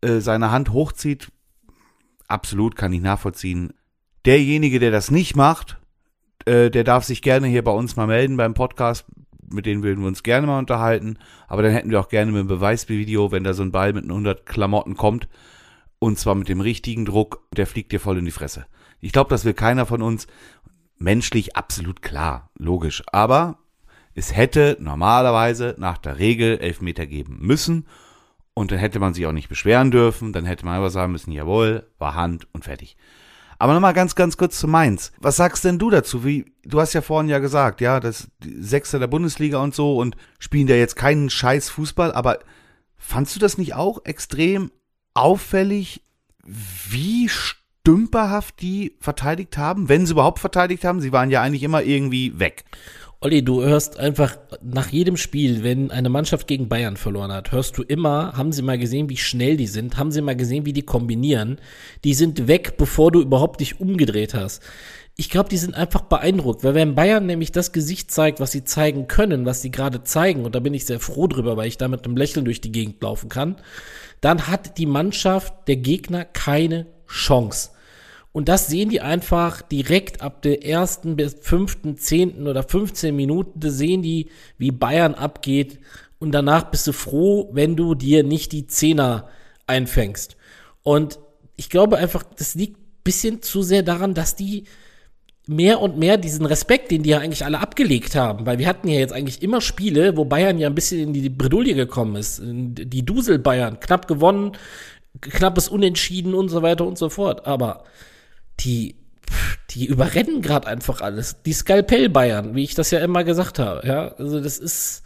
äh, 0.00 0.20
seine 0.20 0.50
Hand 0.50 0.72
hochzieht, 0.72 1.30
absolut 2.28 2.76
kann 2.76 2.94
ich 2.94 3.02
nachvollziehen. 3.02 3.74
Derjenige, 4.24 4.78
der 4.78 4.90
das 4.90 5.10
nicht 5.10 5.36
macht, 5.36 5.78
äh, 6.46 6.70
der 6.70 6.82
darf 6.82 7.04
sich 7.04 7.20
gerne 7.20 7.46
hier 7.46 7.62
bei 7.62 7.72
uns 7.72 7.94
mal 7.96 8.06
melden 8.06 8.38
beim 8.38 8.54
Podcast. 8.54 9.04
Mit 9.50 9.66
denen 9.66 9.82
würden 9.82 10.00
wir 10.00 10.08
uns 10.08 10.22
gerne 10.22 10.46
mal 10.46 10.58
unterhalten. 10.58 11.18
Aber 11.46 11.62
dann 11.62 11.72
hätten 11.72 11.90
wir 11.90 12.00
auch 12.00 12.08
gerne 12.08 12.32
mit 12.32 12.40
einem 12.40 12.48
Beweisvideo, 12.48 13.30
wenn 13.30 13.44
da 13.44 13.52
so 13.52 13.62
ein 13.62 13.72
Ball 13.72 13.92
mit 13.92 14.04
100 14.04 14.46
Klamotten 14.46 14.96
kommt. 14.96 15.28
Und 15.98 16.18
zwar 16.18 16.34
mit 16.36 16.48
dem 16.48 16.60
richtigen 16.60 17.04
Druck, 17.04 17.46
der 17.54 17.66
fliegt 17.66 17.92
dir 17.92 18.00
voll 18.00 18.18
in 18.18 18.24
die 18.24 18.30
Fresse. 18.30 18.66
Ich 19.00 19.12
glaube, 19.12 19.30
das 19.30 19.44
will 19.44 19.54
keiner 19.54 19.84
von 19.84 20.00
uns. 20.00 20.26
Menschlich 20.96 21.56
absolut 21.56 22.02
klar, 22.02 22.50
logisch. 22.58 23.02
Aber 23.12 23.58
es 24.18 24.34
hätte 24.34 24.76
normalerweise 24.80 25.76
nach 25.78 25.96
der 25.96 26.18
Regel 26.18 26.58
Elfmeter 26.58 27.06
geben 27.06 27.38
müssen. 27.40 27.86
Und 28.52 28.72
dann 28.72 28.78
hätte 28.80 28.98
man 28.98 29.14
sich 29.14 29.24
auch 29.26 29.32
nicht 29.32 29.48
beschweren 29.48 29.92
dürfen. 29.92 30.32
Dann 30.32 30.44
hätte 30.44 30.64
man 30.64 30.74
aber 30.74 30.90
sagen 30.90 31.12
müssen, 31.12 31.30
jawohl, 31.30 31.86
war 31.98 32.16
Hand 32.16 32.48
und 32.52 32.64
fertig. 32.64 32.96
Aber 33.60 33.74
nochmal 33.74 33.94
ganz, 33.94 34.16
ganz 34.16 34.36
kurz 34.36 34.58
zu 34.58 34.66
Mainz. 34.66 35.12
Was 35.20 35.36
sagst 35.36 35.64
denn 35.64 35.78
du 35.78 35.90
dazu? 35.90 36.24
Wie, 36.24 36.52
du 36.64 36.80
hast 36.80 36.94
ja 36.94 37.00
vorhin 37.00 37.30
ja 37.30 37.38
gesagt, 37.38 37.80
ja, 37.80 38.00
das 38.00 38.28
Sechster 38.42 38.98
der 38.98 39.06
Bundesliga 39.06 39.58
und 39.58 39.74
so 39.74 39.96
und 39.98 40.16
spielen 40.40 40.66
da 40.66 40.74
jetzt 40.74 40.96
keinen 40.96 41.30
scheiß 41.30 41.70
Fußball, 41.70 42.12
aber 42.12 42.40
fandst 42.96 43.36
du 43.36 43.40
das 43.40 43.56
nicht 43.56 43.74
auch 43.74 44.04
extrem 44.04 44.72
auffällig, 45.14 46.02
wie 46.44 47.28
stümperhaft 47.28 48.60
die 48.60 48.96
verteidigt 49.00 49.58
haben, 49.58 49.88
wenn 49.88 50.06
sie 50.06 50.12
überhaupt 50.12 50.40
verteidigt 50.40 50.84
haben? 50.84 51.00
Sie 51.00 51.12
waren 51.12 51.30
ja 51.30 51.42
eigentlich 51.42 51.62
immer 51.62 51.82
irgendwie 51.82 52.38
weg. 52.38 52.64
Olli, 53.20 53.44
du 53.44 53.64
hörst 53.64 53.98
einfach 53.98 54.38
nach 54.62 54.90
jedem 54.90 55.16
Spiel, 55.16 55.64
wenn 55.64 55.90
eine 55.90 56.08
Mannschaft 56.08 56.46
gegen 56.46 56.68
Bayern 56.68 56.96
verloren 56.96 57.32
hat, 57.32 57.50
hörst 57.50 57.76
du 57.76 57.82
immer, 57.82 58.34
haben 58.36 58.52
sie 58.52 58.62
mal 58.62 58.78
gesehen, 58.78 59.08
wie 59.08 59.16
schnell 59.16 59.56
die 59.56 59.66
sind, 59.66 59.96
haben 59.96 60.12
sie 60.12 60.22
mal 60.22 60.36
gesehen, 60.36 60.66
wie 60.66 60.72
die 60.72 60.84
kombinieren. 60.84 61.60
Die 62.04 62.14
sind 62.14 62.46
weg, 62.46 62.76
bevor 62.76 63.10
du 63.10 63.20
überhaupt 63.20 63.60
dich 63.60 63.80
umgedreht 63.80 64.34
hast. 64.34 64.62
Ich 65.16 65.30
glaube, 65.30 65.48
die 65.48 65.56
sind 65.56 65.74
einfach 65.74 66.02
beeindruckt, 66.02 66.62
weil 66.62 66.74
wenn 66.74 66.94
Bayern 66.94 67.26
nämlich 67.26 67.50
das 67.50 67.72
Gesicht 67.72 68.12
zeigt, 68.12 68.38
was 68.38 68.52
sie 68.52 68.62
zeigen 68.62 69.08
können, 69.08 69.46
was 69.46 69.62
sie 69.62 69.72
gerade 69.72 70.04
zeigen, 70.04 70.44
und 70.44 70.54
da 70.54 70.60
bin 70.60 70.72
ich 70.72 70.86
sehr 70.86 71.00
froh 71.00 71.26
drüber, 71.26 71.56
weil 71.56 71.66
ich 71.66 71.76
da 71.76 71.88
mit 71.88 72.04
einem 72.04 72.16
Lächeln 72.16 72.44
durch 72.44 72.60
die 72.60 72.70
Gegend 72.70 73.02
laufen 73.02 73.28
kann, 73.28 73.56
dann 74.20 74.46
hat 74.46 74.78
die 74.78 74.86
Mannschaft, 74.86 75.66
der 75.66 75.76
Gegner, 75.78 76.24
keine 76.24 76.86
Chance. 77.08 77.70
Und 78.38 78.48
das 78.48 78.68
sehen 78.68 78.88
die 78.88 79.00
einfach 79.00 79.62
direkt 79.62 80.22
ab 80.22 80.42
der 80.42 80.64
ersten 80.64 81.16
bis 81.16 81.38
fünften, 81.40 81.96
zehnten 81.96 82.46
oder 82.46 82.62
15 82.62 83.16
Minuten, 83.16 83.58
da 83.58 83.68
sehen 83.68 84.00
die, 84.00 84.28
wie 84.58 84.70
Bayern 84.70 85.16
abgeht. 85.16 85.80
Und 86.20 86.30
danach 86.30 86.70
bist 86.70 86.86
du 86.86 86.92
froh, 86.92 87.48
wenn 87.52 87.74
du 87.74 87.96
dir 87.96 88.22
nicht 88.22 88.52
die 88.52 88.68
Zehner 88.68 89.26
einfängst. 89.66 90.36
Und 90.84 91.18
ich 91.56 91.68
glaube 91.68 91.96
einfach, 91.96 92.22
das 92.22 92.54
liegt 92.54 92.78
ein 92.78 93.02
bisschen 93.02 93.42
zu 93.42 93.62
sehr 93.62 93.82
daran, 93.82 94.14
dass 94.14 94.36
die 94.36 94.66
mehr 95.48 95.80
und 95.80 95.98
mehr 95.98 96.16
diesen 96.16 96.46
Respekt, 96.46 96.92
den 96.92 97.02
die 97.02 97.10
ja 97.10 97.18
eigentlich 97.18 97.44
alle 97.44 97.58
abgelegt 97.58 98.14
haben, 98.14 98.46
weil 98.46 98.60
wir 98.60 98.68
hatten 98.68 98.86
ja 98.86 99.00
jetzt 99.00 99.14
eigentlich 99.14 99.42
immer 99.42 99.60
Spiele, 99.60 100.16
wo 100.16 100.24
Bayern 100.24 100.60
ja 100.60 100.68
ein 100.68 100.76
bisschen 100.76 101.00
in 101.00 101.12
die 101.12 101.28
Bredouille 101.28 101.74
gekommen 101.74 102.14
ist. 102.14 102.40
Die 102.44 103.04
Dusel 103.04 103.40
Bayern, 103.40 103.80
knapp 103.80 104.06
gewonnen, 104.06 104.52
knappes 105.20 105.68
Unentschieden 105.68 106.34
und 106.34 106.50
so 106.50 106.62
weiter 106.62 106.86
und 106.86 106.98
so 106.98 107.08
fort. 107.08 107.44
Aber 107.44 107.82
die, 108.60 108.96
die 109.70 109.86
überrennen 109.86 110.42
gerade 110.42 110.66
einfach 110.66 111.00
alles. 111.00 111.42
Die 111.42 111.52
Skalpell-Bayern, 111.52 112.54
wie 112.54 112.64
ich 112.64 112.74
das 112.74 112.90
ja 112.90 113.00
immer 113.00 113.24
gesagt 113.24 113.58
habe. 113.58 113.86
Ja, 113.86 114.08
also 114.14 114.40
das 114.40 114.58
ist, 114.58 115.02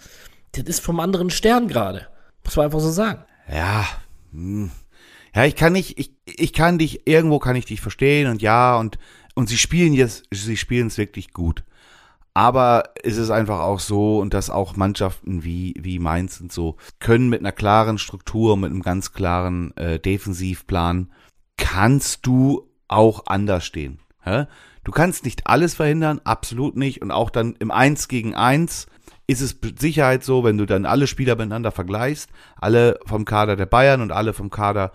das 0.52 0.64
ist 0.64 0.80
vom 0.80 1.00
anderen 1.00 1.30
Stern 1.30 1.68
gerade. 1.68 2.06
Muss 2.44 2.56
man 2.56 2.66
einfach 2.66 2.80
so 2.80 2.90
sagen. 2.90 3.24
Ja, 3.50 3.86
hm. 4.32 4.70
ja, 5.34 5.44
ich 5.44 5.56
kann 5.56 5.72
nicht, 5.72 5.98
ich, 5.98 6.12
ich 6.24 6.52
kann 6.52 6.78
dich, 6.78 7.06
irgendwo 7.06 7.38
kann 7.38 7.56
ich 7.56 7.64
dich 7.64 7.80
verstehen 7.80 8.30
und 8.30 8.42
ja, 8.42 8.76
und, 8.76 8.98
und 9.34 9.48
sie 9.48 9.58
spielen 9.58 9.92
jetzt, 9.92 10.24
sie 10.30 10.56
spielen 10.56 10.88
es 10.88 10.98
wirklich 10.98 11.32
gut. 11.32 11.64
Aber 12.34 12.84
es 13.02 13.18
ist 13.18 13.30
einfach 13.30 13.60
auch 13.60 13.78
so, 13.78 14.18
und 14.18 14.32
dass 14.32 14.48
auch 14.48 14.76
Mannschaften 14.76 15.44
wie, 15.44 15.74
wie 15.78 15.98
Mainz 15.98 16.40
und 16.40 16.50
so 16.50 16.76
können 16.98 17.28
mit 17.28 17.40
einer 17.40 17.52
klaren 17.52 17.98
Struktur, 17.98 18.56
mit 18.56 18.70
einem 18.70 18.82
ganz 18.82 19.12
klaren 19.12 19.76
äh, 19.76 19.98
Defensivplan, 19.98 21.10
kannst 21.58 22.26
du 22.26 22.71
auch 22.92 23.26
anders 23.26 23.64
stehen. 23.64 23.98
Du 24.84 24.92
kannst 24.92 25.24
nicht 25.24 25.46
alles 25.46 25.74
verhindern, 25.74 26.20
absolut 26.24 26.76
nicht. 26.76 27.02
Und 27.02 27.10
auch 27.10 27.30
dann 27.30 27.56
im 27.58 27.70
Eins 27.70 28.08
gegen 28.08 28.34
Eins 28.34 28.86
ist 29.26 29.40
es 29.40 29.60
mit 29.62 29.80
Sicherheit 29.80 30.24
so, 30.24 30.44
wenn 30.44 30.58
du 30.58 30.66
dann 30.66 30.86
alle 30.86 31.06
Spieler 31.06 31.36
miteinander 31.36 31.70
vergleichst, 31.70 32.30
alle 32.56 32.98
vom 33.06 33.24
Kader 33.24 33.56
der 33.56 33.66
Bayern 33.66 34.00
und 34.00 34.12
alle 34.12 34.32
vom 34.32 34.50
Kader 34.50 34.92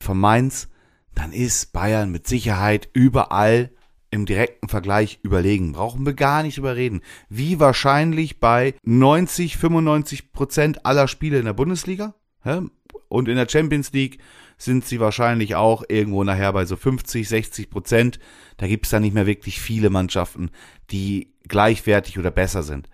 von 0.00 0.18
Mainz, 0.18 0.68
dann 1.14 1.32
ist 1.32 1.72
Bayern 1.72 2.10
mit 2.10 2.26
Sicherheit 2.26 2.88
überall 2.92 3.70
im 4.10 4.26
direkten 4.26 4.68
Vergleich 4.68 5.18
überlegen. 5.22 5.72
Brauchen 5.72 6.06
wir 6.06 6.14
gar 6.14 6.44
nicht 6.44 6.58
überreden. 6.58 7.02
Wie 7.28 7.58
wahrscheinlich 7.58 8.38
bei 8.38 8.74
90, 8.84 9.56
95 9.56 10.32
Prozent 10.32 10.86
aller 10.86 11.08
Spiele 11.08 11.38
in 11.38 11.44
der 11.44 11.52
Bundesliga 11.52 12.14
und 13.08 13.28
in 13.28 13.36
der 13.36 13.48
Champions 13.48 13.92
League 13.92 14.18
sind 14.58 14.84
sie 14.84 15.00
wahrscheinlich 15.00 15.54
auch 15.54 15.84
irgendwo 15.88 16.24
nachher 16.24 16.52
bei 16.52 16.64
so 16.64 16.76
50, 16.76 17.28
60 17.28 17.70
Prozent. 17.70 18.18
Da 18.56 18.66
gibt 18.66 18.86
es 18.86 18.90
dann 18.90 19.02
nicht 19.02 19.14
mehr 19.14 19.26
wirklich 19.26 19.60
viele 19.60 19.90
Mannschaften, 19.90 20.50
die 20.90 21.34
gleichwertig 21.48 22.18
oder 22.18 22.30
besser 22.30 22.62
sind. 22.62 22.88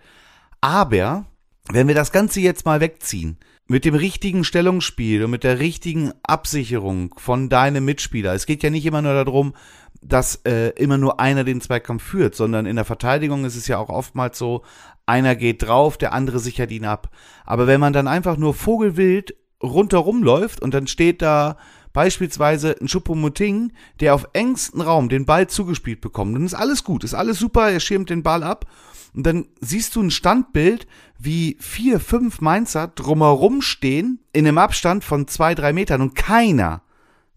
Aber 0.59 1.25
wenn 1.69 1.87
wir 1.87 1.95
das 1.95 2.11
Ganze 2.11 2.39
jetzt 2.39 2.65
mal 2.65 2.81
wegziehen, 2.81 3.37
mit 3.67 3.85
dem 3.85 3.95
richtigen 3.95 4.43
Stellungsspiel 4.43 5.23
und 5.23 5.31
mit 5.31 5.43
der 5.43 5.59
richtigen 5.59 6.11
Absicherung 6.23 7.13
von 7.17 7.47
deinem 7.47 7.85
Mitspieler, 7.85 8.33
es 8.33 8.45
geht 8.45 8.63
ja 8.63 8.69
nicht 8.69 8.85
immer 8.85 9.01
nur 9.01 9.13
darum, 9.13 9.53
dass 10.01 10.41
äh, 10.45 10.69
immer 10.71 10.97
nur 10.97 11.19
einer 11.19 11.43
den 11.43 11.61
Zweikampf 11.61 12.03
führt, 12.03 12.35
sondern 12.35 12.65
in 12.65 12.75
der 12.75 12.85
Verteidigung 12.85 13.45
ist 13.45 13.55
es 13.55 13.67
ja 13.67 13.77
auch 13.77 13.89
oftmals 13.89 14.37
so, 14.37 14.63
einer 15.05 15.35
geht 15.35 15.63
drauf, 15.63 15.97
der 15.97 16.13
andere 16.13 16.39
sichert 16.39 16.71
ihn 16.71 16.85
ab. 16.85 17.11
Aber 17.45 17.67
wenn 17.67 17.79
man 17.79 17.93
dann 17.93 18.07
einfach 18.07 18.37
nur 18.37 18.53
vogelwild 18.53 19.35
rundherum 19.61 20.23
läuft 20.23 20.61
und 20.61 20.73
dann 20.73 20.87
steht 20.87 21.21
da 21.21 21.57
beispielsweise 21.93 22.75
ein 22.79 22.87
Schuppomoting, 22.87 23.73
der 23.99 24.15
auf 24.15 24.27
engstem 24.33 24.81
Raum 24.81 25.09
den 25.09 25.25
Ball 25.25 25.47
zugespielt 25.47 26.01
bekommt, 26.01 26.35
dann 26.35 26.45
ist 26.45 26.53
alles 26.53 26.83
gut, 26.83 27.03
ist 27.03 27.13
alles 27.13 27.37
super, 27.37 27.69
er 27.69 27.79
schirmt 27.79 28.09
den 28.09 28.23
Ball 28.23 28.43
ab 28.43 28.65
und 29.13 29.25
dann 29.25 29.47
siehst 29.59 29.95
du 29.95 30.01
ein 30.01 30.11
Standbild, 30.11 30.87
wie 31.19 31.57
vier, 31.59 31.99
fünf 31.99 32.41
Mainzer 32.41 32.87
drumherum 32.87 33.61
stehen 33.61 34.19
in 34.33 34.47
einem 34.47 34.57
Abstand 34.57 35.03
von 35.03 35.27
zwei, 35.27 35.53
drei 35.53 35.73
Metern 35.73 36.01
und 36.01 36.15
keiner, 36.15 36.81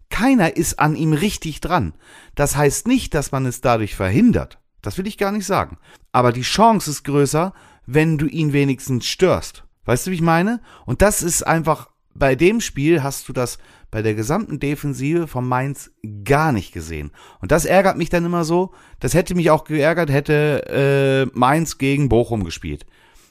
keiner 0.09 0.55
ist 0.55 0.79
an 0.79 0.95
ihm 0.95 1.13
richtig 1.13 1.59
dran. 1.59 1.93
Das 2.35 2.55
heißt 2.55 2.87
nicht, 2.87 3.13
dass 3.13 3.31
man 3.31 3.45
es 3.45 3.61
dadurch 3.61 3.95
verhindert. 3.95 4.59
Das 4.81 4.97
will 4.97 5.07
ich 5.07 5.17
gar 5.17 5.31
nicht 5.31 5.45
sagen. 5.45 5.77
Aber 6.11 6.31
die 6.31 6.43
Chance 6.43 6.91
ist 6.91 7.03
größer, 7.03 7.53
wenn 7.85 8.17
du 8.17 8.27
ihn 8.27 8.53
wenigstens 8.53 9.07
störst. 9.07 9.65
Weißt 9.83 10.07
du, 10.07 10.11
wie 10.11 10.15
ich 10.15 10.21
meine? 10.21 10.61
Und 10.85 11.01
das 11.01 11.21
ist 11.21 11.43
einfach, 11.43 11.89
bei 12.15 12.35
dem 12.35 12.61
Spiel 12.61 13.03
hast 13.03 13.27
du 13.29 13.33
das 13.33 13.59
bei 13.91 14.01
der 14.01 14.15
gesamten 14.15 14.59
Defensive 14.59 15.27
von 15.27 15.47
Mainz 15.47 15.91
gar 16.23 16.51
nicht 16.51 16.73
gesehen. 16.73 17.11
Und 17.39 17.51
das 17.51 17.65
ärgert 17.65 17.97
mich 17.97 18.09
dann 18.09 18.25
immer 18.25 18.43
so. 18.43 18.73
Das 18.99 19.13
hätte 19.13 19.35
mich 19.35 19.51
auch 19.51 19.65
geärgert, 19.65 20.09
hätte 20.09 21.29
äh, 21.31 21.37
Mainz 21.37 21.77
gegen 21.77 22.09
Bochum 22.09 22.43
gespielt. 22.43 22.85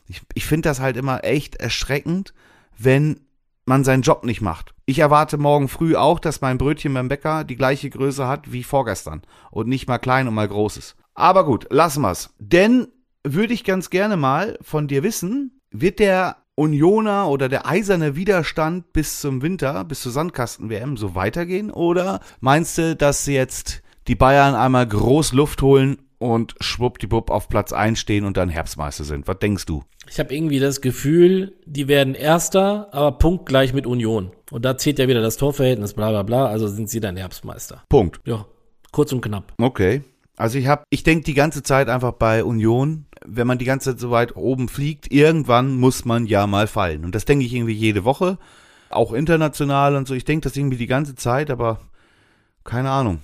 Ich, 0.06 0.22
ich 0.34 0.46
finde 0.46 0.68
das 0.68 0.80
halt 0.80 0.96
immer 0.96 1.24
echt 1.24 1.56
erschreckend, 1.56 2.34
wenn 2.78 3.20
man 3.66 3.84
seinen 3.84 4.02
Job 4.02 4.24
nicht 4.24 4.42
macht. 4.42 4.74
Ich 4.84 4.98
erwarte 4.98 5.38
morgen 5.38 5.68
früh 5.68 5.96
auch, 5.96 6.20
dass 6.20 6.42
mein 6.42 6.58
Brötchen 6.58 6.92
beim 6.92 7.08
Bäcker 7.08 7.44
die 7.44 7.56
gleiche 7.56 7.88
Größe 7.88 8.28
hat 8.28 8.52
wie 8.52 8.62
vorgestern 8.62 9.22
und 9.50 9.68
nicht 9.68 9.88
mal 9.88 9.98
klein 9.98 10.28
und 10.28 10.34
mal 10.34 10.48
groß 10.48 10.76
ist. 10.76 10.96
Aber 11.14 11.44
gut, 11.44 11.66
lassen 11.70 12.02
wir's. 12.02 12.34
Denn 12.38 12.88
würde 13.22 13.54
ich 13.54 13.64
ganz 13.64 13.88
gerne 13.88 14.16
mal 14.18 14.58
von 14.60 14.88
dir 14.88 15.02
wissen, 15.02 15.60
wird 15.70 15.98
der 15.98 16.43
Unioner 16.56 17.28
oder 17.28 17.48
der 17.48 17.66
eiserne 17.66 18.14
Widerstand 18.14 18.92
bis 18.92 19.20
zum 19.20 19.42
Winter, 19.42 19.84
bis 19.84 20.02
zur 20.02 20.12
Sandkasten-WM 20.12 20.96
so 20.96 21.14
weitergehen? 21.14 21.70
Oder 21.70 22.20
meinst 22.40 22.78
du, 22.78 22.94
dass 22.94 23.26
jetzt 23.26 23.82
die 24.06 24.14
Bayern 24.14 24.54
einmal 24.54 24.86
groß 24.86 25.32
Luft 25.32 25.62
holen 25.62 25.98
und 26.18 26.54
schwuppdiwupp 26.60 27.30
auf 27.30 27.48
Platz 27.48 27.72
1 27.72 27.98
stehen 27.98 28.24
und 28.24 28.36
dann 28.36 28.48
Herbstmeister 28.48 29.02
sind? 29.02 29.26
Was 29.26 29.38
denkst 29.40 29.66
du? 29.66 29.82
Ich 30.08 30.20
habe 30.20 30.32
irgendwie 30.32 30.60
das 30.60 30.80
Gefühl, 30.80 31.54
die 31.66 31.88
werden 31.88 32.14
Erster, 32.14 32.88
aber 32.92 33.12
punktgleich 33.18 33.72
mit 33.72 33.86
Union. 33.86 34.30
Und 34.52 34.64
da 34.64 34.78
zählt 34.78 35.00
ja 35.00 35.08
wieder 35.08 35.22
das 35.22 35.36
Torverhältnis, 35.36 35.94
bla 35.94 36.10
bla 36.10 36.22
bla, 36.22 36.46
also 36.46 36.68
sind 36.68 36.88
sie 36.88 37.00
dann 37.00 37.16
Herbstmeister. 37.16 37.82
Punkt. 37.88 38.20
Ja, 38.26 38.46
kurz 38.92 39.12
und 39.12 39.22
knapp. 39.22 39.54
Okay. 39.58 40.02
Also 40.36 40.58
ich 40.58 40.66
habe, 40.66 40.82
ich 40.90 41.04
denke 41.04 41.24
die 41.24 41.34
ganze 41.34 41.62
Zeit 41.62 41.88
einfach 41.88 42.12
bei 42.12 42.42
Union, 42.42 43.06
wenn 43.26 43.46
man 43.46 43.58
die 43.58 43.64
ganze 43.64 43.90
Zeit 43.90 44.00
so 44.00 44.10
weit 44.10 44.36
oben 44.36 44.68
fliegt, 44.68 45.10
irgendwann 45.10 45.76
muss 45.76 46.04
man 46.04 46.26
ja 46.26 46.46
mal 46.46 46.66
fallen. 46.66 47.04
Und 47.04 47.14
das 47.14 47.24
denke 47.24 47.44
ich 47.44 47.54
irgendwie 47.54 47.72
jede 47.72 48.04
Woche, 48.04 48.38
auch 48.90 49.12
international 49.12 49.96
und 49.96 50.06
so. 50.06 50.14
Ich 50.14 50.24
denke 50.24 50.48
das 50.48 50.56
irgendwie 50.56 50.76
die 50.76 50.86
ganze 50.86 51.14
Zeit, 51.14 51.50
aber 51.50 51.80
keine 52.64 52.90
Ahnung. 52.90 53.20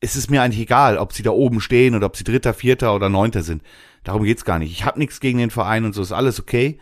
Es 0.00 0.16
ist 0.16 0.30
mir 0.30 0.40
eigentlich 0.40 0.62
egal, 0.62 0.96
ob 0.96 1.12
sie 1.12 1.22
da 1.22 1.30
oben 1.30 1.60
stehen 1.60 1.94
oder 1.94 2.06
ob 2.06 2.16
sie 2.16 2.24
Dritter, 2.24 2.54
Vierter 2.54 2.94
oder 2.94 3.08
Neunter 3.08 3.42
sind. 3.42 3.62
Darum 4.02 4.22
geht's 4.22 4.46
gar 4.46 4.58
nicht. 4.58 4.72
Ich 4.72 4.84
habe 4.84 4.98
nichts 4.98 5.20
gegen 5.20 5.38
den 5.38 5.50
Verein 5.50 5.84
und 5.84 5.94
so, 5.94 6.00
ist 6.00 6.12
alles 6.12 6.40
okay. 6.40 6.78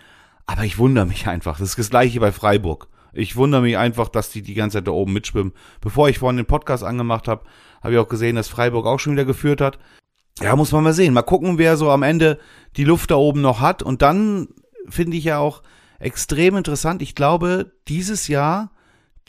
Aber 0.47 0.65
ich 0.65 0.79
wundere 0.79 1.05
mich 1.05 1.27
einfach. 1.27 1.59
Das 1.59 1.71
ist 1.71 1.79
das 1.79 1.91
gleiche 1.91 2.21
bei 2.21 2.33
Freiburg. 2.33 2.89
Ich 3.13 3.35
wundere 3.35 3.63
mich 3.63 3.77
einfach, 3.77 4.09
dass 4.09 4.31
die 4.31 4.43
die 4.43 4.55
ganze 4.55 4.79
Zeit 4.79 4.87
da 4.87 4.93
oben 4.93 5.13
mitschwimmen. 5.13 5.53
Bevor 5.81 6.09
ich 6.09 6.19
vorhin 6.19 6.37
den 6.37 6.47
Podcast 6.47 6.85
angemacht 6.85 7.27
habe, 7.27 7.45
habe 7.83 7.95
ich 7.95 7.99
auch 7.99 8.09
gesehen, 8.09 8.37
dass 8.37 8.49
Freiburg 8.49 8.87
auch 8.87 9.01
schon 9.01 9.15
wieder 9.15 9.25
geführt 9.25 9.61
hat. 9.61 9.79
Ja, 10.41 10.57
muss 10.57 10.73
man 10.73 10.85
mal 10.85 10.93
sehen. 10.93 11.15
Mal 11.15 11.23
gucken, 11.23 11.59
wer 11.59 11.77
so 11.77 11.91
am 11.91 12.03
Ende 12.03 12.39
die 12.77 12.85
Luft 12.85 13.11
da 13.11 13.17
oben 13.17 13.41
noch 13.41 13.61
hat. 13.61 13.83
Und 13.83 14.03
dann 14.03 14.49
finde 14.89 15.17
ich 15.17 15.25
ja 15.25 15.39
auch 15.39 15.63
extrem 15.99 16.57
interessant. 16.57 17.03
Ich 17.03 17.15
glaube, 17.15 17.73
dieses 17.89 18.29
Jahr 18.29 18.71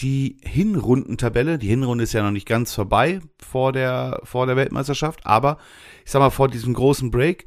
die 0.01 0.37
Hinrundentabelle, 0.43 1.57
die 1.57 1.67
Hinrunde 1.67 2.03
ist 2.03 2.13
ja 2.13 2.23
noch 2.23 2.31
nicht 2.31 2.47
ganz 2.47 2.73
vorbei 2.73 3.19
vor 3.37 3.73
der, 3.73 4.21
vor 4.23 4.45
der 4.45 4.55
Weltmeisterschaft, 4.55 5.25
aber 5.25 5.57
ich 6.05 6.11
sag 6.11 6.19
mal 6.19 6.29
vor 6.29 6.47
diesem 6.47 6.73
großen 6.73 7.11
Break. 7.11 7.45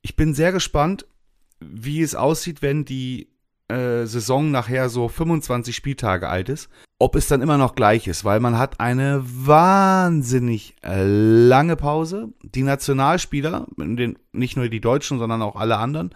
Ich 0.00 0.16
bin 0.16 0.34
sehr 0.34 0.52
gespannt, 0.52 1.06
wie 1.60 2.00
es 2.00 2.14
aussieht, 2.14 2.62
wenn 2.62 2.84
die 2.84 3.28
äh, 3.68 4.04
Saison 4.06 4.50
nachher 4.50 4.88
so 4.88 5.08
25 5.08 5.76
Spieltage 5.76 6.28
alt 6.28 6.48
ist, 6.48 6.68
ob 7.02 7.16
es 7.16 7.26
dann 7.26 7.42
immer 7.42 7.58
noch 7.58 7.74
gleich 7.74 8.06
ist, 8.06 8.24
weil 8.24 8.38
man 8.38 8.56
hat 8.56 8.78
eine 8.78 9.24
wahnsinnig 9.24 10.76
äh, 10.84 11.02
lange 11.04 11.74
Pause. 11.74 12.28
Die 12.44 12.62
Nationalspieler, 12.62 13.66
nicht 14.30 14.56
nur 14.56 14.68
die 14.68 14.80
Deutschen, 14.80 15.18
sondern 15.18 15.42
auch 15.42 15.56
alle 15.56 15.78
anderen, 15.78 16.14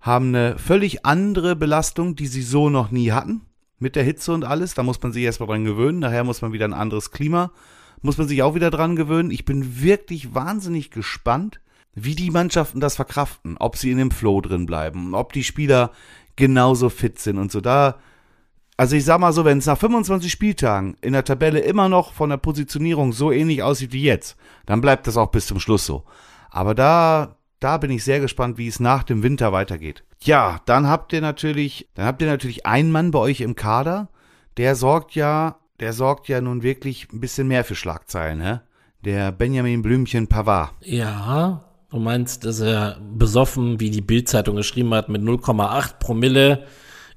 haben 0.00 0.34
eine 0.34 0.58
völlig 0.58 1.06
andere 1.06 1.54
Belastung, 1.54 2.16
die 2.16 2.26
sie 2.26 2.42
so 2.42 2.68
noch 2.68 2.90
nie 2.90 3.12
hatten. 3.12 3.42
Mit 3.78 3.94
der 3.94 4.02
Hitze 4.02 4.32
und 4.32 4.44
alles. 4.44 4.74
Da 4.74 4.82
muss 4.82 5.00
man 5.00 5.12
sich 5.12 5.22
erstmal 5.22 5.50
dran 5.50 5.64
gewöhnen. 5.64 6.00
Nachher 6.00 6.24
muss 6.24 6.42
man 6.42 6.52
wieder 6.52 6.64
ein 6.64 6.74
anderes 6.74 7.12
Klima. 7.12 7.52
Muss 8.02 8.18
man 8.18 8.26
sich 8.26 8.42
auch 8.42 8.56
wieder 8.56 8.72
dran 8.72 8.96
gewöhnen. 8.96 9.30
Ich 9.30 9.44
bin 9.44 9.80
wirklich 9.80 10.34
wahnsinnig 10.34 10.90
gespannt, 10.90 11.60
wie 11.94 12.16
die 12.16 12.32
Mannschaften 12.32 12.80
das 12.80 12.96
verkraften. 12.96 13.56
Ob 13.56 13.76
sie 13.76 13.92
in 13.92 13.98
dem 13.98 14.10
Flow 14.10 14.40
drin 14.40 14.66
bleiben. 14.66 15.14
Ob 15.14 15.32
die 15.32 15.44
Spieler 15.44 15.92
genauso 16.34 16.88
fit 16.88 17.20
sind 17.20 17.38
und 17.38 17.52
so. 17.52 17.60
Da, 17.60 18.00
also 18.78 18.96
ich 18.96 19.04
sag 19.04 19.18
mal 19.18 19.32
so, 19.32 19.44
wenn 19.44 19.58
es 19.58 19.66
nach 19.66 19.76
25 19.76 20.30
Spieltagen 20.30 20.96
in 21.00 21.12
der 21.12 21.24
Tabelle 21.24 21.58
immer 21.58 21.88
noch 21.88 22.12
von 22.12 22.30
der 22.30 22.36
Positionierung 22.36 23.12
so 23.12 23.32
ähnlich 23.32 23.62
aussieht 23.62 23.92
wie 23.92 24.04
jetzt, 24.04 24.36
dann 24.66 24.80
bleibt 24.80 25.06
das 25.06 25.16
auch 25.16 25.30
bis 25.30 25.46
zum 25.46 25.58
Schluss 25.58 25.84
so. 25.84 26.04
Aber 26.48 26.74
da, 26.76 27.36
da 27.58 27.76
bin 27.78 27.90
ich 27.90 28.04
sehr 28.04 28.20
gespannt, 28.20 28.56
wie 28.56 28.68
es 28.68 28.78
nach 28.78 29.02
dem 29.02 29.24
Winter 29.24 29.52
weitergeht. 29.52 30.04
Ja, 30.22 30.60
dann 30.64 30.86
habt 30.86 31.12
ihr 31.12 31.20
natürlich, 31.20 31.88
dann 31.94 32.06
habt 32.06 32.22
ihr 32.22 32.28
natürlich 32.28 32.66
einen 32.66 32.92
Mann 32.92 33.10
bei 33.10 33.18
euch 33.18 33.40
im 33.40 33.56
Kader, 33.56 34.08
der 34.56 34.76
sorgt 34.76 35.16
ja, 35.16 35.56
der 35.80 35.92
sorgt 35.92 36.28
ja 36.28 36.40
nun 36.40 36.62
wirklich 36.62 37.08
ein 37.12 37.20
bisschen 37.20 37.48
mehr 37.48 37.64
für 37.64 37.74
Schlagzeilen, 37.74 38.40
hä? 38.40 38.60
Der 39.04 39.32
Benjamin 39.32 39.82
Blümchen 39.82 40.28
Pavard. 40.28 40.72
Ja, 40.82 41.64
Du 41.90 41.98
meinst, 41.98 42.44
dass 42.44 42.60
er 42.60 42.98
besoffen, 43.00 43.80
wie 43.80 43.88
die 43.88 44.02
Bildzeitung 44.02 44.56
geschrieben 44.56 44.92
hat, 44.92 45.08
mit 45.08 45.22
0,8 45.22 45.98
Promille 45.98 46.66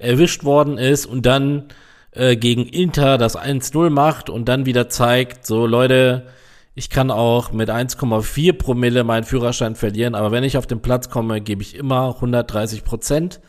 erwischt 0.02 0.44
worden 0.44 0.78
ist 0.78 1.06
und 1.06 1.26
dann 1.26 1.66
äh, 2.12 2.36
gegen 2.36 2.66
Inter 2.66 3.18
das 3.18 3.38
1-0 3.38 3.90
macht 3.90 4.30
und 4.30 4.46
dann 4.46 4.66
wieder 4.66 4.90
zeigt, 4.90 5.46
so 5.46 5.66
Leute, 5.66 6.28
ich 6.76 6.90
kann 6.90 7.12
auch 7.12 7.52
mit 7.52 7.70
1,4 7.70 8.54
Promille 8.54 9.04
meinen 9.04 9.24
Führerschein 9.24 9.76
verlieren, 9.76 10.16
aber 10.16 10.32
wenn 10.32 10.44
ich 10.44 10.58
auf 10.58 10.68
den 10.68 10.82
Platz 10.82 11.10
komme, 11.10 11.42
gebe 11.42 11.62
ich 11.62 11.76
immer 11.76 12.16
130 12.16 12.84
Prozent. 12.84 13.42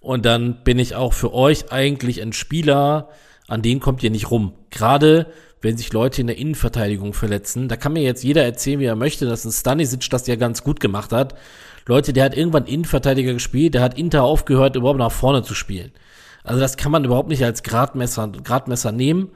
Und 0.00 0.26
dann 0.26 0.62
bin 0.64 0.78
ich 0.78 0.94
auch 0.96 1.14
für 1.14 1.32
euch 1.32 1.72
eigentlich 1.72 2.20
ein 2.20 2.34
Spieler, 2.34 3.08
an 3.48 3.62
den 3.62 3.80
kommt 3.80 4.02
ihr 4.02 4.10
nicht 4.10 4.30
rum. 4.30 4.52
Gerade 4.70 5.26
wenn 5.64 5.78
sich 5.78 5.92
Leute 5.92 6.20
in 6.20 6.26
der 6.28 6.36
Innenverteidigung 6.36 7.14
verletzen. 7.14 7.68
Da 7.68 7.76
kann 7.76 7.94
mir 7.94 8.02
jetzt 8.02 8.22
jeder 8.22 8.44
erzählen, 8.44 8.80
wie 8.80 8.84
er 8.84 8.96
möchte, 8.96 9.26
dass 9.26 9.46
ein 9.46 9.50
Stanisic 9.50 10.08
das 10.10 10.26
ja 10.26 10.36
ganz 10.36 10.62
gut 10.62 10.78
gemacht 10.78 11.10
hat. 11.10 11.34
Leute, 11.86 12.12
der 12.12 12.24
hat 12.24 12.36
irgendwann 12.36 12.66
Innenverteidiger 12.66 13.32
gespielt, 13.34 13.74
der 13.74 13.82
hat 13.82 13.98
Inter 13.98 14.22
aufgehört, 14.22 14.76
überhaupt 14.76 14.98
nach 14.98 15.12
vorne 15.12 15.42
zu 15.42 15.54
spielen. 15.54 15.92
Also 16.42 16.60
das 16.60 16.76
kann 16.76 16.92
man 16.92 17.04
überhaupt 17.04 17.28
nicht 17.28 17.44
als 17.44 17.62
Gradmesser, 17.62 18.28
Gradmesser 18.28 18.92
nehmen. 18.92 19.30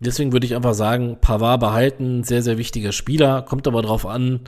Deswegen 0.00 0.32
würde 0.32 0.46
ich 0.46 0.54
einfach 0.54 0.74
sagen, 0.74 1.18
Pavard 1.20 1.60
behalten, 1.60 2.22
sehr, 2.22 2.42
sehr 2.42 2.58
wichtiger 2.58 2.92
Spieler. 2.92 3.42
Kommt 3.42 3.66
aber 3.66 3.82
drauf 3.82 4.06
an, 4.06 4.40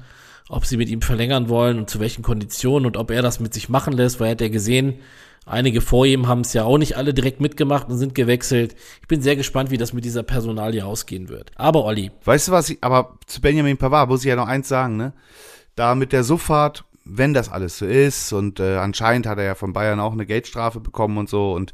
ob 0.49 0.65
sie 0.65 0.77
mit 0.77 0.89
ihm 0.89 1.03
verlängern 1.03 1.49
wollen 1.49 1.79
und 1.79 1.91
zu 1.91 1.99
welchen 2.01 2.23
Konditionen 2.23 2.87
und 2.87 2.97
ob 2.97 3.11
er 3.11 3.23
das 3.23 3.41
mit 3.41 3.55
sich 3.55 3.69
machen 3.69 3.93
lässt, 3.93 4.21
weil 4.21 4.29
er 4.29 4.33
hat 4.33 4.41
ja 4.41 4.49
gesehen, 4.49 5.01
Einige 5.47 5.81
vor 5.81 6.07
ihm 6.07 6.29
haben 6.29 6.43
es 6.43 6.53
ja 6.53 6.65
auch 6.65 6.79
nicht 6.79 6.97
alle 6.97 7.13
direkt 7.13 7.41
mitgemacht 7.41 7.89
und 7.89 7.99
sind 7.99 8.15
gewechselt. 8.15 8.77
Ich 9.01 9.09
bin 9.09 9.21
sehr 9.23 9.35
gespannt, 9.37 9.71
wie 9.71 9.79
das 9.79 9.93
mit 9.93 10.05
dieser 10.05 10.23
Personalie 10.23 10.85
ausgehen 10.85 11.29
wird. 11.29 11.51
Aber 11.57 11.85
Olli. 11.85 12.13
Weißt 12.25 12.49
du 12.49 12.53
was, 12.53 12.71
ich, 12.71 12.79
aber 12.83 13.19
zu 13.27 13.41
Benjamin 13.41 13.77
Pavard 13.77 14.09
muss 14.09 14.21
ich 14.21 14.29
ja 14.29 14.37
noch 14.37 14.47
eins 14.47 14.69
sagen, 14.69 14.97
ne? 14.97 15.13
Da 15.75 15.95
mit 15.95 16.13
der 16.13 16.25
Suffahrt, 16.25 16.85
wenn 17.05 17.35
das 17.35 17.51
alles 17.51 17.79
so 17.79 17.87
ist 17.87 18.33
und 18.33 18.61
äh, 18.61 18.77
anscheinend 18.77 19.27
hat 19.27 19.39
er 19.39 19.45
ja 19.45 19.55
von 19.55 19.73
Bayern 19.73 20.01
auch 20.01 20.13
eine 20.13 20.27
Geldstrafe 20.27 20.81
bekommen 20.81 21.19
und 21.19 21.29
so 21.29 21.53
und 21.53 21.73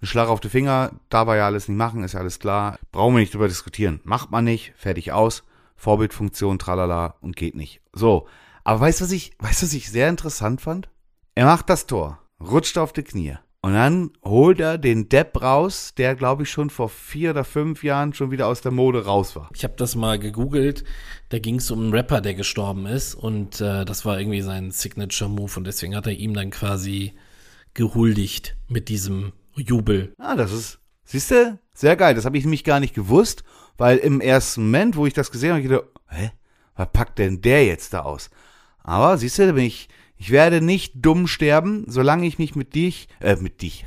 einen 0.00 0.08
Schlag 0.08 0.28
auf 0.28 0.40
die 0.40 0.48
Finger, 0.48 0.92
da 1.08 1.26
war 1.26 1.36
ja 1.36 1.46
alles 1.46 1.68
nicht 1.68 1.78
machen, 1.78 2.04
ist 2.04 2.12
ja 2.12 2.20
alles 2.20 2.38
klar. 2.38 2.78
Brauchen 2.92 3.14
wir 3.14 3.20
nicht 3.20 3.34
drüber 3.34 3.48
diskutieren. 3.48 4.00
Macht 4.04 4.30
man 4.30 4.44
nicht, 4.44 4.74
fertig 4.76 5.12
aus. 5.12 5.44
Vorbildfunktion, 5.76 6.58
tralala 6.58 7.16
und 7.20 7.36
geht 7.36 7.54
nicht. 7.54 7.80
So. 7.92 8.26
Aber 8.64 8.80
weißt 8.80 9.00
du, 9.00 9.04
was 9.04 9.12
ich, 9.12 9.32
weißt 9.38 9.62
du, 9.62 9.66
was 9.66 9.72
ich 9.72 9.90
sehr 9.90 10.08
interessant 10.08 10.60
fand? 10.60 10.88
Er 11.34 11.46
macht 11.46 11.68
das 11.70 11.86
Tor 11.86 12.18
rutscht 12.40 12.78
auf 12.78 12.92
die 12.92 13.02
Knie. 13.02 13.36
Und 13.66 13.72
dann 13.72 14.12
holt 14.24 14.60
er 14.60 14.78
den 14.78 15.08
Depp 15.08 15.42
raus, 15.42 15.92
der, 15.96 16.14
glaube 16.14 16.44
ich, 16.44 16.50
schon 16.50 16.70
vor 16.70 16.88
vier 16.88 17.30
oder 17.30 17.42
fünf 17.42 17.82
Jahren 17.82 18.14
schon 18.14 18.30
wieder 18.30 18.46
aus 18.46 18.60
der 18.60 18.70
Mode 18.70 19.04
raus 19.06 19.34
war. 19.34 19.50
Ich 19.56 19.64
habe 19.64 19.74
das 19.76 19.96
mal 19.96 20.20
gegoogelt. 20.20 20.84
Da 21.30 21.40
ging 21.40 21.56
es 21.56 21.68
um 21.72 21.80
einen 21.80 21.92
Rapper, 21.92 22.20
der 22.20 22.34
gestorben 22.34 22.86
ist. 22.86 23.16
Und 23.16 23.60
äh, 23.60 23.84
das 23.84 24.04
war 24.04 24.20
irgendwie 24.20 24.42
sein 24.42 24.70
Signature-Move. 24.70 25.50
Und 25.56 25.66
deswegen 25.66 25.96
hat 25.96 26.06
er 26.06 26.12
ihm 26.12 26.32
dann 26.32 26.50
quasi 26.50 27.14
gehuldigt 27.74 28.56
mit 28.68 28.88
diesem 28.88 29.32
Jubel. 29.56 30.14
Ah, 30.16 30.36
das 30.36 30.52
ist, 30.52 30.78
siehst 31.02 31.32
du, 31.32 31.58
sehr 31.74 31.96
geil. 31.96 32.14
Das 32.14 32.24
habe 32.24 32.38
ich 32.38 32.44
nämlich 32.44 32.62
gar 32.62 32.78
nicht 32.78 32.94
gewusst, 32.94 33.42
weil 33.78 33.98
im 33.98 34.20
ersten 34.20 34.62
Moment, 34.62 34.94
wo 34.94 35.06
ich 35.06 35.12
das 35.12 35.32
gesehen 35.32 35.50
habe, 35.50 35.60
ich 35.60 35.66
gedacht, 35.66 35.88
hä? 36.10 36.30
was 36.76 36.92
packt 36.92 37.18
denn 37.18 37.40
der 37.40 37.66
jetzt 37.66 37.94
da 37.94 38.02
aus? 38.02 38.30
Aber 38.84 39.18
siehst 39.18 39.40
du, 39.40 39.56
ich, 39.56 39.88
ich 40.18 40.30
werde 40.30 40.60
nicht 40.60 40.94
dumm 40.96 41.26
sterben, 41.26 41.84
solange 41.88 42.26
ich 42.26 42.38
mich 42.38 42.54
mit 42.54 42.74
dich, 42.74 43.08
äh, 43.20 43.36
mit 43.36 43.60
dich. 43.62 43.86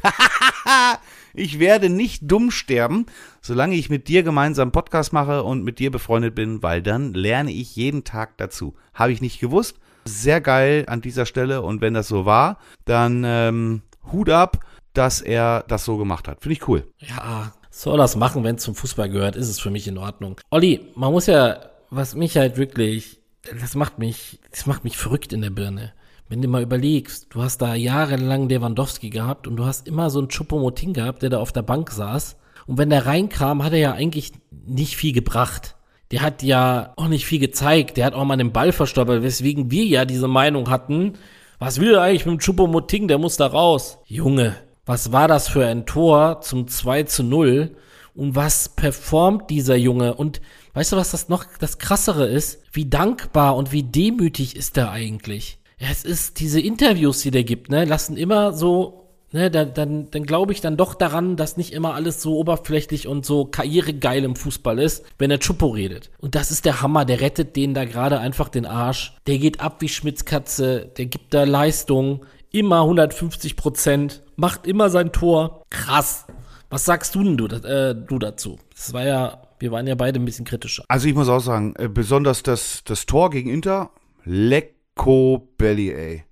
ich 1.33 1.59
werde 1.59 1.89
nicht 1.89 2.21
dumm 2.23 2.51
sterben, 2.51 3.07
solange 3.41 3.75
ich 3.75 3.89
mit 3.89 4.07
dir 4.07 4.23
gemeinsam 4.23 4.71
Podcast 4.71 5.11
mache 5.11 5.43
und 5.43 5.63
mit 5.63 5.79
dir 5.79 5.91
befreundet 5.91 6.35
bin, 6.35 6.61
weil 6.61 6.81
dann 6.81 7.13
lerne 7.13 7.51
ich 7.51 7.75
jeden 7.75 8.03
Tag 8.03 8.37
dazu. 8.37 8.75
Habe 8.93 9.11
ich 9.11 9.21
nicht 9.21 9.39
gewusst. 9.39 9.79
Sehr 10.05 10.39
geil 10.39 10.85
an 10.87 11.01
dieser 11.01 11.25
Stelle 11.25 11.61
und 11.61 11.81
wenn 11.81 11.93
das 11.93 12.07
so 12.07 12.25
war, 12.25 12.59
dann 12.85 13.23
ähm, 13.25 13.81
Hut 14.11 14.29
ab, 14.29 14.65
dass 14.93 15.21
er 15.21 15.65
das 15.67 15.85
so 15.85 15.97
gemacht 15.97 16.27
hat. 16.27 16.41
Finde 16.41 16.53
ich 16.53 16.67
cool. 16.67 16.87
Ja, 16.99 17.53
soll 17.69 17.97
das 17.97 18.15
machen, 18.15 18.43
wenn 18.43 18.55
es 18.55 18.63
zum 18.63 18.75
Fußball 18.75 19.09
gehört, 19.09 19.35
ist 19.35 19.49
es 19.49 19.59
für 19.59 19.69
mich 19.69 19.87
in 19.87 19.97
Ordnung. 19.97 20.39
Olli, 20.51 20.81
man 20.95 21.11
muss 21.11 21.27
ja, 21.27 21.59
was 21.89 22.15
mich 22.15 22.37
halt 22.37 22.57
wirklich, 22.57 23.19
das 23.59 23.75
macht 23.75 23.99
mich, 23.99 24.39
das 24.51 24.65
macht 24.65 24.83
mich 24.83 24.97
verrückt 24.97 25.33
in 25.33 25.41
der 25.41 25.49
Birne. 25.49 25.93
Wenn 26.29 26.43
du 26.43 26.47
mal 26.47 26.61
überlegst, 26.61 27.25
du 27.31 27.41
hast 27.41 27.57
da 27.57 27.73
jahrelang 27.73 28.47
Lewandowski 28.49 29.09
gehabt 29.09 29.47
und 29.47 29.55
du 29.55 29.65
hast 29.65 29.87
immer 29.87 30.11
so 30.11 30.19
einen 30.19 30.29
Chupomoting 30.29 30.93
gehabt, 30.93 31.23
der 31.23 31.31
da 31.31 31.39
auf 31.39 31.51
der 31.51 31.63
Bank 31.63 31.89
saß. 31.89 32.37
Und 32.67 32.77
wenn 32.77 32.91
der 32.91 33.07
reinkam, 33.07 33.63
hat 33.63 33.73
er 33.73 33.79
ja 33.79 33.93
eigentlich 33.93 34.33
nicht 34.67 34.95
viel 34.95 35.11
gebracht. 35.11 35.75
Der 36.11 36.21
hat 36.21 36.43
ja 36.43 36.93
auch 36.97 37.07
nicht 37.07 37.25
viel 37.25 37.39
gezeigt. 37.39 37.97
Der 37.97 38.05
hat 38.05 38.13
auch 38.13 38.25
mal 38.25 38.37
den 38.37 38.51
Ball 38.51 38.71
verstoppelt, 38.71 39.23
weswegen 39.23 39.71
wir 39.71 39.85
ja 39.85 40.05
diese 40.05 40.27
Meinung 40.27 40.69
hatten. 40.69 41.13
Was 41.57 41.79
will 41.79 41.95
er 41.95 42.03
eigentlich 42.03 42.27
mit 42.27 42.33
dem 42.33 42.39
Chupomoting? 42.39 43.07
Der 43.07 43.17
muss 43.17 43.37
da 43.37 43.47
raus. 43.47 43.97
Junge, 44.05 44.55
was 44.85 45.11
war 45.11 45.27
das 45.27 45.47
für 45.47 45.65
ein 45.65 45.87
Tor 45.87 46.41
zum 46.41 46.67
2 46.67 47.03
zu 47.03 47.23
0? 47.23 47.75
Und 48.13 48.35
was 48.35 48.69
performt 48.69 49.49
dieser 49.49 49.77
Junge? 49.77 50.13
Und 50.13 50.41
weißt 50.75 50.91
du, 50.91 50.95
was 50.95 51.09
das 51.09 51.27
noch 51.27 51.45
das 51.59 51.79
krassere 51.79 52.27
ist? 52.27 52.61
Wie 52.71 52.85
dankbar 52.85 53.55
und 53.55 53.71
wie 53.71 53.83
demütig 53.83 54.55
ist 54.55 54.77
er 54.77 54.91
eigentlich? 54.91 55.59
Es 55.79 56.03
ist 56.03 56.39
diese 56.39 56.59
Interviews, 56.59 57.21
die 57.21 57.31
der 57.31 57.43
gibt, 57.43 57.69
ne, 57.69 57.85
lassen 57.85 58.17
immer 58.17 58.53
so, 58.53 59.07
ne, 59.31 59.49
dann, 59.49 59.73
dann, 59.73 60.11
dann 60.11 60.23
glaube 60.23 60.51
ich 60.51 60.61
dann 60.61 60.77
doch 60.77 60.93
daran, 60.93 61.37
dass 61.37 61.57
nicht 61.57 61.73
immer 61.73 61.93
alles 61.93 62.21
so 62.21 62.37
oberflächlich 62.37 63.07
und 63.07 63.25
so 63.25 63.45
karrieregeil 63.45 64.23
im 64.23 64.35
Fußball 64.35 64.79
ist, 64.79 65.05
wenn 65.17 65.31
er 65.31 65.39
Chupo 65.39 65.67
redet. 65.67 66.11
Und 66.19 66.35
das 66.35 66.51
ist 66.51 66.65
der 66.65 66.81
Hammer, 66.81 67.05
der 67.05 67.21
rettet 67.21 67.55
denen 67.55 67.73
da 67.73 67.85
gerade 67.85 68.19
einfach 68.19 68.49
den 68.49 68.65
Arsch. 68.65 69.15
Der 69.27 69.37
geht 69.37 69.61
ab 69.61 69.77
wie 69.79 69.89
Schmitzkatze, 69.89 70.91
der 70.97 71.05
gibt 71.05 71.33
da 71.33 71.45
Leistung, 71.45 72.25
immer 72.51 72.81
150 72.81 73.55
Prozent, 73.55 74.23
macht 74.35 74.67
immer 74.67 74.89
sein 74.89 75.11
Tor. 75.11 75.63
Krass. 75.69 76.25
Was 76.69 76.85
sagst 76.85 77.15
du 77.15 77.23
denn 77.23 77.37
du, 77.37 77.45
äh, 77.45 77.95
du 77.95 78.19
dazu? 78.19 78.59
Das 78.75 78.93
war 78.93 79.03
ja, 79.03 79.41
wir 79.59 79.71
waren 79.71 79.87
ja 79.87 79.95
beide 79.95 80.19
ein 80.19 80.25
bisschen 80.25 80.45
kritischer. 80.45 80.83
Also 80.87 81.07
ich 81.07 81.15
muss 81.15 81.29
auch 81.29 81.39
sagen, 81.39 81.73
äh, 81.77 81.87
besonders 81.87 82.43
das, 82.43 82.81
das 82.85 83.05
Tor 83.05 83.31
gegen 83.31 83.49
Inter, 83.49 83.89
leck 84.23 84.75
Co. 84.99 85.49
Belly, 85.57 85.93
ey. 85.93 86.25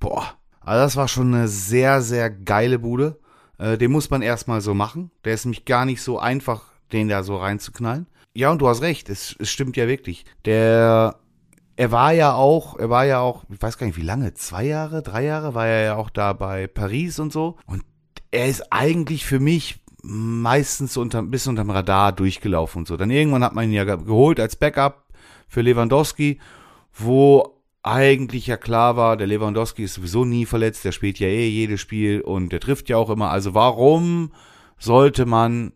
Boah. 0.00 0.38
Also 0.62 0.82
das 0.82 0.96
war 0.96 1.06
schon 1.06 1.34
eine 1.34 1.48
sehr, 1.48 2.00
sehr 2.00 2.30
geile 2.30 2.78
Bude. 2.78 3.18
Äh, 3.58 3.76
den 3.76 3.92
muss 3.92 4.08
man 4.08 4.22
erstmal 4.22 4.62
so 4.62 4.72
machen. 4.72 5.10
Der 5.26 5.34
ist 5.34 5.44
nämlich 5.44 5.66
gar 5.66 5.84
nicht 5.84 6.00
so 6.00 6.18
einfach, 6.18 6.62
den 6.92 7.08
da 7.08 7.22
so 7.22 7.36
reinzuknallen. 7.36 8.06
Ja, 8.32 8.50
und 8.50 8.62
du 8.62 8.68
hast 8.68 8.80
recht, 8.80 9.10
es, 9.10 9.36
es 9.38 9.50
stimmt 9.50 9.76
ja 9.76 9.86
wirklich. 9.86 10.24
Der, 10.46 11.16
er 11.76 11.92
war 11.92 12.12
ja 12.12 12.32
auch, 12.32 12.78
er 12.78 12.88
war 12.88 13.04
ja 13.04 13.20
auch, 13.20 13.44
ich 13.50 13.60
weiß 13.60 13.76
gar 13.76 13.86
nicht 13.86 13.98
wie 13.98 14.02
lange, 14.02 14.32
zwei 14.32 14.64
Jahre, 14.64 15.02
drei 15.02 15.24
Jahre 15.24 15.54
war 15.54 15.66
er 15.66 15.84
ja 15.84 15.96
auch 15.96 16.08
da 16.08 16.32
bei 16.32 16.68
Paris 16.68 17.18
und 17.18 17.34
so. 17.34 17.58
Und 17.66 17.82
er 18.30 18.46
ist 18.46 18.72
eigentlich 18.72 19.26
für 19.26 19.40
mich 19.40 19.84
meistens 20.02 20.96
unter, 20.96 21.18
ein 21.18 21.30
unterm 21.30 21.68
Radar 21.68 22.12
durchgelaufen 22.12 22.80
und 22.80 22.88
so. 22.88 22.96
Dann 22.96 23.10
irgendwann 23.10 23.44
hat 23.44 23.54
man 23.54 23.66
ihn 23.66 23.74
ja 23.74 23.84
geholt 23.84 24.40
als 24.40 24.56
Backup 24.56 25.04
für 25.48 25.60
Lewandowski, 25.60 26.40
wo 26.94 27.55
eigentlich 27.86 28.48
ja 28.48 28.56
klar 28.56 28.96
war, 28.96 29.16
der 29.16 29.28
Lewandowski 29.28 29.84
ist 29.84 29.94
sowieso 29.94 30.24
nie 30.24 30.44
verletzt, 30.44 30.84
der 30.84 30.92
spielt 30.92 31.18
ja 31.18 31.28
eh 31.28 31.48
jedes 31.48 31.80
Spiel 31.80 32.20
und 32.20 32.50
der 32.50 32.60
trifft 32.60 32.88
ja 32.88 32.96
auch 32.96 33.10
immer. 33.10 33.30
Also 33.30 33.54
warum 33.54 34.32
sollte 34.76 35.24
man 35.24 35.72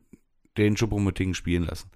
den 0.56 0.74
Choupo-Moting 0.74 1.34
spielen 1.34 1.64
lassen? 1.64 1.90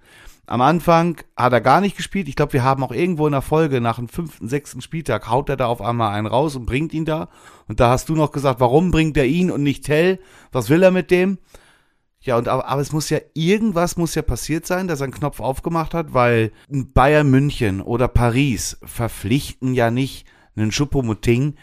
Am 0.47 0.61
Anfang 0.61 1.17
hat 1.35 1.53
er 1.53 1.61
gar 1.61 1.81
nicht 1.81 1.97
gespielt. 1.97 2.27
Ich 2.27 2.35
glaube, 2.35 2.53
wir 2.53 2.63
haben 2.63 2.83
auch 2.83 2.91
irgendwo 2.91 3.25
in 3.25 3.33
der 3.33 3.41
Folge 3.41 3.81
nach 3.81 3.97
dem 3.97 4.07
fünften, 4.07 4.47
sechsten 4.47 4.79
Spieltag 4.79 5.27
haut 5.29 5.49
er 5.49 5.57
da 5.57 5.65
auf 5.65 5.81
einmal 5.81 6.13
einen 6.13 6.27
raus 6.27 6.55
und 6.55 6.65
bringt 6.65 6.93
ihn 6.93 7.05
da. 7.05 7.29
Und 7.67 7.79
da 7.79 7.89
hast 7.89 8.09
du 8.09 8.15
noch 8.15 8.31
gesagt, 8.31 8.59
warum 8.59 8.91
bringt 8.91 9.17
er 9.17 9.25
ihn 9.25 9.49
und 9.51 9.63
nicht 9.63 9.85
Tell? 9.85 10.19
Was 10.51 10.69
will 10.69 10.83
er 10.83 10.91
mit 10.91 11.09
dem? 11.09 11.39
Ja, 12.25 12.37
und 12.37 12.47
aber, 12.47 12.67
aber 12.67 12.81
es 12.81 12.91
muss 12.91 13.09
ja 13.09 13.19
irgendwas 13.35 13.97
muss 13.97 14.15
ja 14.15 14.23
passiert 14.23 14.65
sein, 14.65 14.87
dass 14.87 14.99
er 14.99 15.05
einen 15.05 15.13
Knopf 15.13 15.39
aufgemacht 15.39 15.93
hat, 15.93 16.13
weil 16.13 16.51
Bayern 16.69 17.29
München 17.29 17.81
oder 17.81 18.07
Paris 18.07 18.77
verpflichten 18.83 19.75
ja 19.75 19.91
nicht 19.91 20.25
einen 20.55 20.71
Schuppomoting, 20.71 21.55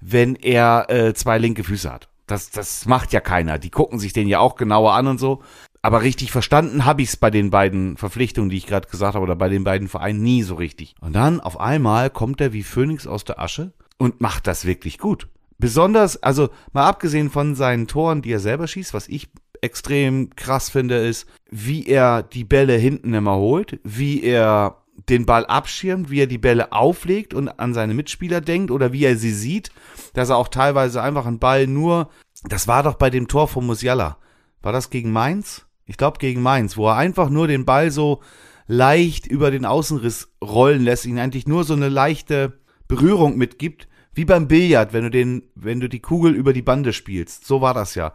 wenn 0.00 0.34
er 0.34 0.86
äh, 0.90 1.14
zwei 1.14 1.38
linke 1.38 1.62
Füße 1.62 1.90
hat. 1.90 2.08
Das, 2.26 2.50
das 2.50 2.86
macht 2.86 3.12
ja 3.12 3.20
keiner. 3.20 3.58
Die 3.58 3.70
gucken 3.70 3.98
sich 3.98 4.12
den 4.12 4.28
ja 4.28 4.40
auch 4.40 4.56
genauer 4.56 4.92
an 4.92 5.06
und 5.06 5.18
so. 5.18 5.42
Aber 5.80 6.02
richtig 6.02 6.32
verstanden 6.32 6.84
habe 6.84 7.02
ich 7.02 7.10
es 7.10 7.16
bei 7.16 7.30
den 7.30 7.50
beiden 7.50 7.96
Verpflichtungen, 7.96 8.50
die 8.50 8.56
ich 8.56 8.66
gerade 8.66 8.88
gesagt 8.88 9.14
habe, 9.14 9.22
oder 9.22 9.36
bei 9.36 9.48
den 9.48 9.64
beiden 9.64 9.88
Vereinen 9.88 10.20
nie 10.20 10.42
so 10.42 10.56
richtig. 10.56 10.96
Und 11.00 11.14
dann 11.14 11.40
auf 11.40 11.60
einmal 11.60 12.10
kommt 12.10 12.40
er 12.40 12.52
wie 12.52 12.64
Phönix 12.64 13.06
aus 13.06 13.24
der 13.24 13.38
Asche 13.38 13.72
und 13.96 14.20
macht 14.20 14.48
das 14.48 14.64
wirklich 14.64 14.98
gut. 14.98 15.28
Besonders, 15.58 16.22
also 16.22 16.50
mal 16.72 16.86
abgesehen 16.86 17.30
von 17.30 17.54
seinen 17.54 17.86
Toren, 17.86 18.22
die 18.22 18.32
er 18.32 18.40
selber 18.40 18.66
schießt, 18.66 18.92
was 18.94 19.08
ich 19.08 19.28
extrem 19.62 20.30
krass 20.36 20.70
finde, 20.70 20.96
ist, 20.96 21.26
wie 21.50 21.86
er 21.86 22.22
die 22.22 22.44
Bälle 22.44 22.74
hinten 22.74 23.14
immer 23.14 23.36
holt, 23.36 23.80
wie 23.84 24.22
er 24.22 24.82
den 25.08 25.26
Ball 25.26 25.46
abschirmt, 25.46 26.10
wie 26.10 26.20
er 26.20 26.26
die 26.26 26.38
Bälle 26.38 26.72
auflegt 26.72 27.34
und 27.34 27.48
an 27.48 27.74
seine 27.74 27.94
Mitspieler 27.94 28.40
denkt 28.40 28.70
oder 28.70 28.92
wie 28.92 29.04
er 29.04 29.16
sie 29.16 29.32
sieht, 29.32 29.70
dass 30.12 30.30
er 30.30 30.36
auch 30.36 30.48
teilweise 30.48 31.02
einfach 31.02 31.26
einen 31.26 31.38
Ball 31.38 31.66
nur, 31.66 32.10
das 32.44 32.68
war 32.68 32.82
doch 32.82 32.94
bei 32.94 33.10
dem 33.10 33.28
Tor 33.28 33.48
von 33.48 33.66
Musiala, 33.66 34.18
war 34.62 34.72
das 34.72 34.90
gegen 34.90 35.12
Mainz? 35.12 35.66
Ich 35.86 35.96
glaube 35.96 36.18
gegen 36.18 36.42
Mainz, 36.42 36.76
wo 36.76 36.88
er 36.88 36.96
einfach 36.96 37.30
nur 37.30 37.46
den 37.46 37.64
Ball 37.64 37.90
so 37.90 38.20
leicht 38.66 39.26
über 39.26 39.50
den 39.50 39.64
Außenriss 39.64 40.32
rollen 40.44 40.82
lässt, 40.82 41.06
ihn 41.06 41.18
eigentlich 41.18 41.46
nur 41.46 41.64
so 41.64 41.74
eine 41.74 41.88
leichte 41.88 42.60
Berührung 42.86 43.36
mitgibt, 43.36 43.88
wie 44.12 44.24
beim 44.24 44.48
Billard, 44.48 44.92
wenn 44.92 45.04
du 45.04 45.10
den, 45.10 45.44
wenn 45.54 45.80
du 45.80 45.88
die 45.88 46.00
Kugel 46.00 46.34
über 46.34 46.52
die 46.52 46.62
Bande 46.62 46.92
spielst. 46.92 47.46
So 47.46 47.60
war 47.60 47.72
das 47.72 47.94
ja. 47.94 48.12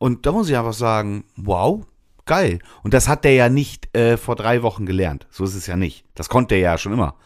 Und 0.00 0.24
da 0.24 0.32
muss 0.32 0.48
ich 0.48 0.56
einfach 0.56 0.72
sagen, 0.72 1.24
wow, 1.36 1.84
geil. 2.24 2.60
Und 2.82 2.94
das 2.94 3.06
hat 3.06 3.22
der 3.22 3.34
ja 3.34 3.50
nicht 3.50 3.94
äh, 3.94 4.16
vor 4.16 4.34
drei 4.34 4.62
Wochen 4.62 4.86
gelernt. 4.86 5.26
So 5.30 5.44
ist 5.44 5.54
es 5.54 5.66
ja 5.66 5.76
nicht. 5.76 6.06
Das 6.14 6.30
konnte 6.30 6.54
er 6.54 6.60
ja 6.62 6.78
schon 6.78 6.94
immer. 6.94 7.16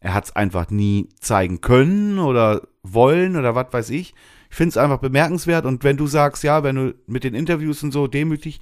Er 0.00 0.14
hat 0.14 0.24
es 0.24 0.34
einfach 0.34 0.70
nie 0.70 1.10
zeigen 1.20 1.60
können 1.60 2.18
oder 2.18 2.62
wollen 2.82 3.36
oder 3.36 3.54
was 3.54 3.66
weiß 3.72 3.90
ich. 3.90 4.14
Ich 4.48 4.56
finde 4.56 4.70
es 4.70 4.78
einfach 4.78 5.00
bemerkenswert. 5.00 5.66
Und 5.66 5.84
wenn 5.84 5.98
du 5.98 6.06
sagst, 6.06 6.42
ja, 6.44 6.62
wenn 6.62 6.76
du 6.76 6.94
mit 7.06 7.24
den 7.24 7.34
Interviews 7.34 7.82
und 7.82 7.92
so 7.92 8.06
demütig, 8.06 8.58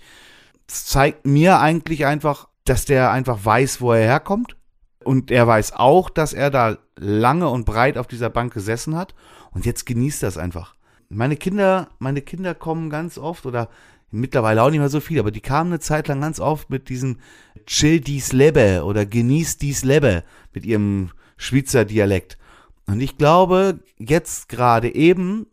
zeigt 0.66 1.24
mir 1.24 1.60
eigentlich 1.60 2.04
einfach, 2.04 2.48
dass 2.64 2.84
der 2.84 3.12
einfach 3.12 3.44
weiß, 3.44 3.80
wo 3.80 3.92
er 3.92 4.02
herkommt. 4.02 4.56
Und 5.04 5.30
er 5.30 5.46
weiß 5.46 5.74
auch, 5.74 6.10
dass 6.10 6.32
er 6.32 6.50
da 6.50 6.78
lange 6.96 7.48
und 7.48 7.64
breit 7.64 7.96
auf 7.96 8.08
dieser 8.08 8.28
Bank 8.28 8.52
gesessen 8.52 8.96
hat. 8.96 9.14
Und 9.52 9.66
jetzt 9.66 9.86
genießt 9.86 10.24
das 10.24 10.36
einfach. 10.36 10.74
Meine 11.14 11.36
Kinder, 11.36 11.88
meine 11.98 12.22
Kinder 12.22 12.54
kommen 12.54 12.88
ganz 12.88 13.18
oft 13.18 13.44
oder 13.44 13.68
mittlerweile 14.10 14.62
auch 14.62 14.70
nicht 14.70 14.78
mehr 14.78 14.88
so 14.88 15.00
viel, 15.00 15.18
aber 15.18 15.30
die 15.30 15.40
kamen 15.40 15.70
eine 15.70 15.80
Zeit 15.80 16.08
lang 16.08 16.20
ganz 16.22 16.40
oft 16.40 16.70
mit 16.70 16.88
diesem 16.88 17.18
Chill 17.66 18.00
dies 18.00 18.32
Lebe 18.32 18.82
oder 18.84 19.04
Genieß 19.04 19.58
dies 19.58 19.84
Lebe 19.84 20.24
mit 20.54 20.64
ihrem 20.64 21.10
Schweizer 21.36 21.84
Dialekt. 21.84 22.38
Und 22.86 23.00
ich 23.00 23.18
glaube, 23.18 23.80
jetzt 23.98 24.48
gerade 24.48 24.94
eben 24.94 25.46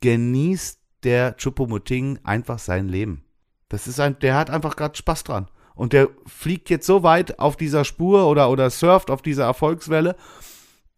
genießt 0.00 0.80
der 1.04 1.36
Chupomuting 1.36 2.18
einfach 2.24 2.58
sein 2.58 2.88
Leben. 2.88 3.24
Das 3.68 3.86
ist 3.86 4.00
ein, 4.00 4.18
der 4.18 4.34
hat 4.34 4.50
einfach 4.50 4.74
gerade 4.74 4.96
Spaß 4.96 5.24
dran. 5.24 5.48
Und 5.74 5.92
der 5.92 6.08
fliegt 6.26 6.70
jetzt 6.70 6.86
so 6.86 7.02
weit 7.02 7.38
auf 7.38 7.56
dieser 7.56 7.84
Spur 7.84 8.26
oder, 8.26 8.50
oder 8.50 8.70
surft 8.70 9.10
auf 9.10 9.22
dieser 9.22 9.44
Erfolgswelle, 9.44 10.16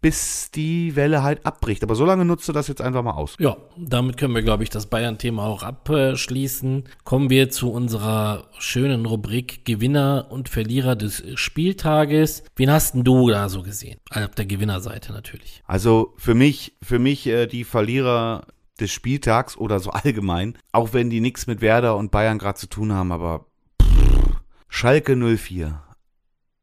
bis 0.01 0.51
die 0.51 0.95
Welle 0.95 1.23
halt 1.23 1.45
abbricht. 1.45 1.83
Aber 1.83 1.95
so 1.95 2.05
lange 2.05 2.25
nutzt 2.25 2.49
du 2.49 2.53
das 2.53 2.69
jetzt 2.69 2.81
einfach 2.81 3.03
mal 3.03 3.15
aus. 3.15 3.37
Ja, 3.39 3.57
damit 3.77 4.17
können 4.17 4.35
wir, 4.35 4.43
glaube 4.43 4.63
ich, 4.63 4.71
das 4.71 4.87
Bayern-Thema 4.87 5.45
auch 5.45 5.63
abschließen. 5.63 6.85
Kommen 7.05 7.31
wir 7.31 7.51
zu 7.51 7.73
unserer 7.73 8.49
schönen 8.59 9.07
Rubrik 9.07 9.65
Gewinner 9.65 10.27
und 10.31 10.49
Verlierer 10.49 10.97
des 10.97 11.23
Spieltages. 11.35 12.45
Wen 12.57 12.71
hast 12.71 12.95
denn 12.95 13.05
du 13.05 13.31
da 13.31 13.49
so 13.49 13.63
gesehen? 13.63 13.99
Also 14.11 14.29
auf 14.29 14.35
der 14.35 14.47
Gewinnerseite 14.47 15.13
natürlich. 15.13 15.63
Also 15.67 16.15
für 16.17 16.35
mich, 16.35 16.77
für 16.83 16.99
mich 16.99 17.27
äh, 17.27 17.47
die 17.47 17.65
Verlierer 17.65 18.47
des 18.79 18.93
Spieltags 18.93 19.57
oder 19.57 19.81
so 19.81 19.91
allgemein, 19.91 20.59
auch 20.73 20.93
wenn 20.93 21.11
die 21.11 21.21
nichts 21.21 21.47
mit 21.47 21.61
Werder 21.61 21.97
und 21.97 22.11
Bayern 22.11 22.39
gerade 22.39 22.59
zu 22.59 22.69
tun 22.69 22.93
haben, 22.93 23.11
aber 23.11 23.47
pff, 23.81 24.41
Schalke 24.69 25.17
04 25.17 25.83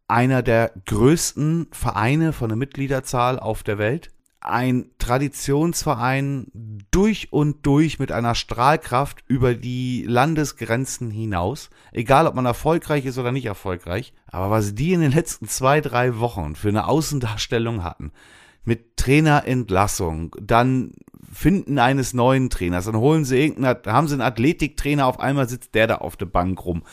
einer 0.07 0.43
der 0.43 0.71
größten 0.85 1.67
Vereine 1.71 2.33
von 2.33 2.49
der 2.49 2.57
Mitgliederzahl 2.57 3.39
auf 3.39 3.63
der 3.63 3.77
Welt. 3.77 4.11
ein 4.43 4.91
Traditionsverein 4.97 6.47
durch 6.91 7.31
und 7.31 7.65
durch 7.65 7.97
mit 7.97 8.11
einer 8.11 8.35
Strahlkraft 8.35 9.23
über 9.27 9.53
die 9.53 10.03
Landesgrenzen 10.07 11.09
hinaus. 11.09 11.69
Egal, 11.93 12.27
ob 12.27 12.35
man 12.35 12.45
erfolgreich 12.45 13.05
ist 13.05 13.17
oder 13.17 13.31
nicht 13.31 13.45
erfolgreich. 13.45 14.13
Aber 14.27 14.49
was 14.49 14.75
die 14.75 14.93
in 14.93 15.01
den 15.01 15.13
letzten 15.13 15.47
zwei, 15.47 15.79
drei 15.79 16.19
Wochen 16.19 16.55
für 16.55 16.69
eine 16.69 16.87
Außendarstellung 16.87 17.83
hatten, 17.83 18.11
mit 18.65 18.97
Trainerentlassung, 18.97 20.35
dann 20.41 20.91
Finden 21.31 21.79
eines 21.79 22.13
neuen 22.13 22.49
Trainers, 22.49 22.85
dann 22.85 22.97
holen 22.97 23.25
sie 23.25 23.39
irgendeinen, 23.39 23.85
haben 23.85 24.07
sie 24.07 24.13
einen 24.13 24.21
Athletiktrainer, 24.21 25.07
auf 25.07 25.19
einmal 25.19 25.49
sitzt 25.49 25.73
der 25.73 25.87
da 25.87 25.95
auf 25.95 26.15
der 26.15 26.27
Bank 26.27 26.63
rum. 26.65 26.83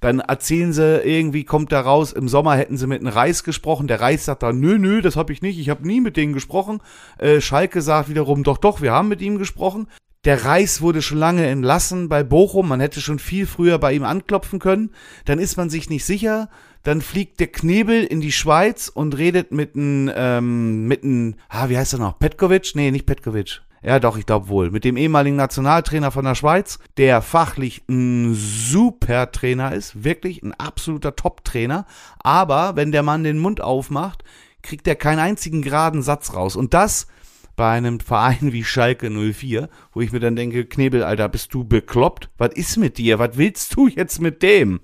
Dann 0.00 0.20
erzählen 0.20 0.72
sie, 0.72 1.00
irgendwie 1.00 1.44
kommt 1.44 1.72
da 1.72 1.80
raus, 1.80 2.12
im 2.12 2.28
Sommer 2.28 2.56
hätten 2.56 2.76
sie 2.76 2.86
mit 2.86 3.00
einem 3.00 3.12
Reis 3.12 3.42
gesprochen. 3.42 3.88
Der 3.88 4.00
Reis 4.00 4.26
sagt 4.26 4.42
dann, 4.42 4.60
nö, 4.60 4.78
nö, 4.78 5.02
das 5.02 5.16
habe 5.16 5.32
ich 5.32 5.42
nicht, 5.42 5.58
ich 5.58 5.70
habe 5.70 5.86
nie 5.86 6.00
mit 6.00 6.16
denen 6.16 6.32
gesprochen. 6.32 6.80
Äh, 7.18 7.40
Schalke 7.40 7.82
sagt 7.82 8.08
wiederum, 8.08 8.44
doch, 8.44 8.58
doch, 8.58 8.80
wir 8.80 8.92
haben 8.92 9.08
mit 9.08 9.20
ihm 9.20 9.38
gesprochen. 9.38 9.88
Der 10.24 10.44
Reis 10.44 10.82
wurde 10.82 11.00
schon 11.00 11.18
lange 11.18 11.46
entlassen 11.46 12.08
bei 12.08 12.22
Bochum, 12.22 12.68
man 12.68 12.80
hätte 12.80 13.00
schon 13.00 13.18
viel 13.18 13.46
früher 13.46 13.78
bei 13.78 13.92
ihm 13.92 14.04
anklopfen 14.04 14.58
können. 14.58 14.90
Dann 15.24 15.38
ist 15.38 15.56
man 15.56 15.70
sich 15.70 15.90
nicht 15.90 16.04
sicher. 16.04 16.48
Dann 16.82 17.02
fliegt 17.02 17.40
der 17.40 17.48
Knebel 17.48 18.04
in 18.04 18.20
die 18.20 18.32
Schweiz 18.32 18.88
und 18.88 19.16
redet 19.16 19.52
mit 19.52 19.74
einem, 19.74 20.10
ähm, 20.14 20.86
mit 20.86 21.02
einem, 21.04 21.34
ah, 21.48 21.68
wie 21.68 21.76
heißt 21.76 21.94
er 21.94 21.98
noch? 21.98 22.18
Petkovic? 22.18 22.72
Nee, 22.74 22.90
nicht 22.90 23.06
Petkovic. 23.06 23.62
Ja, 23.82 24.00
doch, 24.00 24.16
ich 24.16 24.26
glaube 24.26 24.48
wohl. 24.48 24.70
Mit 24.70 24.84
dem 24.84 24.96
ehemaligen 24.96 25.36
Nationaltrainer 25.36 26.10
von 26.10 26.24
der 26.24 26.34
Schweiz, 26.34 26.78
der 26.96 27.22
fachlich 27.22 27.84
ein 27.88 28.34
super 28.34 29.30
Trainer 29.30 29.72
ist, 29.72 30.02
wirklich 30.02 30.42
ein 30.42 30.52
absoluter 30.54 31.14
Top-Trainer. 31.14 31.86
Aber 32.18 32.74
wenn 32.74 32.90
der 32.90 33.04
Mann 33.04 33.22
den 33.22 33.38
Mund 33.38 33.60
aufmacht, 33.60 34.24
kriegt 34.62 34.88
er 34.88 34.96
keinen 34.96 35.20
einzigen 35.20 35.62
geraden 35.62 36.02
Satz 36.02 36.34
raus. 36.34 36.56
Und 36.56 36.74
das 36.74 37.06
bei 37.54 37.70
einem 37.70 38.00
Verein 38.00 38.52
wie 38.52 38.64
Schalke 38.64 39.10
04, 39.10 39.68
wo 39.92 40.00
ich 40.00 40.12
mir 40.12 40.20
dann 40.20 40.36
denke, 40.36 40.66
Knebel, 40.66 41.02
Alter, 41.04 41.28
bist 41.28 41.54
du 41.54 41.64
bekloppt? 41.64 42.30
Was 42.36 42.54
ist 42.54 42.76
mit 42.76 42.98
dir? 42.98 43.18
Was 43.18 43.36
willst 43.36 43.74
du 43.76 43.86
jetzt 43.86 44.20
mit 44.20 44.42
dem? 44.42 44.80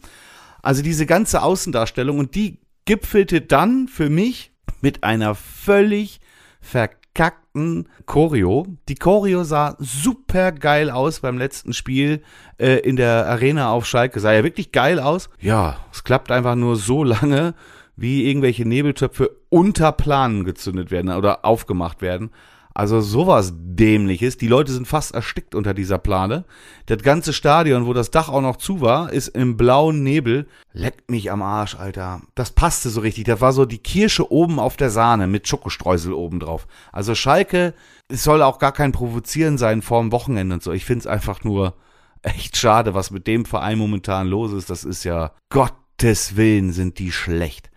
Also 0.63 0.83
diese 0.83 1.07
ganze 1.07 1.43
Außendarstellung 1.43 2.19
und 2.19 2.35
die 2.35 2.59
gipfelte 2.85 3.41
dann 3.41 3.89
für 3.89 4.09
mich 4.09 4.53
mit 4.81 5.05
einer 5.05 5.35
völlig 5.35 6.21
verkehrten 6.61 7.04
verkackten 7.15 7.89
Choreo. 8.07 8.67
Die 8.89 8.97
Choreo 8.97 9.45
sah 9.45 9.77
super 9.79 10.53
geil 10.53 10.91
aus 10.91 11.21
beim 11.21 11.39
letzten 11.39 11.73
Spiel 11.73 12.23
äh, 12.59 12.81
in 12.81 12.97
der 12.97 13.27
Arena 13.27 13.71
auf 13.71 13.87
Schalke. 13.87 14.21
Sah 14.21 14.33
ja 14.33 14.43
wirklich 14.43 14.73
geil 14.73 14.99
aus. 14.99 15.31
Ja, 15.41 15.77
es 15.93 16.05
klappt 16.05 16.31
einfach 16.31 16.57
nur 16.57 16.77
so 16.77 17.05
lange, 17.05 17.55
wie 17.97 18.29
irgendwelche 18.29 18.67
Nebeltöpfe 18.67 19.31
unter 19.49 19.93
Planen 19.93 20.45
gezündet 20.45 20.91
werden 20.91 21.11
oder 21.13 21.45
aufgemacht 21.45 22.03
werden. 22.03 22.31
Also 22.75 23.01
sowas 23.01 23.53
dämliches. 23.55 24.37
Die 24.37 24.49
Leute 24.49 24.73
sind 24.73 24.89
fast 24.89 25.15
erstickt 25.15 25.55
unter 25.55 25.75
dieser 25.75 25.99
Plane. 25.99 26.45
Das 26.87 27.03
ganze 27.03 27.33
Stadion, 27.33 27.87
wo 27.87 27.93
das 27.93 28.11
Dach 28.11 28.29
auch 28.29 28.41
noch 28.41 28.57
zu 28.57 28.81
war, 28.81 29.13
ist 29.13 29.29
im 29.29 29.57
blauen 29.57 30.03
Nebel. 30.03 30.49
Leckt 30.73 31.09
mich 31.09 31.31
am 31.31 31.41
Arsch, 31.41 31.77
Alter. 31.77 32.23
Das 32.35 32.51
passte 32.51 32.91
so 32.91 33.01
richtig. 33.01 33.25
Das 33.25 33.41
war 33.41 33.53
so 33.53 33.65
die 33.65 33.79
Kirsche 33.79 34.31
oben 34.31 34.59
auf 34.59 34.77
der 34.77 34.91
Sahne 34.91 35.29
mit 35.29 35.47
Schokostreusel 35.47 36.13
oben 36.13 36.41
drauf. 36.41 36.67
Also 36.91 37.15
Schalke, 37.15 37.75
es 38.09 38.25
soll 38.25 38.43
auch 38.43 38.59
gar 38.59 38.73
kein 38.73 38.91
Provozieren 38.91 39.57
sein 39.57 39.81
vorm 39.81 40.11
Wochenende 40.11 40.55
und 40.55 40.63
so. 40.63 40.73
Ich 40.73 40.85
find's 40.85 41.07
einfach 41.07 41.45
nur 41.45 41.75
echt 42.23 42.57
schade, 42.57 42.93
was 42.93 43.13
mit 43.13 43.29
dem 43.29 43.45
Verein 43.45 43.79
momentan 43.79 44.27
los 44.27 44.53
ist. 44.53 44.69
Das 44.69 44.83
ist 44.83 45.05
ja 45.05 45.31
Gottes 45.49 46.35
Willen 46.35 46.73
sind 46.73 46.99
die 46.99 47.13
schlecht. 47.13 47.71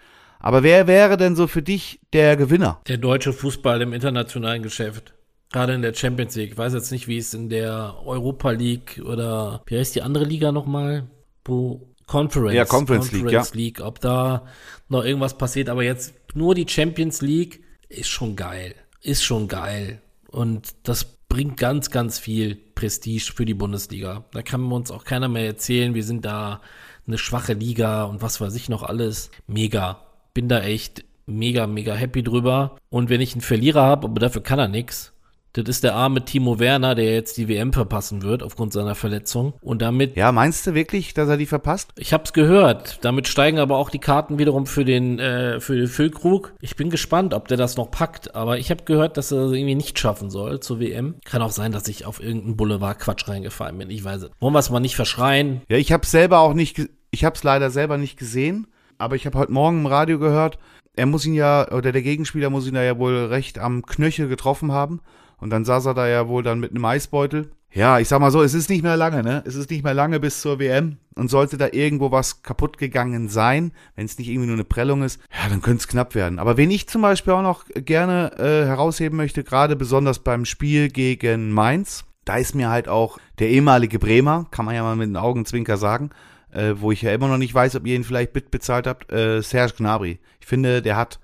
Aber 0.47 0.63
wer 0.63 0.87
wäre 0.87 1.17
denn 1.17 1.35
so 1.35 1.45
für 1.45 1.61
dich 1.61 1.99
der 2.13 2.37
Gewinner? 2.37 2.79
Der 2.87 2.95
deutsche 2.95 3.33
Fußball 3.33 3.81
im 3.81 3.91
internationalen 3.91 4.63
Geschäft. 4.63 5.13
Gerade 5.51 5.73
in 5.73 5.81
der 5.81 5.93
Champions 5.93 6.37
League. 6.37 6.51
Ich 6.51 6.57
weiß 6.57 6.73
jetzt 6.73 6.89
nicht, 6.89 7.09
wie 7.09 7.17
es 7.17 7.33
in 7.33 7.49
der 7.49 7.95
Europa 8.05 8.51
League 8.51 9.01
oder 9.05 9.61
wie 9.65 9.77
heißt 9.77 9.93
die 9.93 10.03
andere 10.03 10.23
Liga 10.23 10.53
nochmal? 10.53 11.03
Wo 11.43 11.93
Conference. 12.05 12.53
Ja, 12.53 12.63
Conference, 12.63 13.09
Conference 13.09 13.53
League, 13.53 13.81
ja. 13.81 13.81
League. 13.81 13.81
Ob 13.81 13.99
da 13.99 14.45
noch 14.87 15.03
irgendwas 15.03 15.37
passiert. 15.37 15.67
Aber 15.67 15.83
jetzt 15.83 16.13
nur 16.33 16.55
die 16.55 16.65
Champions 16.65 17.21
League 17.21 17.61
ist 17.89 18.07
schon 18.07 18.37
geil. 18.37 18.73
Ist 19.01 19.25
schon 19.25 19.49
geil. 19.49 20.01
Und 20.29 20.75
das 20.83 21.03
bringt 21.27 21.57
ganz, 21.57 21.91
ganz 21.91 22.19
viel 22.19 22.55
Prestige 22.55 23.33
für 23.35 23.43
die 23.43 23.53
Bundesliga. 23.53 24.23
Da 24.31 24.43
kann 24.43 24.71
uns 24.71 24.91
auch 24.91 25.03
keiner 25.03 25.27
mehr 25.27 25.45
erzählen, 25.45 25.93
wir 25.93 26.05
sind 26.05 26.23
da 26.23 26.61
eine 27.05 27.17
schwache 27.17 27.51
Liga 27.51 28.05
und 28.05 28.21
was 28.21 28.39
weiß 28.39 28.55
ich 28.55 28.69
noch 28.69 28.83
alles. 28.83 29.29
Mega 29.45 30.07
bin 30.38 30.49
da 30.49 30.61
echt 30.61 31.03
mega, 31.25 31.65
mega 31.65 31.95
happy 31.95 32.21
drüber. 32.21 32.75
Und 32.91 33.09
wenn 33.09 33.21
ich 33.21 33.33
einen 33.33 33.41
Verlierer 33.41 33.81
habe, 33.81 34.05
aber 34.05 34.19
dafür 34.19 34.43
kann 34.43 34.59
er 34.59 34.67
nix, 34.67 35.11
das 35.53 35.67
ist 35.67 35.83
der 35.83 35.95
arme 35.95 36.25
Timo 36.25 36.59
Werner, 36.59 36.93
der 36.93 37.11
jetzt 37.11 37.38
die 37.38 37.47
WM 37.47 37.73
verpassen 37.73 38.21
wird 38.21 38.43
aufgrund 38.43 38.71
seiner 38.71 38.93
Verletzung. 38.93 39.53
Und 39.61 39.81
damit. 39.81 40.15
Ja, 40.15 40.31
meinst 40.31 40.67
du 40.67 40.75
wirklich, 40.75 41.15
dass 41.15 41.27
er 41.27 41.38
die 41.38 41.47
verpasst? 41.47 41.89
Ich 41.97 42.13
hab's 42.13 42.33
gehört. 42.33 42.99
Damit 43.03 43.27
steigen 43.27 43.57
aber 43.57 43.77
auch 43.77 43.89
die 43.89 43.97
Karten 43.97 44.38
wiederum 44.38 44.67
für 44.67 44.85
den 44.85 45.17
äh, 45.17 45.59
für 45.59 45.75
den 45.75 45.88
Füllkrug. 45.88 46.53
Ich 46.61 46.75
bin 46.75 46.91
gespannt, 46.91 47.33
ob 47.33 47.47
der 47.47 47.57
das 47.57 47.75
noch 47.75 47.89
packt. 47.89 48.35
Aber 48.35 48.59
ich 48.59 48.69
habe 48.69 48.83
gehört, 48.83 49.17
dass 49.17 49.31
er 49.31 49.39
das 49.39 49.53
irgendwie 49.53 49.73
nicht 49.73 49.97
schaffen 49.97 50.29
soll 50.29 50.59
zur 50.59 50.79
WM. 50.79 51.15
Kann 51.25 51.41
auch 51.41 51.49
sein, 51.49 51.71
dass 51.71 51.88
ich 51.88 52.05
auf 52.05 52.21
irgendeinen 52.21 52.57
Boulevard 52.57 52.99
Quatsch 52.99 53.27
reingefallen 53.27 53.79
bin. 53.79 53.89
Ich 53.89 54.03
weiß 54.03 54.21
es. 54.21 54.29
Wollen 54.39 54.53
wir 54.53 54.59
es 54.59 54.69
mal 54.69 54.81
nicht 54.81 54.95
verschreien? 54.95 55.61
Ja, 55.67 55.77
ich 55.77 55.91
hab's 55.91 56.11
selber 56.11 56.41
auch 56.41 56.53
nicht. 56.53 56.79
Ich 57.09 57.25
hab's 57.25 57.43
leider 57.43 57.71
selber 57.71 57.97
nicht 57.97 58.19
gesehen 58.19 58.67
aber 58.97 59.15
ich 59.15 59.25
habe 59.25 59.37
heute 59.37 59.51
Morgen 59.51 59.79
im 59.79 59.85
Radio 59.85 60.19
gehört, 60.19 60.59
er 60.93 61.05
muss 61.05 61.25
ihn 61.25 61.33
ja, 61.33 61.71
oder 61.71 61.91
der 61.91 62.01
Gegenspieler 62.01 62.49
muss 62.49 62.67
ihn 62.67 62.73
da 62.73 62.83
ja 62.83 62.97
wohl 62.97 63.25
recht 63.25 63.59
am 63.59 63.85
Knöchel 63.85 64.27
getroffen 64.27 64.71
haben. 64.71 64.99
Und 65.37 65.51
dann 65.51 65.65
saß 65.65 65.85
er 65.85 65.93
da 65.93 66.07
ja 66.07 66.27
wohl 66.27 66.41
dann 66.41 66.59
mit 66.59 66.71
einem 66.71 66.83
Eisbeutel. 66.83 67.51
Ja, 67.71 67.99
ich 67.99 68.07
sag 68.07 68.19
mal 68.19 68.31
so, 68.31 68.41
es 68.41 68.55
ist 68.55 68.69
nicht 68.69 68.81
mehr 68.81 68.97
lange, 68.97 69.21
ne? 69.21 69.43
Es 69.45 69.53
ist 69.53 69.69
nicht 69.69 69.83
mehr 69.83 69.93
lange 69.93 70.19
bis 70.19 70.41
zur 70.41 70.57
WM. 70.57 70.97
Und 71.15 71.29
sollte 71.29 71.57
da 71.57 71.67
irgendwo 71.71 72.11
was 72.11 72.41
kaputt 72.41 72.77
gegangen 72.79 73.29
sein, 73.29 73.71
wenn 73.95 74.05
es 74.05 74.17
nicht 74.17 74.29
irgendwie 74.29 74.47
nur 74.47 74.55
eine 74.55 74.63
Prellung 74.63 75.03
ist, 75.03 75.19
ja, 75.31 75.49
dann 75.49 75.61
könnte 75.61 75.81
es 75.81 75.87
knapp 75.87 76.15
werden. 76.15 76.39
Aber 76.39 76.57
wen 76.57 76.71
ich 76.71 76.87
zum 76.87 77.03
Beispiel 77.03 77.33
auch 77.33 77.41
noch 77.41 77.65
gerne 77.73 78.31
äh, 78.37 78.65
herausheben 78.65 79.17
möchte, 79.17 79.43
gerade 79.43 79.75
besonders 79.75 80.19
beim 80.19 80.45
Spiel 80.45 80.89
gegen 80.89 81.51
Mainz, 81.51 82.05
da 82.25 82.37
ist 82.37 82.55
mir 82.55 82.69
halt 82.69 82.87
auch 82.87 83.19
der 83.39 83.49
ehemalige 83.49 83.99
Bremer, 83.99 84.47
kann 84.51 84.65
man 84.65 84.75
ja 84.75 84.83
mal 84.83 84.95
mit 84.95 85.09
den 85.09 85.17
Augenzwinker 85.17 85.77
sagen, 85.77 86.09
äh, 86.58 86.82
wo 86.82 86.91
ich 86.91 87.03
ja 87.03 87.14
immer 87.14 87.28
noch 87.28 87.38
nicht 87.38 87.53
weiß, 87.53 87.76
ob 87.76 87.86
ihr 87.86 87.95
ihn 87.95 88.03
vielleicht 88.03 88.34
mitbezahlt 88.34 88.88
habt, 88.88 89.12
äh, 89.12 89.41
Serge 89.41 89.74
Gnabry. 89.78 90.20
Ich 90.39 90.47
finde, 90.47 90.82
der 90.82 90.97
hat 90.97 91.20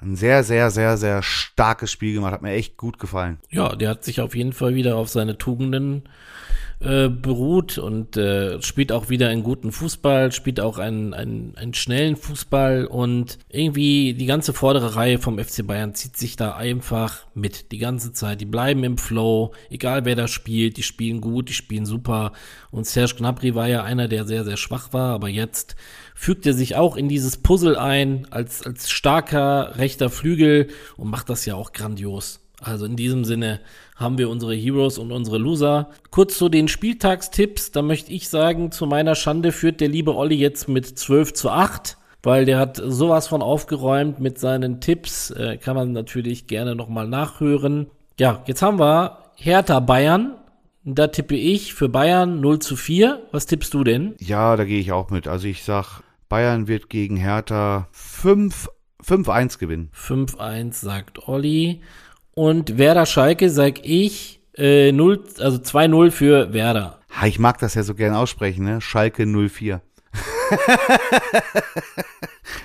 ein 0.00 0.16
sehr, 0.16 0.44
sehr, 0.44 0.70
sehr, 0.70 0.96
sehr 0.96 1.22
starkes 1.22 1.90
Spiel 1.90 2.14
gemacht. 2.14 2.32
Hat 2.32 2.42
mir 2.42 2.52
echt 2.52 2.76
gut 2.76 2.98
gefallen. 2.98 3.38
Ja, 3.50 3.74
der 3.74 3.90
hat 3.90 4.04
sich 4.04 4.20
auf 4.20 4.36
jeden 4.36 4.52
Fall 4.52 4.74
wieder 4.74 4.96
auf 4.96 5.08
seine 5.08 5.38
Tugenden 5.38 6.04
äh, 6.80 7.08
beruht 7.08 7.78
und 7.78 8.16
äh, 8.16 8.62
spielt 8.62 8.92
auch 8.92 9.08
wieder 9.08 9.28
einen 9.30 9.42
guten 9.42 9.72
Fußball, 9.72 10.30
spielt 10.30 10.60
auch 10.60 10.78
einen, 10.78 11.12
einen, 11.12 11.56
einen 11.56 11.74
schnellen 11.74 12.14
Fußball 12.14 12.86
und 12.86 13.38
irgendwie 13.48 14.14
die 14.14 14.26
ganze 14.26 14.52
vordere 14.52 14.94
Reihe 14.94 15.18
vom 15.18 15.40
FC 15.40 15.66
Bayern 15.66 15.96
zieht 15.96 16.16
sich 16.16 16.36
da 16.36 16.54
einfach 16.54 17.26
mit 17.34 17.72
die 17.72 17.78
ganze 17.78 18.12
Zeit. 18.12 18.40
Die 18.40 18.46
bleiben 18.46 18.84
im 18.84 18.96
Flow, 18.96 19.52
egal 19.70 20.04
wer 20.04 20.14
da 20.14 20.28
spielt, 20.28 20.76
die 20.76 20.84
spielen 20.84 21.20
gut, 21.20 21.48
die 21.48 21.54
spielen 21.54 21.84
super 21.84 22.32
und 22.70 22.86
Serge 22.86 23.16
Gnabry 23.16 23.56
war 23.56 23.66
ja 23.66 23.82
einer, 23.82 24.06
der 24.06 24.24
sehr, 24.24 24.44
sehr 24.44 24.56
schwach 24.56 24.92
war, 24.92 25.14
aber 25.14 25.28
jetzt 25.28 25.74
fügt 26.18 26.46
er 26.46 26.52
sich 26.52 26.74
auch 26.74 26.96
in 26.96 27.08
dieses 27.08 27.36
Puzzle 27.36 27.78
ein 27.78 28.26
als, 28.30 28.66
als 28.66 28.90
starker 28.90 29.78
rechter 29.78 30.10
Flügel 30.10 30.66
und 30.96 31.08
macht 31.08 31.30
das 31.30 31.46
ja 31.46 31.54
auch 31.54 31.70
grandios. 31.70 32.40
Also 32.60 32.86
in 32.86 32.96
diesem 32.96 33.24
Sinne 33.24 33.60
haben 33.94 34.18
wir 34.18 34.28
unsere 34.28 34.52
Heroes 34.52 34.98
und 34.98 35.12
unsere 35.12 35.38
Loser. 35.38 35.90
Kurz 36.10 36.36
zu 36.36 36.48
den 36.48 36.66
Spieltagstipps. 36.66 37.70
Da 37.70 37.82
möchte 37.82 38.12
ich 38.12 38.28
sagen, 38.28 38.72
zu 38.72 38.86
meiner 38.86 39.14
Schande 39.14 39.52
führt 39.52 39.80
der 39.80 39.86
liebe 39.86 40.16
Olli 40.16 40.34
jetzt 40.34 40.68
mit 40.68 40.86
12 40.98 41.34
zu 41.34 41.50
8 41.50 41.96
weil 42.24 42.44
der 42.44 42.58
hat 42.58 42.82
sowas 42.84 43.28
von 43.28 43.42
aufgeräumt 43.42 44.18
mit 44.18 44.40
seinen 44.40 44.80
Tipps. 44.80 45.30
Äh, 45.30 45.56
kann 45.56 45.76
man 45.76 45.92
natürlich 45.92 46.48
gerne 46.48 46.74
nochmal 46.74 47.06
nachhören. 47.06 47.86
Ja, 48.18 48.42
jetzt 48.46 48.60
haben 48.60 48.80
wir 48.80 49.18
Hertha 49.36 49.78
Bayern. 49.78 50.34
Da 50.84 51.06
tippe 51.06 51.36
ich 51.36 51.74
für 51.74 51.88
Bayern 51.88 52.40
0 52.40 52.58
zu 52.58 52.74
4. 52.74 53.22
Was 53.30 53.46
tippst 53.46 53.72
du 53.72 53.84
denn? 53.84 54.16
Ja, 54.18 54.56
da 54.56 54.64
gehe 54.64 54.80
ich 54.80 54.90
auch 54.90 55.10
mit. 55.10 55.28
Also 55.28 55.46
ich 55.46 55.62
sag, 55.62 56.02
Bayern 56.28 56.68
wird 56.68 56.88
gegen 56.90 57.16
Hertha 57.16 57.88
5 57.92 58.68
5-1 59.04 59.58
gewinnen. 59.58 59.90
5-1 59.94 60.72
sagt 60.74 61.28
Olli. 61.28 61.82
Und 62.34 62.78
Werder 62.78 63.06
Schalke 63.06 63.48
sag 63.50 63.84
ich 63.84 64.42
äh, 64.56 64.92
0, 64.92 65.24
also 65.38 65.58
2-0 65.58 66.10
für 66.10 66.52
Werder. 66.52 66.98
Ha, 67.20 67.26
ich 67.26 67.38
mag 67.38 67.58
das 67.58 67.74
ja 67.74 67.82
so 67.82 67.94
gern 67.94 68.14
aussprechen, 68.14 68.64
ne? 68.64 68.80
Schalke 68.80 69.26
04. 69.26 69.80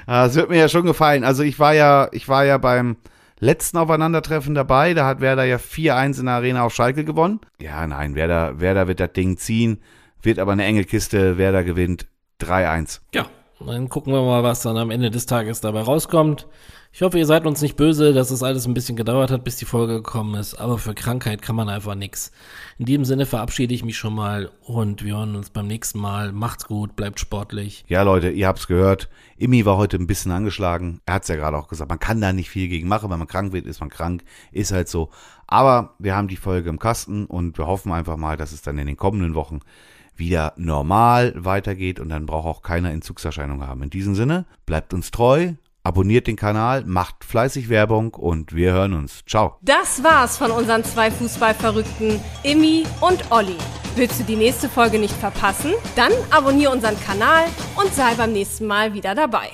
Ah, 0.06 0.26
das 0.26 0.36
wird 0.36 0.50
mir 0.50 0.58
ja 0.58 0.68
schon 0.68 0.86
gefallen. 0.86 1.24
Also 1.24 1.44
ich 1.44 1.60
war 1.60 1.74
ja, 1.74 2.10
ich 2.12 2.28
war 2.28 2.44
ja 2.44 2.58
beim 2.58 2.98
letzten 3.40 3.78
Aufeinandertreffen 3.78 4.54
dabei. 4.54 4.94
Da 4.94 5.06
hat 5.06 5.22
Werder 5.22 5.46
ja 5.46 5.58
4-1 5.58 6.20
in 6.20 6.26
der 6.26 6.36
Arena 6.36 6.64
auf 6.64 6.74
Schalke 6.74 7.06
gewonnen. 7.06 7.40
Ja, 7.60 7.88
nein, 7.88 8.16
Werder, 8.16 8.60
Werder 8.60 8.88
wird 8.88 9.00
das 9.00 9.14
Ding 9.14 9.38
ziehen, 9.38 9.82
wird 10.22 10.40
aber 10.40 10.52
eine 10.52 10.66
enge 10.66 10.84
Kiste. 10.84 11.38
Werder 11.38 11.64
gewinnt 11.64 12.08
3-1. 12.42 13.00
Ja, 13.14 13.28
Dann 13.66 13.90
gucken 13.90 14.14
wir 14.14 14.22
mal, 14.22 14.44
was 14.44 14.62
dann 14.62 14.78
am 14.78 14.92
Ende 14.92 15.10
des 15.10 15.26
Tages 15.26 15.62
dabei 15.62 15.82
rauskommt. 15.82 16.48
Ich 16.96 17.02
hoffe, 17.02 17.18
ihr 17.18 17.26
seid 17.26 17.48
uns 17.48 17.60
nicht 17.62 17.76
böse, 17.76 18.14
dass 18.14 18.30
es 18.30 18.44
alles 18.44 18.68
ein 18.68 18.76
bisschen 18.76 18.96
gedauert 18.96 19.32
hat, 19.32 19.44
bis 19.44 19.56
die 19.56 19.66
Folge 19.66 19.96
gekommen 19.96 20.36
ist. 20.36 20.54
Aber 20.54 20.78
für 20.78 20.94
Krankheit 20.94 21.42
kann 21.42 21.56
man 21.56 21.68
einfach 21.68 21.96
nichts. 21.96 22.32
In 22.78 22.86
diesem 22.86 23.04
Sinne 23.04 23.26
verabschiede 23.26 23.74
ich 23.74 23.84
mich 23.84 23.98
schon 23.98 24.14
mal 24.14 24.52
und 24.62 25.04
wir 25.04 25.18
hören 25.18 25.36
uns 25.36 25.50
beim 25.50 25.66
nächsten 25.66 25.98
Mal. 26.00 26.32
Macht's 26.32 26.68
gut, 26.68 26.96
bleibt 26.96 27.20
sportlich. 27.20 27.84
Ja, 27.88 28.04
Leute, 28.04 28.30
ihr 28.30 28.48
habt's 28.48 28.68
gehört. 28.68 29.10
Immi 29.38 29.66
war 29.66 29.78
heute 29.78 29.98
ein 29.98 30.06
bisschen 30.06 30.32
angeschlagen. 30.32 31.02
Er 31.08 31.16
hat's 31.16 31.30
ja 31.30 31.36
gerade 31.36 31.58
auch 31.58 31.68
gesagt. 31.68 31.90
Man 31.90 32.00
kann 32.00 32.22
da 32.22 32.32
nicht 32.32 32.52
viel 32.52 32.68
gegen 32.68 32.88
machen. 32.88 33.10
Wenn 33.10 33.18
man 33.18 33.28
krank 33.28 33.54
wird, 33.54 33.66
ist 33.66 33.80
man 33.80 33.90
krank. 33.90 34.24
Ist 34.52 34.72
halt 34.72 34.88
so. 34.88 35.10
Aber 35.48 35.96
wir 35.98 36.16
haben 36.16 36.28
die 36.28 36.36
Folge 36.36 36.70
im 36.70 36.78
Kasten 36.78 37.26
und 37.26 37.58
wir 37.58 37.66
hoffen 37.66 37.92
einfach 37.92 38.18
mal, 38.18 38.38
dass 38.38 38.52
es 38.52 38.62
dann 38.62 38.78
in 38.78 38.86
den 38.86 38.98
kommenden 38.98 39.34
Wochen 39.34 39.62
wieder 40.16 40.54
normal 40.58 41.34
weitergeht 41.36 42.00
und 42.00 42.10
dann 42.10 42.26
braucht 42.26 42.48
auch 42.48 42.62
keiner 42.62 42.92
Entzugserscheinungen 42.92 43.68
haben. 43.68 43.84
In 43.84 43.90
diesem 43.90 44.16
Sinne, 44.16 44.46
bleibt 44.66 44.94
uns 44.94 45.12
treu, 45.12 45.54
abonniert 45.84 46.28
den 46.28 46.36
Kanal, 46.36 46.84
macht 46.86 47.24
fleißig 47.24 47.70
Werbung 47.70 48.14
und 48.14 48.54
wir 48.56 48.74
hören 48.74 48.94
uns. 48.94 49.24
Ciao. 49.28 49.58
Das 49.62 50.04
war's 50.04 50.38
von 50.38 50.52
unseren 50.52 50.84
zwei 50.84 51.12
Fußballverrückten, 51.12 52.20
Immi 52.44 52.86
und 53.02 53.32
Olli. 53.32 53.58
Willst 53.96 54.20
du 54.20 54.24
die 54.24 54.36
nächste 54.36 54.70
Folge 54.70 54.98
nicht 54.98 55.14
verpassen? 55.14 55.74
Dann 55.96 56.12
abonniere 56.32 56.72
unseren 56.72 57.00
Kanal 57.00 57.46
und 57.76 57.94
sei 57.94 58.16
beim 58.16 58.34
nächsten 58.34 58.66
Mal 58.66 58.94
wieder 58.94 59.14
dabei. 59.14 59.54